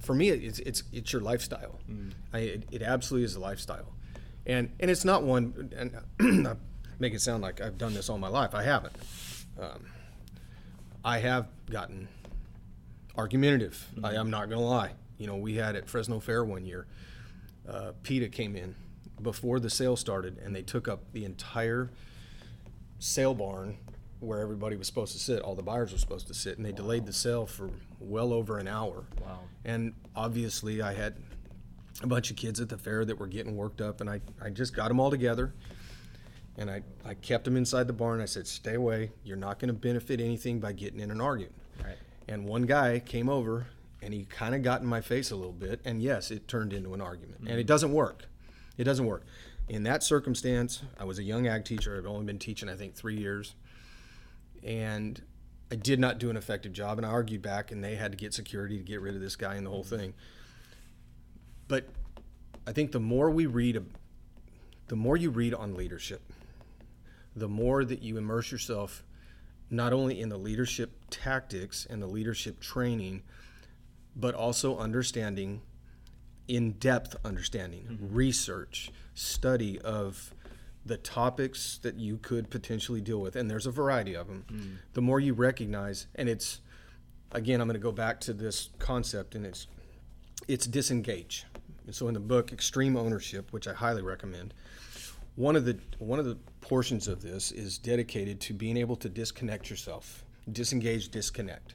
for 0.00 0.14
me. 0.14 0.30
It's 0.30 0.58
it's 0.60 0.82
it's 0.92 1.12
your 1.12 1.22
lifestyle. 1.22 1.78
Mm. 1.90 2.12
I, 2.32 2.38
it, 2.38 2.64
it, 2.70 2.82
absolutely 2.82 3.26
is 3.26 3.36
a 3.36 3.40
lifestyle, 3.40 3.92
and 4.46 4.70
and 4.80 4.90
it's 4.90 5.04
not 5.04 5.22
one. 5.22 5.70
And 6.20 6.46
I 6.48 6.56
make 6.98 7.14
it 7.14 7.20
sound 7.20 7.42
like 7.42 7.60
I've 7.60 7.78
done 7.78 7.94
this 7.94 8.08
all 8.08 8.18
my 8.18 8.28
life. 8.28 8.54
I 8.54 8.62
haven't. 8.62 8.94
Um, 9.60 9.86
I 11.04 11.18
have 11.18 11.48
gotten 11.70 12.08
argumentative. 13.20 13.86
Mm-hmm. 13.94 14.04
I, 14.04 14.14
am 14.14 14.30
not 14.30 14.48
going 14.48 14.60
to 14.60 14.66
lie. 14.66 14.92
You 15.18 15.26
know, 15.26 15.36
we 15.36 15.54
had 15.54 15.76
at 15.76 15.88
Fresno 15.88 16.18
Fair 16.20 16.44
one 16.44 16.64
year, 16.64 16.86
uh, 17.68 17.92
PETA 18.02 18.28
came 18.30 18.56
in 18.56 18.74
before 19.22 19.60
the 19.60 19.70
sale 19.70 19.96
started, 19.96 20.38
and 20.38 20.56
they 20.56 20.62
took 20.62 20.88
up 20.88 21.12
the 21.12 21.24
entire 21.24 21.90
sale 22.98 23.34
barn 23.34 23.76
where 24.20 24.40
everybody 24.40 24.76
was 24.76 24.86
supposed 24.86 25.12
to 25.12 25.18
sit. 25.18 25.42
All 25.42 25.54
the 25.54 25.62
buyers 25.62 25.92
were 25.92 25.98
supposed 25.98 26.26
to 26.28 26.34
sit, 26.34 26.56
and 26.56 26.64
they 26.64 26.70
wow. 26.70 26.76
delayed 26.76 27.06
the 27.06 27.12
sale 27.12 27.46
for 27.46 27.70
well 28.00 28.32
over 28.32 28.58
an 28.58 28.68
hour. 28.68 29.04
Wow. 29.20 29.40
And 29.64 29.94
obviously, 30.16 30.80
I 30.80 30.94
had 30.94 31.16
a 32.02 32.06
bunch 32.06 32.30
of 32.30 32.36
kids 32.36 32.60
at 32.60 32.68
the 32.70 32.78
fair 32.78 33.04
that 33.04 33.18
were 33.18 33.26
getting 33.26 33.56
worked 33.56 33.80
up, 33.82 34.00
and 34.00 34.08
I, 34.08 34.20
I 34.40 34.48
just 34.48 34.74
got 34.74 34.88
them 34.88 34.98
all 34.98 35.10
together. 35.10 35.52
And 36.56 36.70
I, 36.70 36.82
I 37.04 37.14
kept 37.14 37.44
them 37.44 37.56
inside 37.56 37.86
the 37.86 37.92
barn. 37.92 38.20
I 38.20 38.24
said, 38.24 38.46
Stay 38.46 38.74
away. 38.74 39.12
You're 39.24 39.36
not 39.36 39.58
going 39.58 39.68
to 39.68 39.74
benefit 39.74 40.20
anything 40.20 40.60
by 40.60 40.72
getting 40.72 41.00
in 41.00 41.10
an 41.10 41.20
argument. 41.20 41.54
Right. 41.82 41.96
And 42.30 42.44
one 42.44 42.62
guy 42.62 43.00
came 43.00 43.28
over 43.28 43.66
and 44.00 44.14
he 44.14 44.24
kind 44.24 44.54
of 44.54 44.62
got 44.62 44.80
in 44.80 44.86
my 44.86 45.00
face 45.00 45.32
a 45.32 45.36
little 45.36 45.52
bit. 45.52 45.80
And 45.84 46.00
yes, 46.00 46.30
it 46.30 46.46
turned 46.46 46.72
into 46.72 46.94
an 46.94 47.00
argument. 47.00 47.40
Mm-hmm. 47.40 47.48
And 47.48 47.58
it 47.58 47.66
doesn't 47.66 47.92
work. 47.92 48.26
It 48.78 48.84
doesn't 48.84 49.04
work. 49.04 49.24
In 49.68 49.82
that 49.82 50.02
circumstance, 50.02 50.82
I 50.98 51.04
was 51.04 51.18
a 51.18 51.24
young 51.24 51.48
ag 51.48 51.64
teacher. 51.64 51.98
I've 51.98 52.06
only 52.06 52.24
been 52.24 52.38
teaching, 52.38 52.68
I 52.68 52.76
think, 52.76 52.94
three 52.94 53.16
years. 53.16 53.54
And 54.62 55.20
I 55.72 55.74
did 55.74 55.98
not 55.98 56.18
do 56.18 56.30
an 56.30 56.36
effective 56.36 56.72
job. 56.72 56.98
And 56.98 57.06
I 57.06 57.10
argued 57.10 57.42
back, 57.42 57.72
and 57.72 57.82
they 57.82 57.96
had 57.96 58.12
to 58.12 58.16
get 58.16 58.32
security 58.32 58.78
to 58.78 58.84
get 58.84 59.00
rid 59.00 59.16
of 59.16 59.20
this 59.20 59.36
guy 59.36 59.56
and 59.56 59.66
the 59.66 59.70
whole 59.70 59.84
mm-hmm. 59.84 59.96
thing. 59.96 60.14
But 61.66 61.88
I 62.66 62.72
think 62.72 62.92
the 62.92 63.00
more 63.00 63.28
we 63.28 63.46
read, 63.46 63.84
the 64.86 64.96
more 64.96 65.16
you 65.16 65.30
read 65.30 65.52
on 65.52 65.74
leadership, 65.74 66.22
the 67.34 67.48
more 67.48 67.84
that 67.84 68.02
you 68.02 68.16
immerse 68.16 68.52
yourself 68.52 69.02
not 69.70 69.92
only 69.92 70.20
in 70.20 70.28
the 70.28 70.36
leadership 70.36 70.90
tactics 71.10 71.86
and 71.88 72.02
the 72.02 72.06
leadership 72.06 72.60
training, 72.60 73.22
but 74.16 74.34
also 74.34 74.76
understanding, 74.76 75.62
in 76.48 76.72
depth 76.72 77.14
understanding, 77.24 77.86
mm-hmm. 77.90 78.14
research, 78.14 78.90
study 79.14 79.78
of 79.80 80.34
the 80.84 80.96
topics 80.96 81.78
that 81.82 81.96
you 81.96 82.16
could 82.16 82.50
potentially 82.50 83.00
deal 83.00 83.20
with. 83.20 83.36
And 83.36 83.50
there's 83.50 83.66
a 83.66 83.70
variety 83.70 84.14
of 84.14 84.26
them. 84.26 84.44
Mm. 84.50 84.76
The 84.94 85.02
more 85.02 85.20
you 85.20 85.34
recognize, 85.34 86.06
and 86.14 86.28
it's, 86.28 86.60
again, 87.32 87.60
I'm 87.60 87.68
going 87.68 87.74
to 87.74 87.80
go 87.80 87.92
back 87.92 88.18
to 88.20 88.32
this 88.32 88.70
concept, 88.78 89.34
and 89.34 89.46
it's, 89.46 89.66
it's 90.48 90.66
disengage. 90.66 91.44
And 91.86 91.94
so 91.94 92.08
in 92.08 92.14
the 92.14 92.20
book, 92.20 92.52
Extreme 92.52 92.96
Ownership, 92.96 93.52
which 93.52 93.68
I 93.68 93.74
highly 93.74 94.02
recommend, 94.02 94.54
one 95.40 95.56
of 95.56 95.64
the 95.64 95.78
one 95.98 96.18
of 96.18 96.26
the 96.26 96.36
portions 96.60 97.08
of 97.08 97.22
this 97.22 97.50
is 97.50 97.78
dedicated 97.78 98.40
to 98.42 98.52
being 98.52 98.76
able 98.76 98.94
to 98.96 99.08
disconnect 99.08 99.70
yourself, 99.70 100.22
disengage, 100.52 101.08
disconnect. 101.08 101.74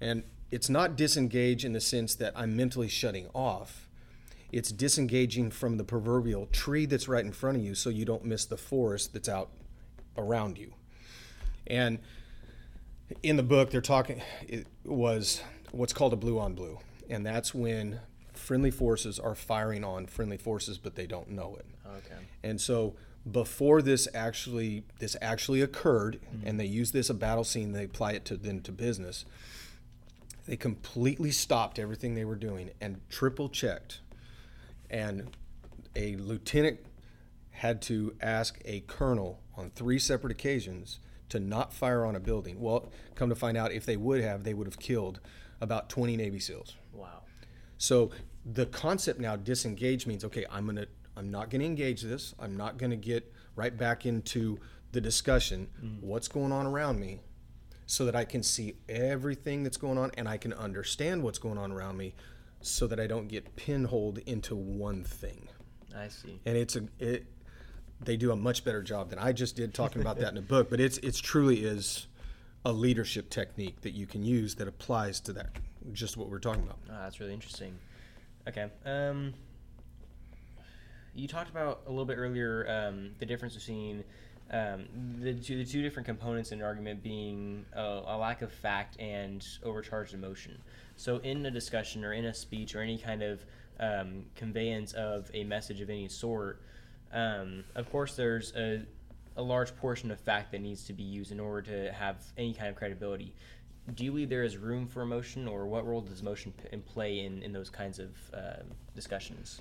And 0.00 0.22
it's 0.52 0.68
not 0.68 0.96
disengage 0.96 1.64
in 1.64 1.72
the 1.72 1.80
sense 1.80 2.14
that 2.14 2.32
I'm 2.36 2.56
mentally 2.56 2.86
shutting 2.86 3.26
off. 3.34 3.88
It's 4.52 4.70
disengaging 4.70 5.50
from 5.50 5.78
the 5.78 5.84
proverbial 5.84 6.46
tree 6.46 6.86
that's 6.86 7.08
right 7.08 7.24
in 7.24 7.32
front 7.32 7.56
of 7.56 7.64
you 7.64 7.74
so 7.74 7.90
you 7.90 8.04
don't 8.04 8.24
miss 8.24 8.44
the 8.44 8.56
forest 8.56 9.12
that's 9.12 9.28
out 9.28 9.50
around 10.16 10.56
you. 10.56 10.72
And 11.66 11.98
in 13.24 13.36
the 13.36 13.42
book, 13.42 13.70
they're 13.70 13.80
talking, 13.80 14.22
it 14.46 14.68
was 14.84 15.42
what's 15.72 15.92
called 15.92 16.12
a 16.12 16.16
blue 16.16 16.38
on 16.38 16.54
blue. 16.54 16.78
And 17.10 17.26
that's 17.26 17.52
when 17.52 17.98
friendly 18.42 18.70
forces 18.70 19.18
are 19.18 19.34
firing 19.34 19.84
on 19.84 20.06
friendly 20.06 20.36
forces, 20.36 20.76
but 20.76 20.96
they 20.96 21.06
don't 21.06 21.30
know 21.30 21.56
it. 21.56 21.66
Okay. 21.86 22.20
And 22.42 22.60
so 22.60 22.94
before 23.30 23.80
this 23.80 24.08
actually 24.12 24.84
this 24.98 25.16
actually 25.22 25.62
occurred, 25.62 26.18
mm-hmm. 26.20 26.46
and 26.46 26.60
they 26.60 26.66
use 26.66 26.92
this 26.92 27.08
a 27.08 27.14
battle 27.14 27.44
scene, 27.44 27.72
they 27.72 27.84
apply 27.84 28.12
it 28.12 28.24
to 28.26 28.36
then 28.36 28.60
to 28.62 28.72
business. 28.72 29.24
They 30.46 30.56
completely 30.56 31.30
stopped 31.30 31.78
everything 31.78 32.14
they 32.14 32.24
were 32.24 32.36
doing 32.36 32.70
and 32.80 33.00
triple 33.08 33.48
checked. 33.48 34.00
And 34.90 35.36
a 35.94 36.16
lieutenant 36.16 36.80
had 37.50 37.80
to 37.82 38.14
ask 38.20 38.60
a 38.64 38.80
colonel 38.80 39.40
on 39.56 39.70
three 39.70 39.98
separate 39.98 40.32
occasions 40.32 40.98
to 41.28 41.38
not 41.38 41.72
fire 41.72 42.04
on 42.04 42.16
a 42.16 42.20
building. 42.20 42.60
Well, 42.60 42.90
come 43.14 43.28
to 43.28 43.36
find 43.36 43.56
out, 43.56 43.72
if 43.72 43.86
they 43.86 43.96
would 43.96 44.20
have, 44.20 44.42
they 44.42 44.52
would 44.52 44.66
have 44.66 44.80
killed 44.80 45.20
about 45.60 45.88
20 45.88 46.16
Navy 46.16 46.40
SEALs. 46.40 46.74
Wow. 46.92 47.22
So 47.78 48.10
the 48.44 48.66
concept 48.66 49.20
now 49.20 49.36
disengage 49.36 50.06
means 50.06 50.24
okay, 50.24 50.44
I'm 50.50 50.66
gonna 50.66 50.86
I'm 51.16 51.30
not 51.30 51.50
gonna 51.50 51.64
engage 51.64 52.02
this. 52.02 52.34
I'm 52.38 52.56
not 52.56 52.78
gonna 52.78 52.96
get 52.96 53.32
right 53.56 53.76
back 53.76 54.06
into 54.06 54.58
the 54.92 55.00
discussion. 55.00 55.68
Mm. 55.82 56.02
What's 56.02 56.28
going 56.28 56.52
on 56.52 56.66
around 56.66 57.00
me, 57.00 57.20
so 57.86 58.04
that 58.06 58.16
I 58.16 58.24
can 58.24 58.42
see 58.42 58.76
everything 58.88 59.62
that's 59.62 59.76
going 59.76 59.98
on 59.98 60.10
and 60.16 60.28
I 60.28 60.36
can 60.36 60.52
understand 60.52 61.22
what's 61.22 61.38
going 61.38 61.58
on 61.58 61.72
around 61.72 61.96
me, 61.96 62.14
so 62.60 62.86
that 62.86 62.98
I 62.98 63.06
don't 63.06 63.28
get 63.28 63.56
pinholed 63.56 64.18
into 64.26 64.56
one 64.56 65.04
thing. 65.04 65.48
I 65.96 66.08
see. 66.08 66.40
And 66.46 66.56
it's 66.56 66.76
a 66.76 66.84
it. 66.98 67.26
They 68.00 68.16
do 68.16 68.32
a 68.32 68.36
much 68.36 68.64
better 68.64 68.82
job 68.82 69.10
than 69.10 69.20
I 69.20 69.32
just 69.32 69.54
did 69.54 69.72
talking 69.74 70.02
about 70.02 70.18
that 70.18 70.30
in 70.30 70.34
the 70.34 70.42
book. 70.42 70.68
But 70.68 70.80
it's 70.80 70.98
it's 70.98 71.20
truly 71.20 71.64
is 71.64 72.08
a 72.64 72.72
leadership 72.72 73.30
technique 73.30 73.80
that 73.82 73.92
you 73.92 74.06
can 74.06 74.24
use 74.24 74.54
that 74.56 74.68
applies 74.68 75.20
to 75.20 75.32
that 75.32 75.50
just 75.92 76.16
what 76.16 76.28
we're 76.28 76.38
talking 76.38 76.62
about. 76.62 76.78
Oh, 76.88 76.94
that's 77.02 77.20
really 77.20 77.32
interesting. 77.32 77.76
Okay. 78.48 78.68
Um, 78.84 79.34
you 81.14 81.28
talked 81.28 81.50
about 81.50 81.82
a 81.86 81.90
little 81.90 82.04
bit 82.04 82.16
earlier 82.16 82.66
um, 82.68 83.10
the 83.18 83.26
difference 83.26 83.54
between 83.54 84.02
um, 84.50 84.84
the, 85.20 85.34
two, 85.34 85.56
the 85.56 85.64
two 85.64 85.82
different 85.82 86.06
components 86.06 86.52
in 86.52 86.58
an 86.58 86.64
argument 86.64 87.02
being 87.02 87.64
a, 87.72 88.02
a, 88.06 88.16
lack 88.18 88.42
of 88.42 88.52
fact 88.52 88.98
and 89.00 89.46
overcharged 89.62 90.12
emotion. 90.12 90.58
So, 90.96 91.18
in 91.18 91.46
a 91.46 91.50
discussion 91.50 92.04
or 92.04 92.12
in 92.12 92.26
a 92.26 92.34
speech 92.34 92.74
or 92.74 92.80
any 92.80 92.98
kind 92.98 93.22
of 93.22 93.44
um, 93.80 94.24
conveyance 94.34 94.92
of 94.92 95.30
a 95.32 95.44
message 95.44 95.80
of 95.80 95.88
any 95.88 96.08
sort, 96.08 96.60
um, 97.12 97.64
of 97.76 97.90
course, 97.90 98.16
there's 98.16 98.52
a, 98.56 98.82
a 99.36 99.42
large 99.42 99.74
portion 99.76 100.10
of 100.10 100.20
fact 100.20 100.52
that 100.52 100.60
needs 100.60 100.84
to 100.84 100.92
be 100.92 101.02
used 101.02 101.32
in 101.32 101.40
order 101.40 101.62
to 101.62 101.92
have 101.92 102.16
any 102.36 102.52
kind 102.52 102.68
of 102.68 102.76
credibility 102.76 103.34
do 103.94 104.04
you 104.04 104.10
believe 104.12 104.28
there 104.28 104.44
is 104.44 104.56
room 104.56 104.86
for 104.86 105.02
emotion, 105.02 105.48
or 105.48 105.66
what 105.66 105.86
role 105.86 106.00
does 106.00 106.20
emotion 106.20 106.52
p- 106.52 106.76
play 106.78 107.20
in, 107.20 107.42
in 107.42 107.52
those 107.52 107.68
kinds 107.68 107.98
of 107.98 108.10
uh, 108.32 108.62
discussions? 108.94 109.60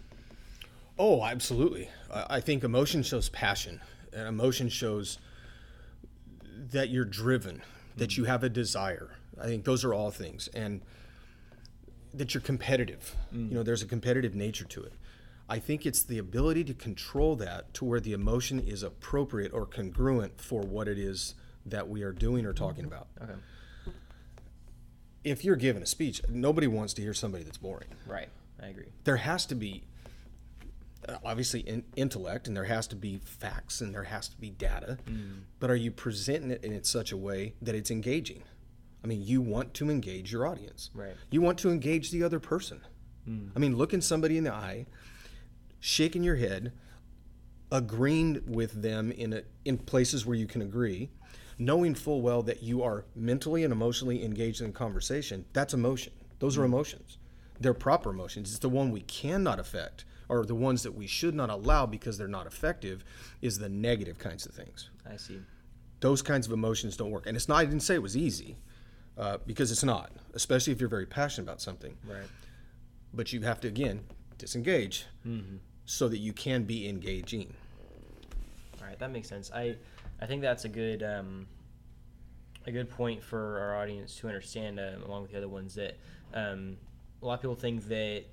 Oh, 0.99 1.23
absolutely. 1.25 1.89
I 2.11 2.39
think 2.39 2.63
emotion 2.63 3.01
shows 3.01 3.29
passion, 3.29 3.81
and 4.13 4.27
emotion 4.27 4.69
shows 4.69 5.17
that 6.71 6.89
you're 6.89 7.05
driven, 7.05 7.63
that 7.97 8.11
mm-hmm. 8.11 8.21
you 8.21 8.25
have 8.27 8.43
a 8.43 8.49
desire. 8.49 9.11
I 9.41 9.45
think 9.45 9.65
those 9.65 9.83
are 9.83 9.93
all 9.93 10.11
things, 10.11 10.49
and 10.53 10.81
that 12.13 12.33
you're 12.33 12.41
competitive. 12.41 13.15
Mm. 13.33 13.49
You 13.49 13.55
know, 13.55 13.63
there's 13.63 13.81
a 13.81 13.87
competitive 13.87 14.35
nature 14.35 14.65
to 14.65 14.83
it. 14.83 14.93
I 15.49 15.57
think 15.59 15.85
it's 15.85 16.03
the 16.03 16.19
ability 16.19 16.63
to 16.65 16.73
control 16.73 17.35
that 17.37 17.73
to 17.75 17.85
where 17.85 17.99
the 17.99 18.13
emotion 18.13 18.59
is 18.59 18.83
appropriate 18.83 19.51
or 19.53 19.65
congruent 19.65 20.39
for 20.39 20.61
what 20.61 20.87
it 20.87 20.99
is 20.99 21.33
that 21.65 21.89
we 21.89 22.03
are 22.03 22.11
doing 22.11 22.45
or 22.45 22.53
talking 22.53 22.85
mm-hmm. 22.85 22.93
about. 22.93 23.07
Okay 23.21 23.39
if 25.23 25.45
you're 25.45 25.55
giving 25.55 25.83
a 25.83 25.85
speech, 25.85 26.21
nobody 26.29 26.67
wants 26.67 26.93
to 26.95 27.01
hear 27.01 27.13
somebody 27.13 27.43
that's 27.43 27.57
boring. 27.57 27.89
Right. 28.07 28.29
I 28.61 28.67
agree. 28.67 28.87
There 29.03 29.17
has 29.17 29.45
to 29.47 29.55
be 29.55 29.83
uh, 31.07 31.17
obviously 31.25 31.61
in, 31.61 31.83
intellect 31.95 32.47
and 32.47 32.55
there 32.55 32.65
has 32.65 32.87
to 32.87 32.95
be 32.95 33.17
facts 33.17 33.81
and 33.81 33.93
there 33.93 34.03
has 34.03 34.27
to 34.29 34.37
be 34.37 34.49
data. 34.49 34.97
Mm. 35.05 35.41
But 35.59 35.71
are 35.71 35.75
you 35.75 35.91
presenting 35.91 36.51
it 36.51 36.63
in 36.63 36.83
such 36.83 37.11
a 37.11 37.17
way 37.17 37.53
that 37.61 37.75
it's 37.75 37.91
engaging? 37.91 38.43
I 39.03 39.07
mean, 39.07 39.23
you 39.23 39.41
want 39.41 39.73
to 39.75 39.89
engage 39.89 40.31
your 40.31 40.45
audience. 40.45 40.91
Right. 40.93 41.15
You 41.31 41.41
want 41.41 41.57
to 41.59 41.71
engage 41.71 42.11
the 42.11 42.23
other 42.23 42.39
person. 42.39 42.81
Mm. 43.27 43.49
I 43.55 43.59
mean, 43.59 43.77
looking 43.77 44.01
somebody 44.01 44.37
in 44.37 44.43
the 44.43 44.53
eye, 44.53 44.85
shaking 45.79 46.23
your 46.23 46.35
head, 46.35 46.71
agreeing 47.71 48.41
with 48.45 48.81
them 48.81 49.11
in 49.11 49.33
a, 49.33 49.41
in 49.65 49.77
places 49.77 50.25
where 50.25 50.35
you 50.35 50.45
can 50.45 50.61
agree, 50.61 51.09
knowing 51.61 51.93
full 51.93 52.21
well 52.21 52.41
that 52.41 52.63
you 52.63 52.81
are 52.81 53.05
mentally 53.15 53.63
and 53.63 53.71
emotionally 53.71 54.25
engaged 54.25 54.61
in 54.61 54.73
conversation, 54.73 55.45
that's 55.53 55.73
emotion. 55.73 56.11
Those 56.39 56.57
are 56.57 56.61
mm. 56.61 56.65
emotions. 56.65 57.17
They're 57.59 57.75
proper 57.75 58.09
emotions. 58.09 58.49
It's 58.49 58.59
the 58.59 58.69
one 58.69 58.91
we 58.91 59.01
cannot 59.01 59.59
affect 59.59 60.05
or 60.27 60.45
the 60.45 60.55
ones 60.55 60.81
that 60.83 60.93
we 60.93 61.05
should 61.05 61.35
not 61.35 61.49
allow 61.49 61.85
because 61.85 62.17
they're 62.17 62.27
not 62.27 62.47
effective 62.47 63.03
is 63.41 63.59
the 63.59 63.69
negative 63.69 64.17
kinds 64.17 64.45
of 64.45 64.53
things. 64.53 64.89
I 65.07 65.17
see. 65.17 65.39
Those 65.99 66.23
kinds 66.23 66.47
of 66.47 66.53
emotions 66.53 66.97
don't 66.97 67.11
work. 67.11 67.27
And 67.27 67.37
it's 67.37 67.47
not, 67.47 67.57
I 67.57 67.65
didn't 67.65 67.81
say 67.81 67.93
it 67.93 68.01
was 68.01 68.17
easy 68.17 68.57
uh, 69.17 69.37
because 69.45 69.71
it's 69.71 69.83
not, 69.83 70.11
especially 70.33 70.73
if 70.73 70.79
you're 70.79 70.89
very 70.89 71.05
passionate 71.05 71.47
about 71.47 71.61
something. 71.61 71.95
Right. 72.07 72.27
But 73.13 73.33
you 73.33 73.41
have 73.41 73.59
to, 73.61 73.67
again, 73.67 74.01
disengage 74.39 75.05
so 75.85 76.07
that 76.07 76.17
you 76.17 76.33
can 76.33 76.63
be 76.63 76.87
engaging. 76.89 77.53
All 78.79 78.87
right, 78.87 78.97
that 78.97 79.11
makes 79.11 79.27
sense. 79.27 79.51
I 79.53 79.75
I 80.21 80.25
think 80.27 80.41
that's 80.41 80.65
a 80.65 80.69
good 80.69 81.01
um, 81.03 81.47
a 82.65 82.71
good 82.71 82.89
point 82.89 83.23
for 83.23 83.59
our 83.59 83.81
audience 83.81 84.15
to 84.17 84.27
understand, 84.27 84.79
um, 84.79 85.03
along 85.03 85.23
with 85.23 85.31
the 85.31 85.37
other 85.37 85.49
ones, 85.49 85.73
that 85.75 85.97
um, 86.33 86.77
a 87.21 87.25
lot 87.25 87.35
of 87.35 87.41
people 87.41 87.55
think 87.55 87.87
that 87.87 88.25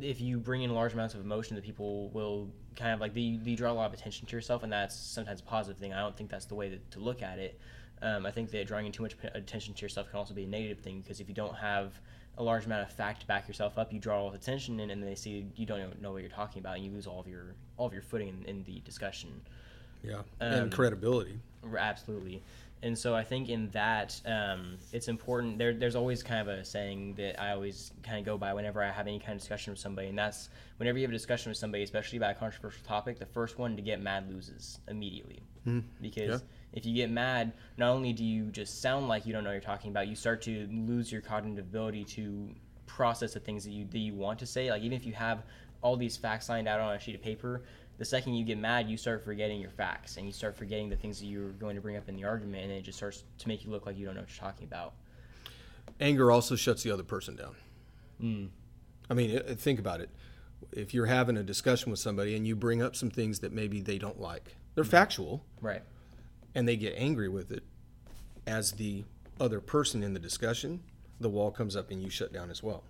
if 0.00 0.20
you 0.20 0.38
bring 0.38 0.62
in 0.62 0.74
large 0.74 0.92
amounts 0.92 1.14
of 1.14 1.20
emotion, 1.20 1.54
that 1.54 1.64
people 1.64 2.10
will 2.10 2.50
kind 2.74 2.92
of 2.92 3.00
like 3.00 3.14
you, 3.14 3.38
you 3.44 3.56
draw 3.56 3.70
a 3.70 3.72
lot 3.72 3.86
of 3.86 3.92
attention 3.92 4.26
to 4.26 4.34
yourself, 4.34 4.64
and 4.64 4.72
that's 4.72 4.96
sometimes 4.96 5.40
a 5.40 5.44
positive 5.44 5.78
thing. 5.78 5.92
I 5.92 6.00
don't 6.00 6.16
think 6.16 6.30
that's 6.30 6.46
the 6.46 6.56
way 6.56 6.68
to, 6.68 6.78
to 6.90 6.98
look 6.98 7.22
at 7.22 7.38
it. 7.38 7.60
Um, 8.02 8.26
I 8.26 8.32
think 8.32 8.50
that 8.50 8.66
drawing 8.66 8.86
in 8.86 8.92
too 8.92 9.02
much 9.04 9.14
attention 9.34 9.72
to 9.72 9.82
yourself 9.82 10.10
can 10.10 10.18
also 10.18 10.34
be 10.34 10.44
a 10.44 10.48
negative 10.48 10.80
thing 10.80 11.00
because 11.00 11.20
if 11.20 11.28
you 11.28 11.34
don't 11.34 11.54
have 11.54 11.92
a 12.36 12.42
large 12.42 12.66
amount 12.66 12.82
of 12.82 12.92
fact 12.92 13.20
to 13.20 13.26
back 13.26 13.46
yourself 13.46 13.78
up, 13.78 13.92
you 13.92 14.00
draw 14.00 14.20
all 14.20 14.30
the 14.30 14.36
attention, 14.36 14.80
and, 14.80 14.90
and 14.90 15.02
they 15.02 15.14
see 15.14 15.46
you 15.54 15.64
don't 15.64 15.78
know- 15.78 15.92
know 16.00 16.12
what 16.12 16.22
you're 16.22 16.30
talking 16.30 16.58
about, 16.58 16.76
and 16.76 16.84
you 16.84 16.90
lose 16.90 17.06
all 17.06 17.20
of 17.20 17.28
your 17.28 17.54
all 17.76 17.86
of 17.86 17.92
your 17.92 18.02
footing 18.02 18.28
in, 18.28 18.44
in 18.46 18.64
the 18.64 18.80
discussion. 18.80 19.30
Yeah. 20.04 20.18
Um, 20.40 20.52
and 20.52 20.72
credibility. 20.72 21.38
Absolutely. 21.76 22.42
And 22.82 22.98
so 22.98 23.14
I 23.14 23.24
think 23.24 23.48
in 23.48 23.70
that, 23.70 24.20
um, 24.26 24.76
it's 24.92 25.08
important. 25.08 25.56
There, 25.56 25.72
there's 25.72 25.96
always 25.96 26.22
kind 26.22 26.46
of 26.46 26.48
a 26.48 26.62
saying 26.64 27.14
that 27.14 27.40
I 27.42 27.52
always 27.52 27.92
kind 28.02 28.18
of 28.18 28.26
go 28.26 28.36
by 28.36 28.52
whenever 28.52 28.82
I 28.82 28.90
have 28.90 29.06
any 29.06 29.18
kind 29.18 29.32
of 29.32 29.38
discussion 29.38 29.72
with 29.72 29.80
somebody, 29.80 30.08
and 30.08 30.18
that's 30.18 30.50
whenever 30.76 30.98
you 30.98 31.04
have 31.04 31.10
a 31.10 31.14
discussion 31.14 31.48
with 31.50 31.56
somebody, 31.56 31.82
especially 31.82 32.18
about 32.18 32.32
a 32.32 32.34
controversial 32.34 32.84
topic, 32.84 33.18
the 33.18 33.24
first 33.24 33.58
one 33.58 33.74
to 33.76 33.80
get 33.82 34.02
mad 34.02 34.28
loses 34.30 34.80
immediately. 34.88 35.40
Because 36.02 36.42
Yeah. 36.42 36.46
if 36.74 36.84
you 36.84 36.94
get 36.94 37.10
mad, 37.10 37.54
not 37.78 37.88
only 37.88 38.12
do 38.12 38.22
you 38.22 38.50
just 38.50 38.82
sound 38.82 39.08
like 39.08 39.24
you 39.24 39.32
don't 39.32 39.44
know 39.44 39.48
what 39.48 39.54
you're 39.54 39.62
talking 39.62 39.90
about, 39.90 40.08
you 40.08 40.14
start 40.14 40.42
to 40.42 40.68
lose 40.70 41.10
your 41.10 41.22
cognitive 41.22 41.64
ability 41.64 42.04
to 42.04 42.50
process 42.84 43.32
the 43.32 43.40
things 43.40 43.64
that 43.64 43.70
you 43.70 43.86
that 43.86 43.98
you 43.98 44.12
want 44.12 44.38
to 44.40 44.46
say. 44.46 44.70
Like 44.70 44.82
even 44.82 44.94
if 44.94 45.06
you 45.06 45.14
have 45.14 45.42
all 45.80 45.96
these 45.96 46.18
facts 46.18 46.50
lined 46.50 46.68
out 46.68 46.80
on 46.80 46.94
a 46.94 46.98
sheet 46.98 47.14
of 47.14 47.22
paper, 47.22 47.62
the 47.98 48.04
second 48.04 48.34
you 48.34 48.44
get 48.44 48.58
mad, 48.58 48.88
you 48.88 48.96
start 48.96 49.24
forgetting 49.24 49.60
your 49.60 49.70
facts 49.70 50.16
and 50.16 50.26
you 50.26 50.32
start 50.32 50.56
forgetting 50.56 50.88
the 50.88 50.96
things 50.96 51.20
that 51.20 51.26
you're 51.26 51.50
going 51.50 51.76
to 51.76 51.80
bring 51.82 51.96
up 51.96 52.08
in 52.08 52.16
the 52.16 52.24
argument, 52.24 52.64
and 52.64 52.72
it 52.72 52.82
just 52.82 52.98
starts 52.98 53.24
to 53.38 53.48
make 53.48 53.64
you 53.64 53.70
look 53.70 53.86
like 53.86 53.96
you 53.96 54.04
don't 54.04 54.14
know 54.14 54.22
what 54.22 54.30
you're 54.30 54.44
talking 54.44 54.64
about. 54.66 54.94
Anger 56.00 56.30
also 56.30 56.56
shuts 56.56 56.82
the 56.82 56.90
other 56.90 57.04
person 57.04 57.36
down. 57.36 57.54
Mm. 58.20 58.48
I 59.10 59.14
mean, 59.14 59.38
uh, 59.38 59.54
think 59.56 59.78
about 59.78 60.00
it. 60.00 60.10
If 60.72 60.92
you're 60.94 61.06
having 61.06 61.36
a 61.36 61.42
discussion 61.42 61.90
with 61.90 62.00
somebody 62.00 62.34
and 62.36 62.46
you 62.46 62.56
bring 62.56 62.82
up 62.82 62.96
some 62.96 63.10
things 63.10 63.40
that 63.40 63.52
maybe 63.52 63.80
they 63.80 63.98
don't 63.98 64.20
like, 64.20 64.56
they're 64.74 64.82
factual, 64.84 65.44
Right. 65.60 65.82
and 66.54 66.66
they 66.66 66.76
get 66.76 66.94
angry 66.96 67.28
with 67.28 67.52
it, 67.52 67.62
as 68.46 68.72
the 68.72 69.04
other 69.38 69.60
person 69.60 70.02
in 70.02 70.14
the 70.14 70.20
discussion, 70.20 70.80
the 71.20 71.28
wall 71.28 71.50
comes 71.50 71.76
up 71.76 71.90
and 71.90 72.02
you 72.02 72.10
shut 72.10 72.32
down 72.32 72.50
as 72.50 72.62
well. 72.62 72.82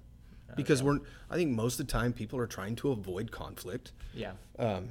Because 0.57 0.83
we're, 0.83 1.01
I 1.31 1.37
think 1.37 1.51
most 1.51 1.81
of 1.81 1.87
the 1.87 1.93
time 1.93 2.13
people 2.13 2.39
are 2.39 2.47
trying 2.47 2.77
to 2.77 2.91
avoid 2.91 3.31
conflict. 3.31 3.93
Yeah. 4.13 4.33
Um, 4.59 4.91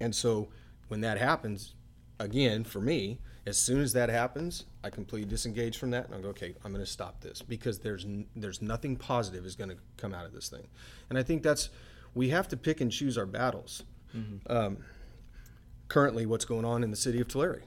and 0.00 0.14
so 0.14 0.48
when 0.88 1.00
that 1.02 1.18
happens, 1.18 1.74
again, 2.18 2.64
for 2.64 2.80
me, 2.80 3.18
as 3.46 3.56
soon 3.56 3.80
as 3.80 3.92
that 3.92 4.08
happens, 4.08 4.64
I 4.82 4.90
completely 4.90 5.28
disengage 5.28 5.78
from 5.78 5.90
that 5.90 6.06
and 6.06 6.14
I 6.14 6.20
go, 6.20 6.28
okay, 6.28 6.54
I'm 6.64 6.72
going 6.72 6.84
to 6.84 6.90
stop 6.90 7.20
this 7.20 7.42
because 7.42 7.78
there's 7.78 8.04
n- 8.04 8.26
there's 8.34 8.60
nothing 8.60 8.96
positive 8.96 9.46
is 9.46 9.54
going 9.54 9.70
to 9.70 9.76
come 9.96 10.12
out 10.12 10.26
of 10.26 10.32
this 10.32 10.48
thing. 10.48 10.66
And 11.10 11.18
I 11.18 11.22
think 11.22 11.42
that's 11.42 11.70
we 12.14 12.30
have 12.30 12.48
to 12.48 12.56
pick 12.56 12.80
and 12.80 12.90
choose 12.90 13.16
our 13.16 13.26
battles. 13.26 13.84
Um, 14.48 14.78
currently, 15.88 16.26
what's 16.26 16.44
going 16.44 16.64
on 16.64 16.82
in 16.82 16.90
the 16.90 16.96
city 16.96 17.20
of 17.20 17.28
Tulare 17.28 17.62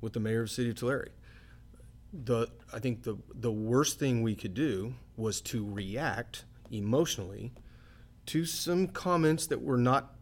with 0.00 0.12
the 0.12 0.20
mayor 0.20 0.42
of 0.42 0.48
the 0.48 0.54
city 0.54 0.70
of 0.70 0.76
Tulare. 0.76 1.08
The 2.12 2.48
I 2.72 2.78
think 2.78 3.02
the 3.02 3.16
the 3.34 3.50
worst 3.50 3.98
thing 3.98 4.22
we 4.22 4.34
could 4.34 4.54
do 4.54 4.94
was 5.16 5.40
to 5.42 5.68
react 5.68 6.44
emotionally 6.70 7.52
to 8.26 8.44
some 8.44 8.88
comments 8.88 9.46
that 9.46 9.62
were 9.62 9.76
not 9.76 10.14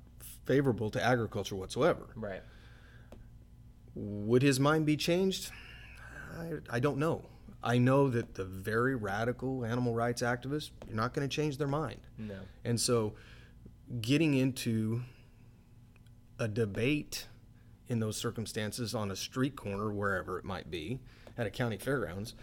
favorable 0.44 0.90
to 0.90 1.02
agriculture 1.02 1.56
whatsoever. 1.56 2.08
Right. 2.14 2.42
Would 3.94 4.42
his 4.42 4.60
mind 4.60 4.86
be 4.86 4.96
changed? 4.96 5.50
I, 6.38 6.76
I 6.76 6.80
don't 6.80 6.98
know. 6.98 7.24
I 7.62 7.78
know 7.78 8.10
that 8.10 8.34
the 8.34 8.44
very 8.44 8.94
radical 8.94 9.64
animal 9.64 9.94
rights 9.94 10.20
activists, 10.20 10.70
you're 10.86 10.96
not 10.96 11.14
going 11.14 11.26
to 11.26 11.34
change 11.34 11.56
their 11.56 11.68
mind. 11.68 12.00
No. 12.18 12.40
And 12.64 12.78
so 12.78 13.14
getting 14.00 14.34
into 14.34 15.02
a 16.38 16.48
debate 16.48 17.26
in 17.88 18.00
those 18.00 18.16
circumstances 18.16 18.94
on 18.94 19.10
a 19.10 19.16
street 19.16 19.56
corner, 19.56 19.90
wherever 19.92 20.38
it 20.38 20.44
might 20.44 20.70
be, 20.70 21.00
at 21.38 21.46
a 21.46 21.50
county 21.50 21.78
fairgrounds, 21.78 22.34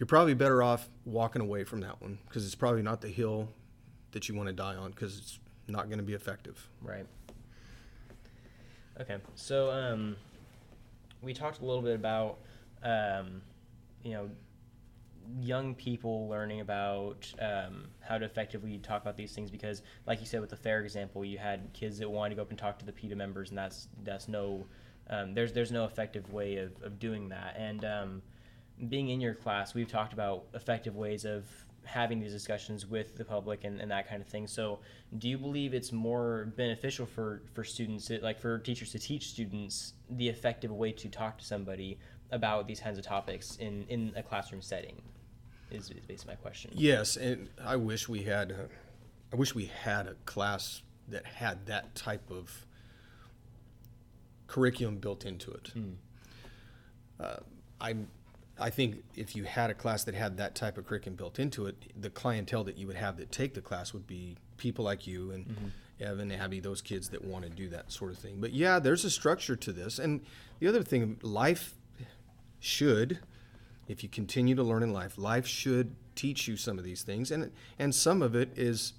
you're 0.00 0.06
probably 0.06 0.32
better 0.32 0.62
off 0.62 0.88
walking 1.04 1.42
away 1.42 1.62
from 1.62 1.82
that 1.82 2.00
one 2.00 2.18
because 2.26 2.46
it's 2.46 2.54
probably 2.54 2.82
not 2.82 3.02
the 3.02 3.08
hill 3.08 3.50
that 4.12 4.28
you 4.28 4.34
want 4.34 4.48
to 4.48 4.52
die 4.52 4.74
on 4.74 4.90
because 4.90 5.18
it's 5.18 5.38
not 5.68 5.86
going 5.86 5.98
to 5.98 6.04
be 6.04 6.14
effective. 6.14 6.68
Right. 6.82 7.06
Okay. 8.98 9.18
So 9.34 9.70
um, 9.70 10.16
we 11.20 11.34
talked 11.34 11.60
a 11.60 11.64
little 11.66 11.82
bit 11.82 11.94
about 11.94 12.38
um, 12.82 13.42
you 14.02 14.12
know 14.12 14.30
young 15.38 15.74
people 15.74 16.28
learning 16.28 16.60
about 16.60 17.30
um, 17.38 17.84
how 18.00 18.16
to 18.16 18.24
effectively 18.24 18.78
talk 18.78 19.02
about 19.02 19.18
these 19.18 19.32
things 19.32 19.50
because, 19.50 19.82
like 20.06 20.18
you 20.18 20.26
said 20.26 20.40
with 20.40 20.50
the 20.50 20.56
fair 20.56 20.80
example, 20.80 21.26
you 21.26 21.36
had 21.36 21.70
kids 21.74 21.98
that 21.98 22.08
wanted 22.08 22.30
to 22.30 22.36
go 22.36 22.42
up 22.42 22.50
and 22.50 22.58
talk 22.58 22.78
to 22.78 22.86
the 22.86 22.92
PETA 22.92 23.16
members, 23.16 23.50
and 23.50 23.58
that's 23.58 23.88
that's 24.02 24.28
no 24.28 24.64
um, 25.10 25.34
there's 25.34 25.52
there's 25.52 25.70
no 25.70 25.84
effective 25.84 26.32
way 26.32 26.56
of, 26.56 26.72
of 26.82 26.98
doing 26.98 27.28
that. 27.28 27.54
And 27.58 27.84
um, 27.84 28.22
being 28.88 29.10
in 29.10 29.20
your 29.20 29.34
class, 29.34 29.74
we've 29.74 29.90
talked 29.90 30.12
about 30.12 30.44
effective 30.54 30.96
ways 30.96 31.24
of 31.24 31.44
having 31.84 32.20
these 32.20 32.32
discussions 32.32 32.86
with 32.86 33.16
the 33.16 33.24
public 33.24 33.64
and, 33.64 33.80
and 33.80 33.90
that 33.90 34.08
kind 34.08 34.22
of 34.22 34.28
thing. 34.28 34.46
So, 34.46 34.80
do 35.18 35.28
you 35.28 35.38
believe 35.38 35.74
it's 35.74 35.92
more 35.92 36.52
beneficial 36.56 37.06
for, 37.06 37.42
for 37.52 37.64
students, 37.64 38.10
like 38.22 38.38
for 38.38 38.58
teachers 38.58 38.92
to 38.92 38.98
teach 38.98 39.28
students 39.28 39.94
the 40.10 40.28
effective 40.28 40.70
way 40.70 40.92
to 40.92 41.08
talk 41.08 41.38
to 41.38 41.44
somebody 41.44 41.98
about 42.30 42.66
these 42.66 42.80
kinds 42.80 42.98
of 42.98 43.04
topics 43.04 43.56
in, 43.56 43.84
in 43.88 44.12
a 44.16 44.22
classroom 44.22 44.62
setting? 44.62 45.00
Is, 45.70 45.90
is 45.90 46.04
basically 46.04 46.34
my 46.34 46.36
question. 46.36 46.72
Yes, 46.74 47.16
and 47.16 47.48
I 47.64 47.76
wish 47.76 48.08
we 48.08 48.22
had, 48.24 48.50
uh, 48.50 48.54
I 49.32 49.36
wish 49.36 49.54
we 49.54 49.66
had 49.66 50.08
a 50.08 50.14
class 50.26 50.82
that 51.08 51.24
had 51.24 51.66
that 51.66 51.94
type 51.94 52.28
of 52.30 52.66
curriculum 54.48 54.96
built 54.96 55.24
into 55.24 55.52
it. 55.52 55.72
Uh, 57.20 57.36
I, 57.80 57.94
I 58.60 58.70
think 58.70 59.02
if 59.16 59.34
you 59.34 59.44
had 59.44 59.70
a 59.70 59.74
class 59.74 60.04
that 60.04 60.14
had 60.14 60.36
that 60.36 60.54
type 60.54 60.78
of 60.78 60.86
curriculum 60.86 61.16
built 61.16 61.38
into 61.38 61.66
it, 61.66 61.76
the 61.98 62.10
clientele 62.10 62.64
that 62.64 62.76
you 62.76 62.86
would 62.86 62.96
have 62.96 63.16
that 63.16 63.32
take 63.32 63.54
the 63.54 63.62
class 63.62 63.92
would 63.92 64.06
be 64.06 64.36
people 64.56 64.84
like 64.84 65.06
you 65.06 65.30
and 65.30 65.46
mm-hmm. 65.46 65.66
Evan, 66.00 66.32
Abby, 66.32 66.60
those 66.60 66.80
kids 66.80 67.08
that 67.10 67.24
want 67.24 67.44
to 67.44 67.50
do 67.50 67.68
that 67.70 67.90
sort 67.92 68.10
of 68.10 68.18
thing. 68.18 68.36
But 68.40 68.52
yeah, 68.52 68.78
there's 68.78 69.04
a 69.04 69.10
structure 69.10 69.56
to 69.56 69.72
this, 69.72 69.98
and 69.98 70.20
the 70.58 70.68
other 70.68 70.82
thing, 70.82 71.18
life 71.22 71.74
should 72.58 73.18
if 73.90 74.04
you 74.04 74.08
continue 74.08 74.54
to 74.54 74.62
learn 74.62 74.84
in 74.84 74.92
life, 74.92 75.18
life 75.18 75.48
should 75.48 75.96
teach 76.14 76.46
you 76.46 76.56
some 76.56 76.78
of 76.78 76.84
these 76.84 77.02
things, 77.02 77.32
and 77.32 77.50
and 77.76 77.92
some 77.92 78.22
of 78.22 78.36
it 78.36 78.50
is 78.56 78.92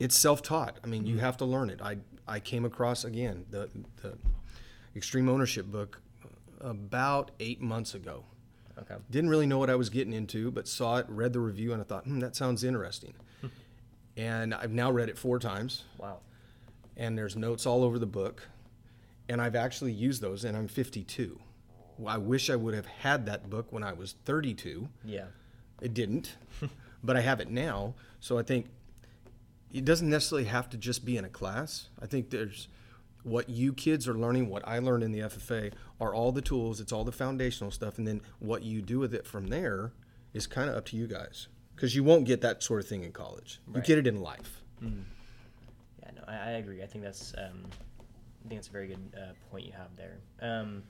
it's 0.00 0.16
self-taught. 0.16 0.78
I 0.82 0.86
mean, 0.86 1.04
you 1.04 1.16
mm-hmm. 1.16 1.24
have 1.24 1.36
to 1.38 1.44
learn 1.44 1.68
it. 1.68 1.82
I 1.82 1.98
I 2.26 2.40
came 2.40 2.64
across 2.64 3.04
again 3.04 3.44
the 3.50 3.68
the 4.02 4.16
extreme 4.96 5.28
ownership 5.28 5.66
book 5.66 6.00
about 6.60 7.30
eight 7.40 7.60
months 7.60 7.94
ago. 7.94 8.24
Okay. 8.78 8.94
Didn't 9.10 9.30
really 9.30 9.46
know 9.46 9.58
what 9.58 9.70
I 9.70 9.74
was 9.74 9.90
getting 9.90 10.12
into, 10.12 10.50
but 10.50 10.68
saw 10.68 10.98
it, 10.98 11.06
read 11.08 11.32
the 11.32 11.40
review, 11.40 11.72
and 11.72 11.80
I 11.80 11.84
thought, 11.84 12.04
hmm, 12.04 12.20
that 12.20 12.36
sounds 12.36 12.62
interesting. 12.62 13.14
and 14.16 14.54
I've 14.54 14.72
now 14.72 14.90
read 14.90 15.08
it 15.08 15.18
four 15.18 15.38
times 15.38 15.84
Wow. 15.98 16.18
and 16.96 17.16
there's 17.18 17.36
notes 17.36 17.66
all 17.66 17.82
over 17.84 17.98
the 17.98 18.06
book. 18.06 18.48
And 19.28 19.42
I've 19.42 19.56
actually 19.56 19.92
used 19.92 20.22
those, 20.22 20.44
and 20.44 20.56
I'm 20.56 20.68
52. 20.68 21.38
Well, 21.98 22.14
I 22.14 22.18
wish 22.18 22.48
I 22.50 22.56
would 22.56 22.72
have 22.74 22.86
had 22.86 23.26
that 23.26 23.50
book 23.50 23.66
when 23.72 23.82
I 23.82 23.92
was 23.92 24.14
32. 24.24 24.88
Yeah. 25.04 25.24
It 25.82 25.92
didn't, 25.92 26.36
but 27.04 27.16
I 27.16 27.20
have 27.20 27.40
it 27.40 27.50
now. 27.50 27.94
So 28.20 28.38
I 28.38 28.42
think 28.42 28.66
it 29.72 29.84
doesn't 29.84 30.08
necessarily 30.08 30.46
have 30.48 30.70
to 30.70 30.76
just 30.78 31.04
be 31.04 31.16
in 31.16 31.24
a 31.24 31.28
class. 31.28 31.88
I 32.00 32.06
think 32.06 32.30
there's 32.30 32.68
what 33.28 33.48
you 33.48 33.72
kids 33.72 34.08
are 34.08 34.14
learning, 34.14 34.48
what 34.48 34.66
I 34.66 34.78
learned 34.78 35.02
in 35.04 35.12
the 35.12 35.20
FFA, 35.20 35.72
are 36.00 36.14
all 36.14 36.32
the 36.32 36.40
tools. 36.42 36.80
It's 36.80 36.92
all 36.92 37.04
the 37.04 37.12
foundational 37.12 37.70
stuff, 37.70 37.98
and 37.98 38.06
then 38.06 38.20
what 38.38 38.62
you 38.62 38.82
do 38.82 38.98
with 38.98 39.14
it 39.14 39.26
from 39.26 39.48
there 39.48 39.92
is 40.32 40.46
kind 40.46 40.68
of 40.70 40.76
up 40.76 40.86
to 40.86 40.96
you 40.96 41.06
guys, 41.06 41.48
because 41.74 41.94
you 41.94 42.04
won't 42.04 42.24
get 42.24 42.40
that 42.40 42.62
sort 42.62 42.80
of 42.80 42.88
thing 42.88 43.04
in 43.04 43.12
college. 43.12 43.60
You 43.74 43.80
get 43.82 43.98
it 43.98 44.06
in 44.06 44.20
life. 44.20 44.62
Yeah, 44.82 46.10
no, 46.16 46.22
I, 46.26 46.34
I 46.36 46.50
agree. 46.52 46.82
I 46.82 46.86
think 46.86 47.04
that's 47.04 47.34
um, 47.36 47.64
I 48.44 48.48
think 48.48 48.60
that's 48.60 48.68
a 48.68 48.72
very 48.72 48.88
good 48.88 49.14
uh, 49.16 49.32
point 49.50 49.66
you 49.66 49.72
have 49.72 49.90
there. 49.96 50.18
Um, 50.40 50.82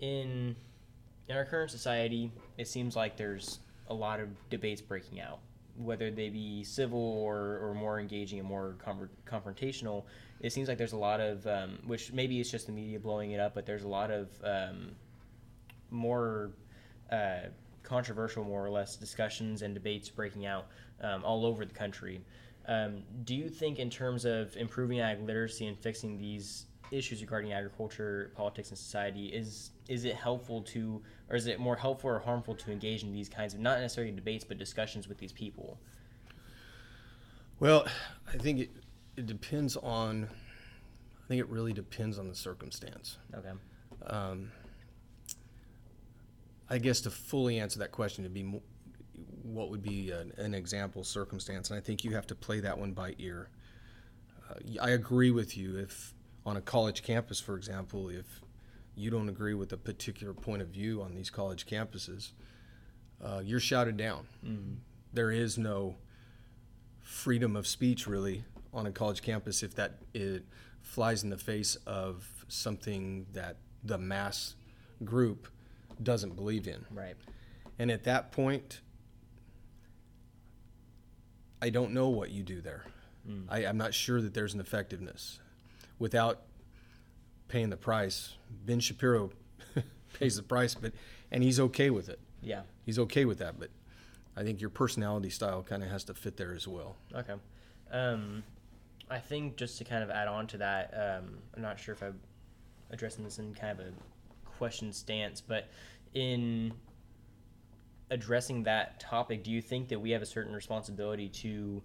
in 0.00 0.56
in 1.28 1.36
our 1.36 1.44
current 1.44 1.70
society, 1.70 2.30
it 2.58 2.68
seems 2.68 2.96
like 2.96 3.16
there's 3.16 3.60
a 3.88 3.94
lot 3.94 4.20
of 4.20 4.28
debates 4.50 4.80
breaking 4.80 5.20
out 5.20 5.40
whether 5.76 6.10
they 6.10 6.28
be 6.28 6.62
civil 6.62 7.00
or, 7.00 7.58
or 7.62 7.74
more 7.74 7.98
engaging 7.98 8.38
and 8.38 8.48
more 8.48 8.76
com- 8.78 9.08
confrontational, 9.26 10.04
it 10.44 10.52
seems 10.52 10.68
like 10.68 10.76
there's 10.76 10.92
a 10.92 10.98
lot 10.98 11.20
of, 11.20 11.46
um, 11.46 11.78
which 11.86 12.12
maybe 12.12 12.38
it's 12.38 12.50
just 12.50 12.66
the 12.66 12.72
media 12.72 13.00
blowing 13.00 13.30
it 13.30 13.40
up, 13.40 13.54
but 13.54 13.64
there's 13.64 13.84
a 13.84 13.88
lot 13.88 14.10
of 14.10 14.28
um, 14.44 14.90
more 15.90 16.50
uh, 17.10 17.46
controversial, 17.82 18.44
more 18.44 18.62
or 18.62 18.68
less, 18.68 18.94
discussions 18.96 19.62
and 19.62 19.72
debates 19.72 20.10
breaking 20.10 20.44
out 20.44 20.66
um, 21.00 21.24
all 21.24 21.46
over 21.46 21.64
the 21.64 21.72
country. 21.72 22.20
Um, 22.68 23.04
do 23.24 23.34
you 23.34 23.48
think, 23.48 23.78
in 23.78 23.88
terms 23.88 24.26
of 24.26 24.54
improving 24.58 25.00
ag 25.00 25.26
literacy 25.26 25.66
and 25.66 25.78
fixing 25.78 26.18
these 26.18 26.66
issues 26.90 27.22
regarding 27.22 27.54
agriculture, 27.54 28.30
politics, 28.36 28.68
and 28.68 28.76
society, 28.76 29.28
is 29.28 29.70
is 29.88 30.04
it 30.04 30.14
helpful 30.14 30.60
to, 30.60 31.00
or 31.30 31.36
is 31.36 31.46
it 31.46 31.58
more 31.58 31.76
helpful 31.76 32.10
or 32.10 32.18
harmful 32.18 32.54
to 32.56 32.70
engage 32.70 33.02
in 33.02 33.14
these 33.14 33.30
kinds 33.30 33.54
of 33.54 33.60
not 33.60 33.80
necessarily 33.80 34.12
debates 34.12 34.44
but 34.44 34.58
discussions 34.58 35.08
with 35.08 35.16
these 35.16 35.32
people? 35.32 35.78
Well, 37.60 37.86
I 38.30 38.36
think 38.36 38.58
it, 38.60 38.70
it 39.16 39.26
depends 39.26 39.76
on. 39.76 40.28
I 41.24 41.26
think 41.26 41.40
it 41.40 41.48
really 41.48 41.72
depends 41.72 42.18
on 42.18 42.28
the 42.28 42.34
circumstance. 42.34 43.16
Okay. 43.34 43.52
Um, 44.06 44.52
I 46.68 46.78
guess 46.78 47.00
to 47.02 47.10
fully 47.10 47.58
answer 47.58 47.78
that 47.78 47.92
question, 47.92 48.24
to 48.24 48.30
be 48.30 48.42
mo- 48.42 48.62
what 49.42 49.70
would 49.70 49.82
be 49.82 50.10
an, 50.10 50.32
an 50.36 50.54
example 50.54 51.04
circumstance, 51.04 51.70
and 51.70 51.78
I 51.78 51.80
think 51.80 52.04
you 52.04 52.12
have 52.12 52.26
to 52.28 52.34
play 52.34 52.60
that 52.60 52.78
one 52.78 52.92
by 52.92 53.14
ear. 53.18 53.48
Uh, 54.50 54.54
I 54.82 54.90
agree 54.90 55.30
with 55.30 55.56
you. 55.56 55.78
If 55.78 56.14
on 56.44 56.56
a 56.56 56.60
college 56.60 57.02
campus, 57.02 57.40
for 57.40 57.56
example, 57.56 58.08
if 58.08 58.42
you 58.94 59.10
don't 59.10 59.28
agree 59.28 59.54
with 59.54 59.72
a 59.72 59.76
particular 59.76 60.34
point 60.34 60.62
of 60.62 60.68
view 60.68 61.02
on 61.02 61.14
these 61.14 61.30
college 61.30 61.66
campuses, 61.66 62.32
uh, 63.22 63.40
you're 63.42 63.60
shouted 63.60 63.96
down. 63.96 64.26
Mm-hmm. 64.44 64.74
There 65.12 65.30
is 65.30 65.56
no 65.56 65.96
freedom 67.00 67.56
of 67.56 67.66
speech 67.66 68.06
really 68.06 68.44
on 68.74 68.86
a 68.86 68.90
college 68.90 69.22
campus 69.22 69.62
if 69.62 69.74
that 69.76 69.98
it 70.12 70.44
flies 70.82 71.22
in 71.22 71.30
the 71.30 71.38
face 71.38 71.76
of 71.86 72.44
something 72.48 73.26
that 73.32 73.56
the 73.82 73.98
mass 73.98 74.54
group 75.04 75.48
doesn't 76.02 76.36
believe 76.36 76.66
in. 76.66 76.84
Right. 76.90 77.16
And 77.78 77.90
at 77.90 78.04
that 78.04 78.32
point, 78.32 78.80
I 81.62 81.70
don't 81.70 81.92
know 81.92 82.08
what 82.08 82.30
you 82.30 82.42
do 82.42 82.60
there. 82.60 82.84
Mm. 83.28 83.46
I, 83.48 83.66
I'm 83.66 83.78
not 83.78 83.94
sure 83.94 84.20
that 84.20 84.34
there's 84.34 84.54
an 84.54 84.60
effectiveness. 84.60 85.38
Without 85.98 86.42
paying 87.48 87.70
the 87.70 87.76
price, 87.76 88.34
Ben 88.66 88.80
Shapiro 88.80 89.30
pays 90.18 90.36
the 90.36 90.42
price, 90.42 90.74
but 90.74 90.92
and 91.30 91.42
he's 91.42 91.58
okay 91.58 91.90
with 91.90 92.08
it. 92.08 92.20
Yeah. 92.42 92.62
He's 92.84 92.98
okay 92.98 93.24
with 93.24 93.38
that, 93.38 93.58
but 93.58 93.70
I 94.36 94.42
think 94.42 94.60
your 94.60 94.70
personality 94.70 95.30
style 95.30 95.62
kind 95.62 95.82
of 95.82 95.90
has 95.90 96.04
to 96.04 96.14
fit 96.14 96.36
there 96.36 96.54
as 96.54 96.68
well. 96.68 96.96
Okay. 97.14 97.34
Um, 97.90 98.42
I 99.14 99.20
think 99.20 99.54
just 99.56 99.78
to 99.78 99.84
kind 99.84 100.02
of 100.02 100.10
add 100.10 100.26
on 100.26 100.48
to 100.48 100.58
that, 100.58 100.92
um, 100.92 101.38
I'm 101.54 101.62
not 101.62 101.78
sure 101.78 101.94
if 101.94 102.02
I'm 102.02 102.18
addressing 102.90 103.22
this 103.22 103.38
in 103.38 103.54
kind 103.54 103.78
of 103.78 103.86
a 103.86 103.90
question 104.44 104.92
stance, 104.92 105.40
but 105.40 105.68
in 106.14 106.72
addressing 108.10 108.64
that 108.64 108.98
topic, 108.98 109.44
do 109.44 109.52
you 109.52 109.62
think 109.62 109.88
that 109.90 110.00
we 110.00 110.10
have 110.10 110.20
a 110.20 110.26
certain 110.26 110.52
responsibility 110.52 111.28
to 111.28 111.80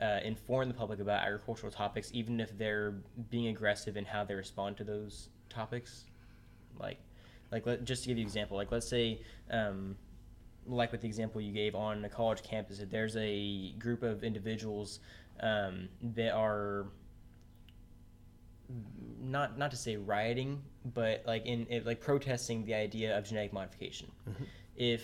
uh, 0.00 0.20
inform 0.22 0.68
the 0.68 0.74
public 0.74 1.00
about 1.00 1.24
agricultural 1.24 1.72
topics, 1.72 2.10
even 2.14 2.38
if 2.38 2.56
they're 2.56 2.94
being 3.28 3.48
aggressive 3.48 3.96
in 3.96 4.04
how 4.04 4.22
they 4.22 4.34
respond 4.34 4.76
to 4.76 4.84
those 4.84 5.30
topics? 5.48 6.04
Like, 6.78 7.00
like 7.50 7.66
let, 7.66 7.82
just 7.82 8.04
to 8.04 8.08
give 8.10 8.18
you 8.18 8.22
an 8.22 8.28
example, 8.28 8.56
like 8.56 8.70
let's 8.70 8.88
say, 8.88 9.20
um, 9.50 9.96
like 10.64 10.92
with 10.92 11.00
the 11.00 11.08
example 11.08 11.40
you 11.40 11.52
gave 11.52 11.74
on 11.74 12.04
a 12.04 12.08
college 12.08 12.44
campus, 12.44 12.78
that 12.78 12.88
there's 12.88 13.16
a 13.16 13.72
group 13.80 14.04
of 14.04 14.22
individuals 14.22 15.00
um, 15.40 15.88
that 16.02 16.32
are 16.32 16.86
not 19.20 19.58
not 19.58 19.70
to 19.70 19.76
say 19.76 19.96
rioting, 19.96 20.62
but 20.94 21.22
like 21.26 21.46
in 21.46 21.66
it, 21.70 21.86
like 21.86 22.00
protesting 22.00 22.64
the 22.64 22.74
idea 22.74 23.16
of 23.16 23.24
genetic 23.24 23.52
modification. 23.52 24.10
If 24.76 25.02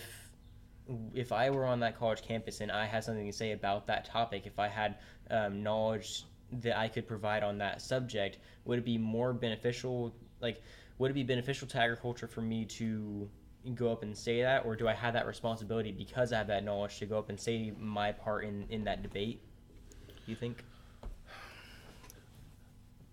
if 1.13 1.31
I 1.31 1.49
were 1.49 1.65
on 1.65 1.79
that 1.79 1.97
college 1.97 2.21
campus 2.21 2.61
and 2.61 2.71
I 2.71 2.85
had 2.85 3.03
something 3.03 3.25
to 3.25 3.33
say 3.33 3.51
about 3.51 3.87
that 3.87 4.05
topic, 4.05 4.45
if 4.45 4.59
I 4.59 4.67
had 4.67 4.95
um, 5.31 5.63
knowledge 5.63 6.23
that 6.51 6.77
I 6.77 6.87
could 6.87 7.07
provide 7.07 7.43
on 7.43 7.57
that 7.57 7.81
subject, 7.81 8.37
would 8.65 8.79
it 8.79 8.85
be 8.85 8.97
more 8.97 9.33
beneficial? 9.33 10.15
Like, 10.41 10.61
would 10.97 11.11
it 11.11 11.15
be 11.15 11.23
beneficial 11.23 11.67
to 11.69 11.79
agriculture 11.79 12.27
for 12.27 12.41
me 12.41 12.65
to 12.65 13.27
go 13.73 13.91
up 13.91 14.03
and 14.03 14.15
say 14.15 14.43
that, 14.43 14.63
or 14.63 14.75
do 14.75 14.87
I 14.87 14.93
have 14.93 15.13
that 15.13 15.25
responsibility 15.25 15.91
because 15.91 16.31
I 16.31 16.37
have 16.37 16.47
that 16.47 16.63
knowledge 16.63 16.99
to 16.99 17.07
go 17.07 17.17
up 17.17 17.29
and 17.29 17.39
say 17.39 17.73
my 17.79 18.11
part 18.11 18.45
in 18.45 18.65
in 18.69 18.83
that 18.83 19.01
debate? 19.01 19.41
You 20.25 20.35
think? 20.35 20.63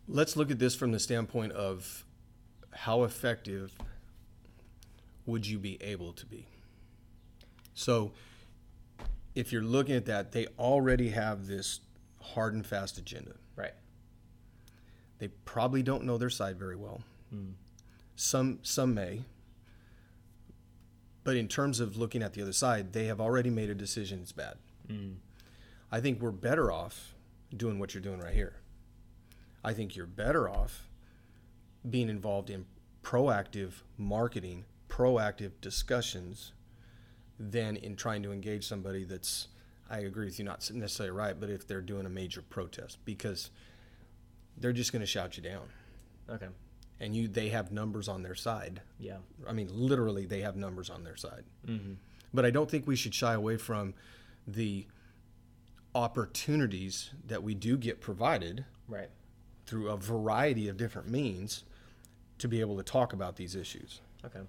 Let's 0.09 0.37
look 0.37 0.51
at 0.51 0.59
this 0.59 0.75
from 0.75 0.93
the 0.93 0.99
standpoint 0.99 1.53
of 1.53 2.05
how 2.71 3.05
effective 3.05 3.73
would 5.27 5.47
you 5.47 5.59
be 5.59 5.81
able 5.83 6.13
to 6.15 6.27
be? 6.27 6.47
So, 7.75 8.13
if 9.35 9.53
you're 9.53 9.63
looking 9.63 9.95
at 9.95 10.07
that, 10.07 10.33
they 10.33 10.47
already 10.59 11.11
have 11.11 11.47
this 11.47 11.81
hard 12.21 12.55
and 12.55 12.67
fast 12.67 12.99
agenda. 12.99 13.33
Right. 13.57 13.75
They 15.19 15.29
probably 15.29 15.83
don't 15.83 16.05
know 16.05 16.19
their 16.19 16.31
side 16.31 16.59
very 16.59 16.77
well. 16.77 17.03
Mm. 17.35 17.53
Some 18.17 18.59
some 18.63 18.95
may. 18.95 19.23
But 21.25 21.37
in 21.37 21.47
terms 21.47 21.79
of 21.79 21.97
looking 21.97 22.23
at 22.23 22.33
the 22.33 22.43
other 22.43 22.53
side, 22.53 22.93
they 22.93 23.05
have 23.05 23.21
already 23.21 23.49
made 23.49 23.71
a 23.71 23.75
decision 23.75 24.21
it's 24.23 24.33
bad. 24.33 24.57
Mm. 24.91 25.15
I 25.93 26.01
think 26.01 26.21
we're 26.21 26.31
better 26.31 26.73
off 26.73 27.15
doing 27.55 27.79
what 27.79 27.93
you're 27.93 28.03
doing 28.03 28.19
right 28.19 28.35
here. 28.35 28.55
I 29.63 29.75
think 29.75 29.95
you're 29.95 30.07
better 30.07 30.49
off 30.49 30.89
being 31.89 32.09
involved 32.09 32.49
in 32.49 32.65
proactive 33.03 33.83
marketing, 33.99 34.65
proactive 34.89 35.53
discussions 35.61 36.53
than 37.39 37.77
in 37.77 37.95
trying 37.95 38.23
to 38.23 38.33
engage 38.33 38.67
somebody 38.67 39.05
that's 39.05 39.49
I 39.91 39.99
agree 39.99 40.25
with 40.25 40.39
you 40.39 40.45
not 40.47 40.69
necessarily 40.73 41.11
right, 41.11 41.39
but 41.39 41.51
if 41.51 41.67
they're 41.67 41.83
doing 41.83 42.07
a 42.07 42.11
major 42.11 42.41
protest 42.41 42.99
because 43.05 43.51
they're 44.57 44.73
just 44.73 44.93
going 44.93 45.01
to 45.01 45.07
shout 45.07 45.37
you 45.37 45.43
down. 45.43 45.69
Okay. 46.31 46.49
And 47.01 47.15
you 47.15 47.29
they 47.29 47.51
have 47.51 47.71
numbers 47.71 48.09
on 48.09 48.23
their 48.23 48.35
side. 48.35 48.81
Yeah. 48.99 49.19
I 49.47 49.53
mean 49.53 49.69
literally 49.71 50.25
they 50.25 50.41
have 50.41 50.57
numbers 50.57 50.89
on 50.89 51.05
their 51.05 51.17
side. 51.17 51.45
Mm-hmm. 51.67 51.95
But 52.33 52.47
I 52.47 52.51
don't 52.51 52.71
think 52.71 52.87
we 52.87 52.97
should 52.97 53.15
shy 53.15 53.35
away 53.35 53.59
from 53.59 53.93
the 54.47 54.87
opportunities 55.95 57.11
that 57.27 57.43
we 57.43 57.55
do 57.55 57.77
get 57.77 58.01
provided 58.01 58.65
Right. 58.89 59.11
through 59.67 59.91
a 59.91 59.97
variety 59.97 60.69
of 60.69 60.77
different 60.77 61.09
means 61.09 61.65
to 62.39 62.49
be 62.49 62.61
able 62.61 62.77
to 62.77 62.83
talk 62.83 63.13
about 63.13 63.37
these 63.37 63.55
issues. 63.55 64.01
Okay. 64.25 64.41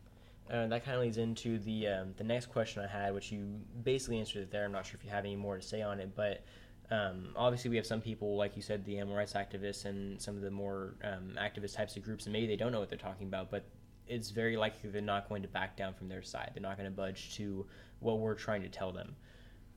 Uh, 0.51 0.67
that 0.67 0.83
kind 0.83 0.97
of 0.97 1.03
leads 1.03 1.17
into 1.17 1.57
the 1.59 1.87
um, 1.87 2.13
the 2.17 2.23
next 2.23 2.47
question 2.47 2.83
I 2.83 2.87
had, 2.87 3.13
which 3.13 3.31
you 3.31 3.59
basically 3.83 4.19
answered 4.19 4.43
it 4.43 4.51
there. 4.51 4.65
I'm 4.65 4.71
not 4.71 4.85
sure 4.85 4.97
if 4.99 5.05
you 5.05 5.11
have 5.11 5.23
any 5.25 5.35
more 5.35 5.57
to 5.57 5.61
say 5.61 5.81
on 5.81 5.99
it, 5.99 6.13
but 6.15 6.43
um, 6.91 7.29
obviously 7.35 7.69
we 7.69 7.77
have 7.77 7.85
some 7.85 8.01
people, 8.01 8.35
like 8.35 8.55
you 8.55 8.61
said, 8.61 8.83
the 8.85 8.97
animal 8.97 9.15
rights 9.15 9.33
activists 9.33 9.85
and 9.85 10.21
some 10.21 10.35
of 10.35 10.41
the 10.41 10.51
more 10.51 10.95
um, 11.03 11.37
activist 11.37 11.75
types 11.75 11.95
of 11.95 12.03
groups, 12.03 12.25
and 12.25 12.33
maybe 12.33 12.45
they 12.45 12.57
don't 12.57 12.71
know 12.71 12.79
what 12.79 12.89
they're 12.89 12.97
talking 12.97 13.27
about, 13.27 13.49
but 13.49 13.63
it's 14.07 14.31
very 14.31 14.57
likely 14.57 14.89
they're 14.89 15.01
not 15.01 15.29
going 15.29 15.41
to 15.41 15.47
back 15.47 15.77
down 15.77 15.93
from 15.93 16.09
their 16.09 16.21
side. 16.21 16.51
They're 16.53 16.61
not 16.61 16.77
going 16.77 16.89
to 16.89 16.95
budge 16.95 17.35
to 17.37 17.65
what 17.99 18.19
we're 18.19 18.35
trying 18.35 18.61
to 18.63 18.69
tell 18.69 18.91
them. 18.91 19.15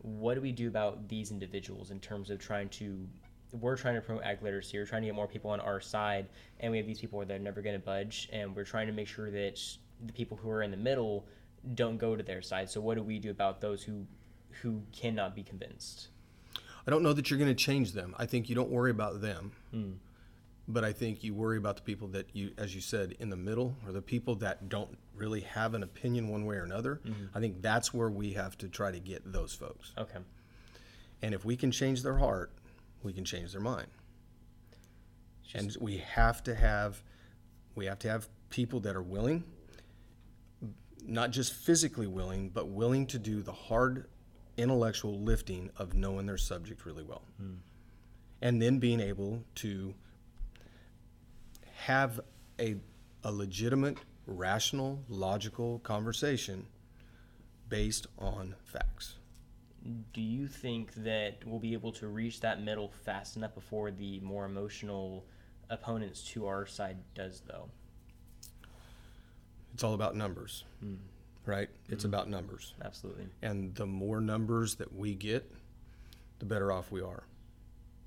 What 0.06 0.34
do 0.34 0.40
we 0.40 0.52
do 0.52 0.68
about 0.68 1.08
these 1.08 1.32
individuals 1.32 1.90
in 1.90 1.98
terms 1.98 2.30
of 2.30 2.38
trying 2.38 2.68
to 2.70 3.06
we're 3.52 3.76
trying 3.76 3.94
to 3.94 4.00
promote 4.00 4.24
ag 4.24 4.42
literacy. 4.42 4.78
We're 4.78 4.86
trying 4.86 5.02
to 5.02 5.06
get 5.06 5.14
more 5.14 5.26
people 5.28 5.50
on 5.50 5.60
our 5.60 5.80
side, 5.80 6.26
and 6.60 6.70
we 6.70 6.78
have 6.78 6.86
these 6.86 7.00
people 7.00 7.18
that 7.20 7.30
are 7.30 7.38
never 7.38 7.62
going 7.62 7.78
to 7.78 7.84
budge, 7.84 8.28
and 8.32 8.54
we're 8.54 8.64
trying 8.64 8.86
to 8.86 8.92
make 8.92 9.08
sure 9.08 9.30
that 9.30 9.60
the 10.04 10.12
people 10.12 10.36
who 10.36 10.50
are 10.50 10.62
in 10.62 10.70
the 10.70 10.76
middle 10.76 11.26
don't 11.74 11.96
go 11.96 12.16
to 12.16 12.22
their 12.22 12.42
side. 12.42 12.70
So, 12.70 12.80
what 12.80 12.96
do 12.96 13.02
we 13.02 13.18
do 13.18 13.30
about 13.30 13.60
those 13.60 13.82
who 13.82 14.06
who 14.62 14.82
cannot 14.92 15.34
be 15.34 15.42
convinced? 15.42 16.08
I 16.86 16.90
don't 16.90 17.02
know 17.02 17.12
that 17.12 17.30
you're 17.30 17.38
going 17.38 17.54
to 17.54 17.64
change 17.64 17.92
them. 17.92 18.14
I 18.18 18.26
think 18.26 18.48
you 18.48 18.54
don't 18.54 18.70
worry 18.70 18.90
about 18.90 19.20
them, 19.20 19.52
Mm. 19.74 19.94
But 20.68 20.84
I 20.84 20.92
think 20.92 21.22
you 21.22 21.34
worry 21.34 21.58
about 21.58 21.76
the 21.76 21.82
people 21.82 22.08
that 22.08 22.28
you, 22.32 22.50
as 22.58 22.74
you 22.74 22.80
said, 22.80 23.16
in 23.20 23.30
the 23.30 23.36
middle, 23.36 23.76
or 23.86 23.92
the 23.92 24.02
people 24.02 24.34
that 24.36 24.68
don't 24.68 24.96
really 25.14 25.40
have 25.42 25.74
an 25.74 25.82
opinion 25.82 26.28
one 26.28 26.44
way 26.44 26.56
or 26.56 26.64
another. 26.64 27.00
Mm-hmm. 27.06 27.36
I 27.36 27.40
think 27.40 27.62
that's 27.62 27.94
where 27.94 28.10
we 28.10 28.32
have 28.32 28.58
to 28.58 28.68
try 28.68 28.90
to 28.90 28.98
get 28.98 29.32
those 29.32 29.54
folks. 29.54 29.92
Okay. 29.96 30.18
And 31.22 31.34
if 31.34 31.44
we 31.44 31.56
can 31.56 31.70
change 31.70 32.02
their 32.02 32.18
heart, 32.18 32.52
we 33.02 33.12
can 33.12 33.24
change 33.24 33.52
their 33.52 33.60
mind. 33.60 33.86
It's 35.44 35.54
and 35.54 35.76
we 35.80 35.98
have 35.98 36.42
to 36.44 36.54
have 36.54 37.02
we 37.74 37.86
have 37.86 37.98
to 38.00 38.08
have 38.08 38.28
people 38.50 38.80
that 38.80 38.96
are 38.96 39.02
willing 39.02 39.44
not 41.06 41.30
just 41.30 41.52
physically 41.52 42.06
willing 42.06 42.48
but 42.48 42.68
willing 42.68 43.06
to 43.06 43.18
do 43.18 43.42
the 43.42 43.52
hard 43.52 44.06
intellectual 44.56 45.20
lifting 45.20 45.70
of 45.76 45.94
knowing 45.94 46.26
their 46.26 46.38
subject 46.38 46.84
really 46.84 47.04
well 47.04 47.22
hmm. 47.38 47.54
and 48.42 48.60
then 48.60 48.78
being 48.78 49.00
able 49.00 49.44
to 49.54 49.94
have 51.86 52.20
a, 52.60 52.76
a 53.24 53.30
legitimate 53.32 53.98
rational 54.26 55.02
logical 55.08 55.78
conversation 55.80 56.66
based 57.68 58.06
on 58.18 58.54
facts 58.64 59.16
do 60.12 60.20
you 60.20 60.48
think 60.48 60.92
that 60.94 61.36
we'll 61.44 61.60
be 61.60 61.72
able 61.72 61.92
to 61.92 62.08
reach 62.08 62.40
that 62.40 62.62
middle 62.62 62.90
fast 63.04 63.36
enough 63.36 63.54
before 63.54 63.90
the 63.90 64.20
more 64.20 64.44
emotional 64.44 65.24
opponents 65.70 66.22
to 66.22 66.46
our 66.46 66.66
side 66.66 66.96
does, 67.14 67.42
though? 67.46 67.68
It's 69.74 69.84
all 69.84 69.94
about 69.94 70.16
numbers, 70.16 70.64
Mm. 70.82 70.98
right? 71.44 71.68
It's 71.88 72.04
about 72.04 72.28
numbers. 72.28 72.74
Absolutely. 72.82 73.26
And 73.42 73.74
the 73.74 73.86
more 73.86 74.20
numbers 74.20 74.76
that 74.76 74.92
we 74.94 75.14
get, 75.14 75.50
the 76.38 76.46
better 76.46 76.72
off 76.72 76.90
we 76.90 77.02
are. 77.02 77.24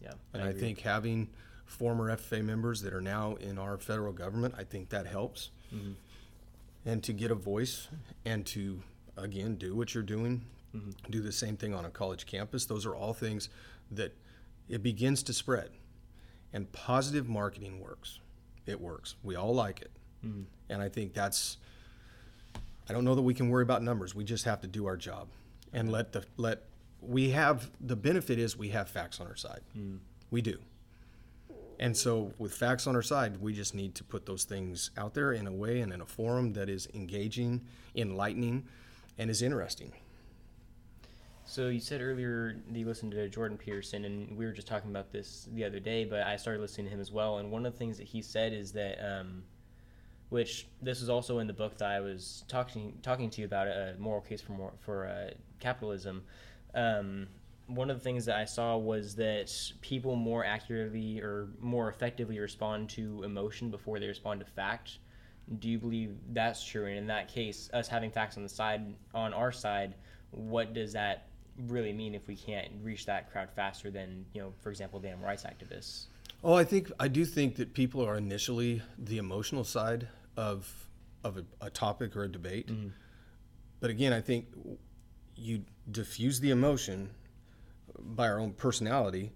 Yeah. 0.01 0.13
And 0.33 0.41
I, 0.41 0.49
agree. 0.49 0.59
think 0.59 0.79
having 0.79 1.29
former 1.69 2.09
FFA 2.09 2.43
members 2.43 2.81
that 2.81 2.93
are 2.93 3.01
now 3.01 3.35
in 3.35 3.57
our 3.59 3.77
federal 3.77 4.11
government, 4.11 4.55
I 4.57 4.63
think 4.63 4.89
that 4.89 5.05
helps. 5.05 5.51
Mhm. 5.71 5.95
And 6.83 7.03
to 7.03 7.13
get 7.13 7.29
a 7.29 7.35
voice 7.35 7.87
and 8.25 8.45
to, 8.47 8.81
again, 9.15 9.55
do 9.55 9.75
what 9.75 9.93
you're 9.93 10.03
doing, 10.03 10.45
Mhm. 10.73 10.95
do 11.11 11.21
the 11.21 11.31
same 11.31 11.55
thing 11.57 11.73
on 11.73 11.85
a 11.85 11.89
college 11.91 12.25
campus, 12.25 12.65
those 12.65 12.85
are 12.85 12.95
all 12.95 13.13
things 13.13 13.49
that 13.91 14.13
it 14.67 14.81
begins 14.81 15.21
to 15.23 15.33
spread. 15.33 15.69
And 16.51 16.71
positive 16.71 17.29
marketing 17.29 17.79
works. 17.79 18.19
It 18.65 18.81
works. 18.81 19.15
We 19.21 19.35
all 19.35 19.53
like 19.53 19.81
it. 19.81 19.91
Mhm. 20.25 20.45
And 20.69 20.81
I 20.81 20.89
think 20.89 21.13
that's, 21.13 21.57
I 22.87 22.93
don't 22.93 23.05
know 23.05 23.13
that 23.15 23.21
we 23.21 23.35
can 23.35 23.49
worry 23.49 23.63
about 23.63 23.83
numbers. 23.83 24.15
We 24.15 24.23
just 24.23 24.45
have 24.45 24.61
to 24.61 24.67
do 24.67 24.87
our 24.87 24.97
job 24.97 25.29
and 25.71 25.91
let 25.91 26.13
the, 26.13 26.25
let, 26.37 26.63
we 26.99 27.29
have, 27.29 27.69
the 27.79 27.95
benefit 27.95 28.39
is 28.39 28.57
we 28.57 28.69
have 28.69 28.89
facts 28.89 29.19
on 29.21 29.27
our 29.27 29.35
side. 29.35 29.61
Mm. 29.77 29.99
We 30.31 30.41
do. 30.41 30.59
And 31.79 31.95
so 31.95 32.33
with 32.37 32.53
facts 32.53 32.87
on 32.87 32.95
our 32.95 33.01
side, 33.01 33.37
we 33.37 33.53
just 33.53 33.73
need 33.73 33.95
to 33.95 34.03
put 34.03 34.25
those 34.25 34.43
things 34.43 34.91
out 34.97 35.13
there 35.13 35.31
in 35.31 35.47
a 35.47 35.51
way 35.51 35.79
and 35.79 35.93
in 35.93 36.01
a 36.01 36.05
forum 36.05 36.53
that 36.53 36.69
is 36.69 36.89
engaging, 36.93 37.61
enlightening, 37.95 38.65
and 39.17 39.29
is 39.29 39.41
interesting. 39.41 39.93
So 41.45 41.69
you 41.69 41.79
said 41.79 42.01
earlier 42.01 42.57
that 42.69 42.77
you 42.77 42.85
listened 42.85 43.13
to 43.13 43.27
Jordan 43.29 43.57
Peterson, 43.57 44.05
and 44.05 44.37
we 44.37 44.45
were 44.45 44.51
just 44.51 44.67
talking 44.67 44.91
about 44.91 45.11
this 45.11 45.47
the 45.53 45.63
other 45.63 45.79
day. 45.79 46.03
But 46.05 46.23
I 46.23 46.35
started 46.35 46.61
listening 46.61 46.87
to 46.87 46.93
him 46.93 46.99
as 46.99 47.11
well, 47.11 47.39
and 47.39 47.49
one 47.49 47.65
of 47.65 47.73
the 47.73 47.79
things 47.79 47.97
that 47.97 48.07
he 48.07 48.21
said 48.21 48.53
is 48.53 48.71
that, 48.73 48.99
um, 49.03 49.43
which 50.29 50.67
this 50.81 50.99
was 50.99 51.09
also 51.09 51.39
in 51.39 51.47
the 51.47 51.53
book 51.53 51.77
that 51.77 51.89
I 51.89 52.01
was 52.01 52.43
talking 52.47 52.99
talking 53.01 53.31
to 53.31 53.41
you 53.41 53.47
about, 53.47 53.67
a 53.67 53.95
moral 53.97 54.21
case 54.21 54.41
for 54.41 54.73
for 54.79 55.07
uh, 55.07 55.33
capitalism. 55.59 56.23
Um, 56.75 57.27
one 57.69 57.89
of 57.89 57.97
the 57.97 58.03
things 58.03 58.25
that 58.25 58.35
I 58.35 58.45
saw 58.45 58.77
was 58.77 59.15
that 59.15 59.51
people 59.81 60.15
more 60.15 60.43
accurately 60.43 61.21
or 61.21 61.49
more 61.59 61.87
effectively 61.89 62.39
respond 62.39 62.89
to 62.91 63.23
emotion 63.23 63.69
before 63.69 63.99
they 63.99 64.07
respond 64.07 64.39
to 64.39 64.45
fact. 64.45 64.99
Do 65.59 65.69
you 65.69 65.77
believe 65.77 66.15
that's 66.31 66.63
true? 66.63 66.87
And 66.87 66.97
in 66.97 67.07
that 67.07 67.27
case, 67.27 67.69
us 67.73 67.87
having 67.87 68.11
facts 68.11 68.37
on 68.37 68.43
the 68.43 68.49
side 68.49 68.93
on 69.13 69.33
our 69.33 69.51
side, 69.51 69.95
what 70.31 70.73
does 70.73 70.93
that 70.93 71.27
really 71.67 71.93
mean 71.93 72.15
if 72.15 72.27
we 72.27 72.35
can't 72.35 72.69
reach 72.81 73.05
that 73.05 73.31
crowd 73.31 73.49
faster 73.55 73.91
than 73.91 74.25
you 74.33 74.41
know, 74.41 74.53
for 74.61 74.69
example, 74.69 74.99
the 74.99 75.07
animal 75.07 75.27
rights 75.27 75.43
activists? 75.43 76.05
Oh, 76.43 76.53
I 76.53 76.63
think 76.63 76.91
I 76.99 77.07
do 77.07 77.25
think 77.25 77.55
that 77.57 77.73
people 77.73 78.05
are 78.05 78.17
initially 78.17 78.81
the 78.97 79.17
emotional 79.17 79.63
side 79.63 80.07
of 80.37 80.71
of 81.23 81.37
a, 81.37 81.45
a 81.61 81.69
topic 81.69 82.15
or 82.15 82.23
a 82.23 82.31
debate. 82.31 82.67
Mm-hmm. 82.67 82.89
But 83.79 83.89
again, 83.89 84.13
I 84.13 84.21
think 84.21 84.47
you 85.35 85.63
diffuse 85.91 86.39
the 86.39 86.51
emotion 86.51 87.09
by 88.01 88.27
our 88.27 88.39
own 88.39 88.53
personality 88.53 89.31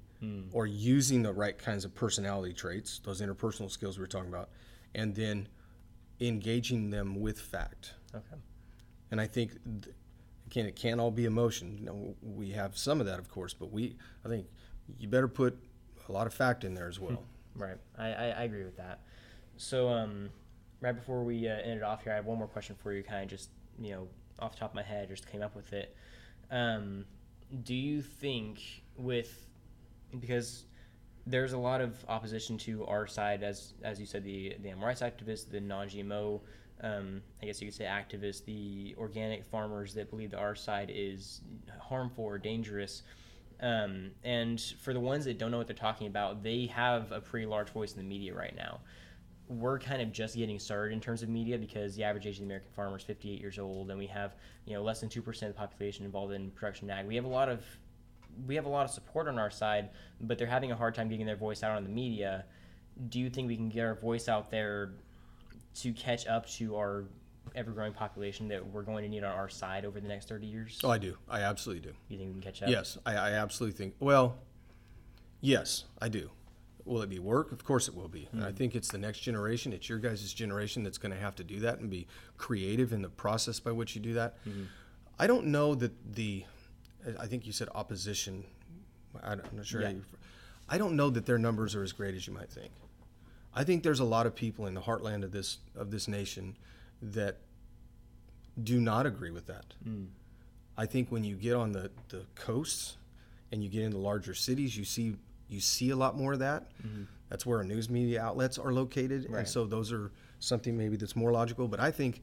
or 0.54 0.66
using 0.66 1.22
the 1.22 1.34
right 1.34 1.58
kinds 1.58 1.84
of 1.84 1.94
personality 1.94 2.54
traits, 2.54 3.02
those 3.04 3.20
interpersonal 3.20 3.70
skills 3.70 3.98
we 3.98 4.04
were 4.04 4.08
talking 4.08 4.30
about, 4.30 4.48
and 4.96 5.14
then 5.14 5.50
engaging 6.22 6.92
them 6.92 7.20
with 7.20 7.38
fact. 7.38 7.96
Okay. 8.16 8.42
And 9.12 9.20
I 9.20 9.28
think, 9.28 9.52
th- 9.84 9.94
again, 10.48 10.66
it 10.66 10.78
can't 10.78 11.02
all 11.02 11.12
be 11.12 11.26
emotion. 11.26 11.78
You 11.78 11.86
know, 11.86 12.16
we 12.22 12.52
have 12.52 12.78
some 12.78 13.02
of 13.02 13.06
that, 13.08 13.20
of 13.20 13.30
course, 13.30 13.54
but 13.54 13.70
we, 13.70 13.98
I 14.26 14.30
think, 14.30 14.48
you 14.98 15.10
better 15.10 15.28
put 15.28 15.58
a 16.08 16.12
lot 16.14 16.26
of 16.26 16.34
fact 16.34 16.64
in 16.64 16.74
there 16.74 16.88
as 16.88 17.00
well. 17.00 17.24
Right. 17.56 17.78
I, 18.00 18.08
I, 18.08 18.26
I 18.30 18.44
agree 18.46 18.64
with 18.64 18.78
that. 18.78 19.02
So, 19.58 19.88
um, 19.88 20.32
right 20.82 20.94
before 20.96 21.24
we 21.24 21.48
uh, 21.48 21.52
end 21.52 21.78
it 21.78 21.84
off 21.84 22.04
here, 22.04 22.12
I 22.12 22.16
have 22.16 22.26
one 22.26 22.40
more 22.40 22.48
question 22.48 22.76
for 22.82 22.92
you, 22.92 23.04
kind 23.04 23.22
of 23.24 23.30
just, 23.30 23.52
you 23.80 23.92
know, 23.92 24.08
off 24.40 24.54
the 24.54 24.60
top 24.62 24.72
of 24.72 24.76
my 24.76 24.82
head, 24.82 25.08
just 25.10 25.32
came 25.32 25.44
up 25.44 25.56
with 25.56 25.72
it. 25.72 25.96
Um, 26.50 27.06
do 27.64 27.76
you 27.76 28.02
think 28.02 28.60
with, 28.98 29.48
because 30.20 30.66
there's 31.26 31.54
a 31.54 31.58
lot 31.58 31.82
of 31.82 32.04
opposition 32.10 32.58
to 32.60 32.86
our 32.86 33.08
side, 33.08 33.44
as 33.44 33.74
as 33.84 34.00
you 34.00 34.06
said, 34.06 34.24
the 34.24 34.56
the 34.62 34.70
animal 34.70 34.88
activists, 34.90 35.50
the 35.50 35.60
non-GMO, 35.62 36.42
um, 36.82 37.22
I 37.42 37.46
guess 37.46 37.62
you 37.62 37.68
could 37.68 37.76
say 37.76 37.86
activists, 37.86 38.44
the 38.44 38.96
organic 38.98 39.46
farmers 39.46 39.94
that 39.94 40.10
believe 40.10 40.32
that 40.32 40.40
our 40.40 40.56
side 40.56 40.92
is 40.94 41.42
harmful 41.80 42.26
or 42.26 42.38
dangerous. 42.38 43.04
Um, 43.62 44.12
and 44.24 44.60
for 44.82 44.94
the 44.94 45.00
ones 45.00 45.24
that 45.26 45.38
don't 45.38 45.52
know 45.52 45.58
what 45.58 45.68
they're 45.68 45.76
talking 45.76 46.08
about, 46.08 46.44
they 46.44 46.66
have 46.68 47.12
a 47.14 47.22
pretty 47.22 47.46
large 47.46 47.70
voice 47.70 47.94
in 47.94 48.00
the 48.00 48.04
media 48.04 48.34
right 48.34 48.56
now. 48.56 48.82
We're 49.50 49.78
kind 49.78 50.02
of 50.02 50.12
just 50.12 50.36
getting 50.36 50.58
started 50.58 50.94
in 50.94 51.02
terms 51.02 51.22
of 51.22 51.30
media 51.30 51.58
because 51.58 51.96
the 51.96 52.04
average 52.04 52.26
age 52.26 52.36
of 52.36 52.40
the 52.40 52.46
American 52.46 52.72
farmer 52.72 52.98
is 52.98 53.04
58 53.04 53.40
years 53.40 53.60
old, 53.60 53.90
and 53.90 54.00
we 54.00 54.08
have 54.08 54.36
you 54.66 54.74
know 54.74 54.84
less 54.84 55.00
than 55.00 55.10
two 55.10 55.22
percent 55.22 55.50
of 55.50 55.56
the 55.56 55.60
population 55.60 56.06
involved 56.06 56.34
in 56.34 56.50
production 56.52 56.90
ag. 56.90 57.06
We 57.06 57.16
have 57.16 57.26
a 57.26 57.30
lot 57.30 57.50
of 57.50 57.64
we 58.48 58.56
have 58.56 58.66
a 58.66 58.70
lot 58.70 58.86
of 58.86 58.92
support 58.92 59.28
on 59.28 59.38
our 59.38 59.52
side, 59.52 59.90
but 60.22 60.38
they're 60.38 60.48
having 60.48 60.72
a 60.72 60.76
hard 60.76 60.96
time 60.96 61.10
getting 61.10 61.26
their 61.26 61.36
voice 61.36 61.64
out 61.64 61.76
on 61.76 61.84
the 61.84 61.90
media. 61.90 62.46
Do 63.10 63.20
you 63.20 63.30
think 63.30 63.48
we 63.48 63.56
can 63.56 63.70
get 63.70 63.82
our 63.86 63.96
voice 63.96 64.28
out 64.28 64.50
there 64.50 64.94
to 65.76 65.94
catch 65.94 66.28
up 66.28 66.48
to 66.52 66.76
our 66.76 67.06
ever-growing 67.56 67.94
population 67.94 68.48
that 68.48 68.66
we're 68.66 68.84
going 68.84 69.04
to 69.04 69.10
need 69.10 69.24
on 69.24 69.32
our 69.32 69.50
side 69.50 69.86
over 69.86 70.00
the 70.00 70.08
next 70.08 70.30
30 70.30 70.46
years? 70.48 70.80
Oh, 70.84 70.90
I 70.90 70.98
do. 70.98 71.18
I 71.30 71.42
absolutely 71.42 71.90
do. 71.90 71.96
You 72.10 72.18
think 72.18 72.30
we 72.30 72.42
can 72.42 72.42
catch 72.42 72.64
up? 72.64 72.70
Yes, 72.70 72.98
I, 73.06 73.16
I 73.16 73.32
absolutely 73.32 73.78
think. 73.78 73.96
Well, 74.00 74.38
yes, 75.42 75.86
I 76.02 76.10
do. 76.10 76.30
Will 76.86 77.02
it 77.02 77.10
be 77.10 77.20
work? 77.20 77.52
Of 77.52 77.64
course 77.64 77.88
it 77.88 77.96
will 77.96 78.10
be. 78.10 78.28
And 78.32 78.44
I 78.44 78.50
hmm. 78.50 78.56
think 78.56 78.76
it's 78.76 78.90
the 78.90 78.98
next 78.98 79.20
generation. 79.20 79.72
It's 79.72 79.88
your 79.88 80.00
guys' 80.00 80.34
generation 80.34 80.84
that's 80.84 80.98
going 80.98 81.14
to 81.14 81.20
have 81.20 81.36
to 81.36 81.44
do 81.44 81.60
that 81.62 81.80
and 81.80 81.90
be 81.90 82.08
creative 82.38 82.92
in 82.92 83.02
the 83.02 83.10
process 83.10 83.60
by 83.60 83.72
which 83.72 83.96
you 83.96 84.02
do 84.02 84.14
that. 84.14 84.38
Hmm. 84.44 84.64
I 85.18 85.28
don't 85.28 85.48
know 85.48 85.76
that 85.76 86.16
the. 86.16 86.44
I 87.20 87.28
think 87.28 87.46
you 87.46 87.52
said 87.52 87.70
opposition. 87.76 88.44
I'm 89.22 89.42
not 89.54 89.66
sure. 89.66 89.82
how 89.82 89.88
Yeah. 89.88 89.94
you, 89.94 90.06
I 90.70 90.78
don't 90.78 90.96
know 90.96 91.10
that 91.10 91.26
their 91.26 91.38
numbers 91.38 91.76
are 91.76 91.84
as 91.84 91.92
great 91.92 92.16
as 92.16 92.28
you 92.28 92.34
might 92.34 92.50
think. 92.50 92.72
I 93.54 93.64
think 93.64 93.84
there's 93.84 94.00
a 94.00 94.06
lot 94.06 94.26
of 94.26 94.36
people 94.36 94.66
in 94.66 94.74
the 94.74 94.82
heartland 94.82 95.24
of 95.24 95.32
this 95.32 95.60
of 95.76 95.92
this 95.92 96.08
nation 96.08 96.58
that 97.02 97.38
do 98.62 98.80
not 98.80 99.06
agree 99.06 99.32
with 99.32 99.48
that. 99.48 99.66
Hmm. 99.84 100.06
I 100.78 100.86
think 100.86 101.12
when 101.12 101.24
you 101.24 101.36
get 101.36 101.54
on 101.54 101.72
the, 101.72 101.92
the 102.10 102.26
coasts 102.36 102.98
and 103.52 103.64
you 103.64 103.70
get 103.70 103.84
into 103.84 103.98
larger 103.98 104.34
cities, 104.34 104.76
you 104.76 104.86
see 104.86 105.16
you 105.50 105.60
see 105.60 105.90
a 105.92 105.96
lot 105.96 106.18
more 106.18 106.34
of 106.34 106.40
that. 106.40 106.70
Mm-hmm. 106.86 107.04
That's 107.30 107.46
where 107.46 107.58
our 107.60 107.64
news 107.64 107.90
media 107.90 108.22
outlets 108.22 108.58
are 108.58 108.72
located, 108.72 109.26
Right. 109.30 109.40
and 109.40 109.48
so 109.48 109.66
those 109.66 109.92
are 109.92 110.12
something 110.40 110.78
maybe 110.78 110.96
that's 110.98 111.16
more 111.16 111.32
logical. 111.32 111.68
But 111.68 111.80
I 111.80 111.90
think 111.92 112.22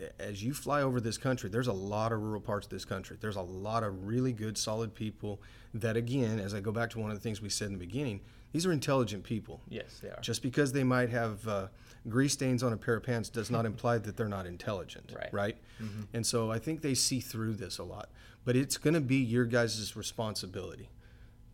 eh, 0.00 0.08
as 0.18 0.42
you 0.42 0.52
fly 0.52 0.82
over 0.82 1.00
this 1.00 1.16
country, 1.18 1.48
there's 1.48 1.68
a 1.68 1.72
lot 1.72 2.12
of 2.12 2.20
rural 2.20 2.40
parts 2.40 2.66
of 2.66 2.70
this 2.70 2.84
country. 2.84 3.16
There's 3.20 3.36
a 3.36 3.42
lot 3.42 3.82
of 3.84 4.06
really 4.06 4.32
good, 4.32 4.58
solid 4.58 4.94
people 4.94 5.40
that, 5.74 5.96
again, 5.96 6.38
as 6.40 6.54
I 6.54 6.60
go 6.60 6.72
back 6.72 6.90
to 6.90 6.98
one 6.98 7.10
of 7.10 7.16
the 7.16 7.20
things 7.22 7.40
we 7.40 7.48
said 7.50 7.66
in 7.68 7.74
the 7.74 7.78
beginning, 7.78 8.20
these 8.52 8.64
are 8.66 8.72
intelligent 8.72 9.22
people. 9.24 9.60
Yes, 9.68 10.00
they 10.02 10.08
are. 10.08 10.18
Just 10.22 10.42
because 10.42 10.72
they 10.72 10.82
might 10.84 11.10
have 11.10 11.46
uh, 11.46 11.68
grease 12.08 12.32
stains 12.32 12.62
on 12.62 12.72
a 12.72 12.76
pair 12.76 12.94
of 12.96 13.02
pants 13.02 13.28
does 13.28 13.50
not 13.50 13.64
imply 13.66 13.98
that 13.98 14.16
they're 14.16 14.28
not 14.28 14.46
intelligent, 14.46 15.12
Right. 15.14 15.32
Right. 15.32 15.56
Mm-hmm. 15.80 16.02
And 16.14 16.26
so 16.26 16.50
I 16.50 16.58
think 16.58 16.80
they 16.82 16.94
see 16.94 17.20
through 17.20 17.54
this 17.54 17.78
a 17.78 17.84
lot. 17.84 18.08
But 18.44 18.56
it's 18.56 18.76
going 18.78 18.94
to 18.94 19.00
be 19.00 19.16
your 19.16 19.44
guys' 19.44 19.94
responsibility 19.94 20.88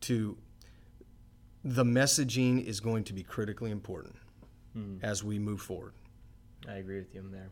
to. 0.03 0.39
The 1.65 1.85
messaging 1.85 2.65
is 2.65 2.81
going 2.81 3.05
to 3.05 3.12
be 3.12 3.23
critically 3.23 3.71
important 3.71 4.17
as 5.03 5.23
we 5.23 5.39
move 5.39 5.61
forward. 5.61 5.93
I 6.69 6.75
agree 6.75 6.99
with 6.99 7.15
you 7.15 7.25
there. 7.31 7.51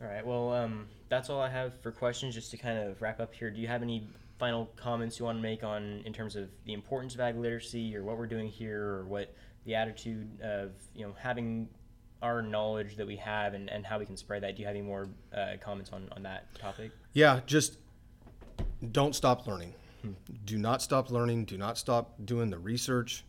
All 0.00 0.08
right. 0.08 0.24
Well, 0.24 0.52
um, 0.52 0.86
that's 1.08 1.28
all 1.28 1.40
I 1.40 1.50
have 1.50 1.78
for 1.82 1.90
questions. 1.90 2.34
Just 2.34 2.50
to 2.52 2.56
kind 2.56 2.78
of 2.78 3.02
wrap 3.02 3.20
up 3.20 3.34
here, 3.34 3.50
do 3.50 3.60
you 3.60 3.68
have 3.68 3.82
any 3.82 4.06
final 4.38 4.66
comments 4.76 5.18
you 5.18 5.26
want 5.26 5.36
to 5.36 5.42
make 5.42 5.62
on 5.62 6.02
in 6.06 6.12
terms 6.12 6.36
of 6.36 6.48
the 6.64 6.72
importance 6.72 7.14
of 7.14 7.20
ag 7.20 7.36
literacy, 7.36 7.94
or 7.94 8.02
what 8.04 8.16
we're 8.16 8.26
doing 8.26 8.48
here, 8.48 8.82
or 8.82 9.04
what 9.04 9.34
the 9.66 9.74
attitude 9.74 10.40
of 10.40 10.70
you 10.94 11.06
know 11.06 11.14
having 11.18 11.68
our 12.22 12.42
knowledge 12.42 12.96
that 12.96 13.06
we 13.06 13.16
have 13.16 13.54
and, 13.54 13.68
and 13.70 13.84
how 13.84 13.98
we 13.98 14.06
can 14.06 14.16
spread 14.16 14.42
that? 14.42 14.56
Do 14.56 14.62
you 14.62 14.66
have 14.66 14.76
any 14.76 14.84
more 14.84 15.08
uh, 15.34 15.52
comments 15.60 15.90
on, 15.92 16.08
on 16.12 16.22
that 16.22 16.54
topic? 16.54 16.92
Yeah, 17.12 17.40
just 17.46 17.78
don't 18.92 19.14
stop 19.14 19.46
learning. 19.46 19.74
Do 20.44 20.58
not 20.58 20.82
stop 20.82 21.10
learning. 21.10 21.44
Do 21.44 21.58
not 21.58 21.78
stop 21.78 22.14
doing 22.24 22.50
the 22.50 22.58
research. 22.58 23.24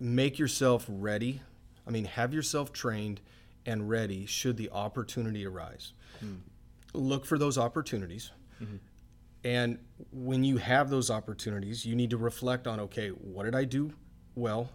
Make 0.00 0.38
yourself 0.38 0.84
ready. 0.88 1.40
I 1.86 1.90
mean, 1.90 2.04
have 2.04 2.34
yourself 2.34 2.72
trained 2.72 3.20
and 3.64 3.88
ready 3.88 4.26
should 4.26 4.56
the 4.56 4.70
opportunity 4.70 5.46
arise. 5.46 5.92
Look 6.92 7.24
for 7.26 7.38
those 7.38 7.58
opportunities. 7.58 8.30
And 9.44 9.78
when 10.12 10.42
you 10.44 10.56
have 10.56 10.90
those 10.90 11.10
opportunities, 11.10 11.86
you 11.86 11.94
need 11.94 12.10
to 12.10 12.16
reflect 12.16 12.66
on 12.66 12.80
okay, 12.80 13.10
what 13.10 13.44
did 13.44 13.54
I 13.54 13.64
do 13.64 13.92
well? 14.34 14.70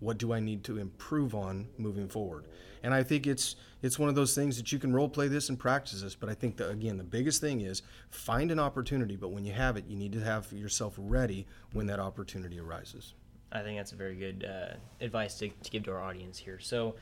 What 0.00 0.18
do 0.18 0.32
I 0.32 0.40
need 0.40 0.64
to 0.64 0.78
improve 0.78 1.34
on 1.34 1.68
moving 1.78 2.08
forward? 2.08 2.46
And 2.82 2.92
I 2.92 3.02
think 3.02 3.26
it's 3.26 3.56
it's 3.82 3.98
one 3.98 4.08
of 4.08 4.14
those 4.14 4.34
things 4.34 4.56
that 4.56 4.72
you 4.72 4.78
can 4.78 4.92
role 4.92 5.08
play 5.08 5.28
this 5.28 5.48
and 5.48 5.58
practice 5.58 6.02
this. 6.02 6.14
But 6.14 6.28
I 6.28 6.34
think 6.34 6.56
that 6.58 6.70
again, 6.70 6.98
the 6.98 7.04
biggest 7.04 7.40
thing 7.40 7.60
is 7.60 7.82
find 8.10 8.50
an 8.50 8.58
opportunity. 8.58 9.16
But 9.16 9.28
when 9.28 9.44
you 9.44 9.52
have 9.52 9.76
it, 9.76 9.84
you 9.88 9.96
need 9.96 10.12
to 10.12 10.20
have 10.20 10.52
yourself 10.52 10.94
ready 10.98 11.46
when 11.72 11.86
that 11.86 12.00
opportunity 12.00 12.60
arises. 12.60 13.14
I 13.52 13.62
think 13.62 13.78
that's 13.78 13.92
a 13.92 13.96
very 13.96 14.16
good 14.16 14.44
uh, 14.44 14.74
advice 15.00 15.38
to, 15.38 15.48
to 15.48 15.70
give 15.70 15.84
to 15.84 15.92
our 15.92 16.02
audience 16.02 16.38
here. 16.38 16.58
So 16.58 16.96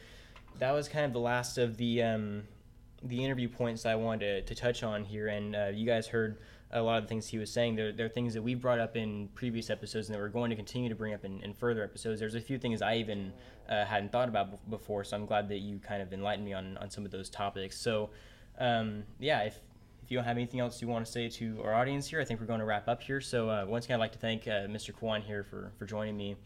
that 0.59 0.71
was 0.73 0.89
kind 0.89 1.05
of 1.05 1.13
the 1.13 1.21
last 1.21 1.59
of 1.59 1.77
the 1.77 2.03
um, 2.03 2.45
the 3.03 3.23
interview 3.23 3.49
points 3.49 3.85
I 3.85 3.97
wanted 3.97 4.47
to, 4.47 4.55
to 4.55 4.61
touch 4.61 4.83
on 4.83 5.05
here, 5.05 5.29
and 5.29 5.55
uh, 5.55 5.67
you 5.75 5.87
guys 5.87 6.07
heard 6.07 6.39
a 6.75 6.83
lot 6.83 6.99
of 6.99 7.05
the 7.05 7.09
things 7.09 7.29
he 7.29 7.39
was 7.39 7.51
saying. 7.51 7.77
There, 7.77 7.93
there 7.93 8.07
are 8.07 8.11
things 8.11 8.35
that 8.35 8.43
we 8.43 8.55
brought 8.55 8.81
up 8.81 8.97
in 8.97 9.29
previous 9.35 9.71
episodes, 9.71 10.09
and 10.09 10.15
that 10.15 10.21
we're 10.21 10.29
going 10.29 10.51
to 10.51 10.57
continue 10.57 10.89
to 10.89 10.95
bring 10.95 11.15
up 11.15 11.25
in, 11.25 11.41
in 11.41 11.55
further 11.55 11.83
episodes. 11.83 12.21
There's 12.21 12.35
a 12.35 12.41
few 12.41 12.59
things 12.59 12.83
I 12.83 12.97
even 12.97 13.33
uh, 13.69 13.85
hadn't 13.85 14.13
thought 14.13 14.29
about 14.29 14.69
before, 14.69 15.05
so 15.05 15.17
I'm 15.17 15.25
glad 15.25 15.49
that 15.49 15.59
you 15.59 15.79
kind 15.79 16.03
of 16.03 16.13
enlightened 16.13 16.45
me 16.45 16.53
on, 16.53 16.77
on 16.79 16.91
some 16.91 17.05
of 17.05 17.13
those 17.13 17.31
topics. 17.31 17.79
So, 17.79 18.11
um, 18.59 19.05
yeah, 19.19 19.43
if 19.43 19.59
if 20.03 20.11
you 20.11 20.19
don't 20.19 20.27
have 20.27 20.37
anything 20.37 20.61
else 20.61 20.83
you 20.83 20.89
want 20.89 21.07
to 21.07 21.11
say 21.11 21.31
to 21.31 21.63
our 21.65 21.73
audience 21.73 22.07
here, 22.07 22.21
I 22.21 22.27
think 22.27 22.39
we're 22.39 22.47
going 22.47 22.61
to 22.61 22.67
wrap 22.67 22.89
up 22.89 23.01
here. 23.01 23.23
So 23.23 23.49
uh, 23.49 23.65
once 23.67 23.87
again, 23.87 23.97
I'd 23.97 24.01
like 24.01 24.13
to 24.13 24.19
thank 24.19 24.47
uh, 24.47 24.69
Mr. 24.69 24.95
Kwan 24.95 25.23
here 25.23 25.45
for, 25.45 25.73
for 25.79 25.87
joining 25.87 26.15
me. 26.15 26.37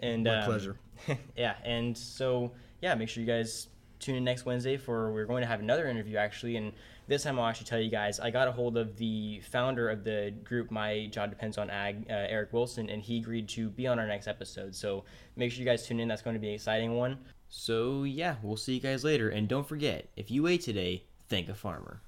And 0.00 0.24
my 0.24 0.40
um, 0.40 0.44
pleasure. 0.44 0.76
yeah, 1.36 1.54
and 1.64 1.96
so 1.96 2.52
yeah, 2.82 2.94
make 2.96 3.08
sure 3.08 3.22
you 3.22 3.26
guys 3.26 3.68
tune 3.98 4.16
in 4.16 4.24
next 4.24 4.44
Wednesday 4.44 4.76
for 4.76 5.12
we're 5.12 5.24
going 5.24 5.42
to 5.42 5.46
have 5.46 5.60
another 5.60 5.88
interview 5.88 6.16
actually, 6.16 6.56
and 6.56 6.72
this 7.08 7.22
time 7.22 7.38
I'll 7.38 7.46
actually 7.46 7.66
tell 7.66 7.80
you 7.80 7.90
guys 7.90 8.20
I 8.20 8.30
got 8.30 8.48
a 8.48 8.52
hold 8.52 8.76
of 8.76 8.96
the 8.96 9.40
founder 9.50 9.88
of 9.88 10.04
the 10.04 10.34
group 10.44 10.70
My 10.70 11.06
Job 11.06 11.30
Depends 11.30 11.58
on 11.58 11.70
Ag, 11.70 12.06
uh, 12.08 12.12
Eric 12.12 12.52
Wilson, 12.52 12.88
and 12.90 13.02
he 13.02 13.18
agreed 13.18 13.48
to 13.50 13.70
be 13.70 13.86
on 13.86 13.98
our 13.98 14.06
next 14.06 14.26
episode. 14.26 14.74
So 14.74 15.04
make 15.36 15.52
sure 15.52 15.60
you 15.60 15.66
guys 15.66 15.86
tune 15.86 16.00
in. 16.00 16.08
That's 16.08 16.22
going 16.22 16.34
to 16.34 16.40
be 16.40 16.48
an 16.48 16.54
exciting 16.54 16.94
one. 16.94 17.18
So 17.48 18.04
yeah, 18.04 18.36
we'll 18.42 18.56
see 18.56 18.74
you 18.74 18.80
guys 18.80 19.04
later, 19.04 19.30
and 19.30 19.48
don't 19.48 19.66
forget 19.66 20.08
if 20.16 20.30
you 20.30 20.46
ate 20.46 20.62
today, 20.62 21.04
thank 21.28 21.48
a 21.48 21.54
farmer. 21.54 22.00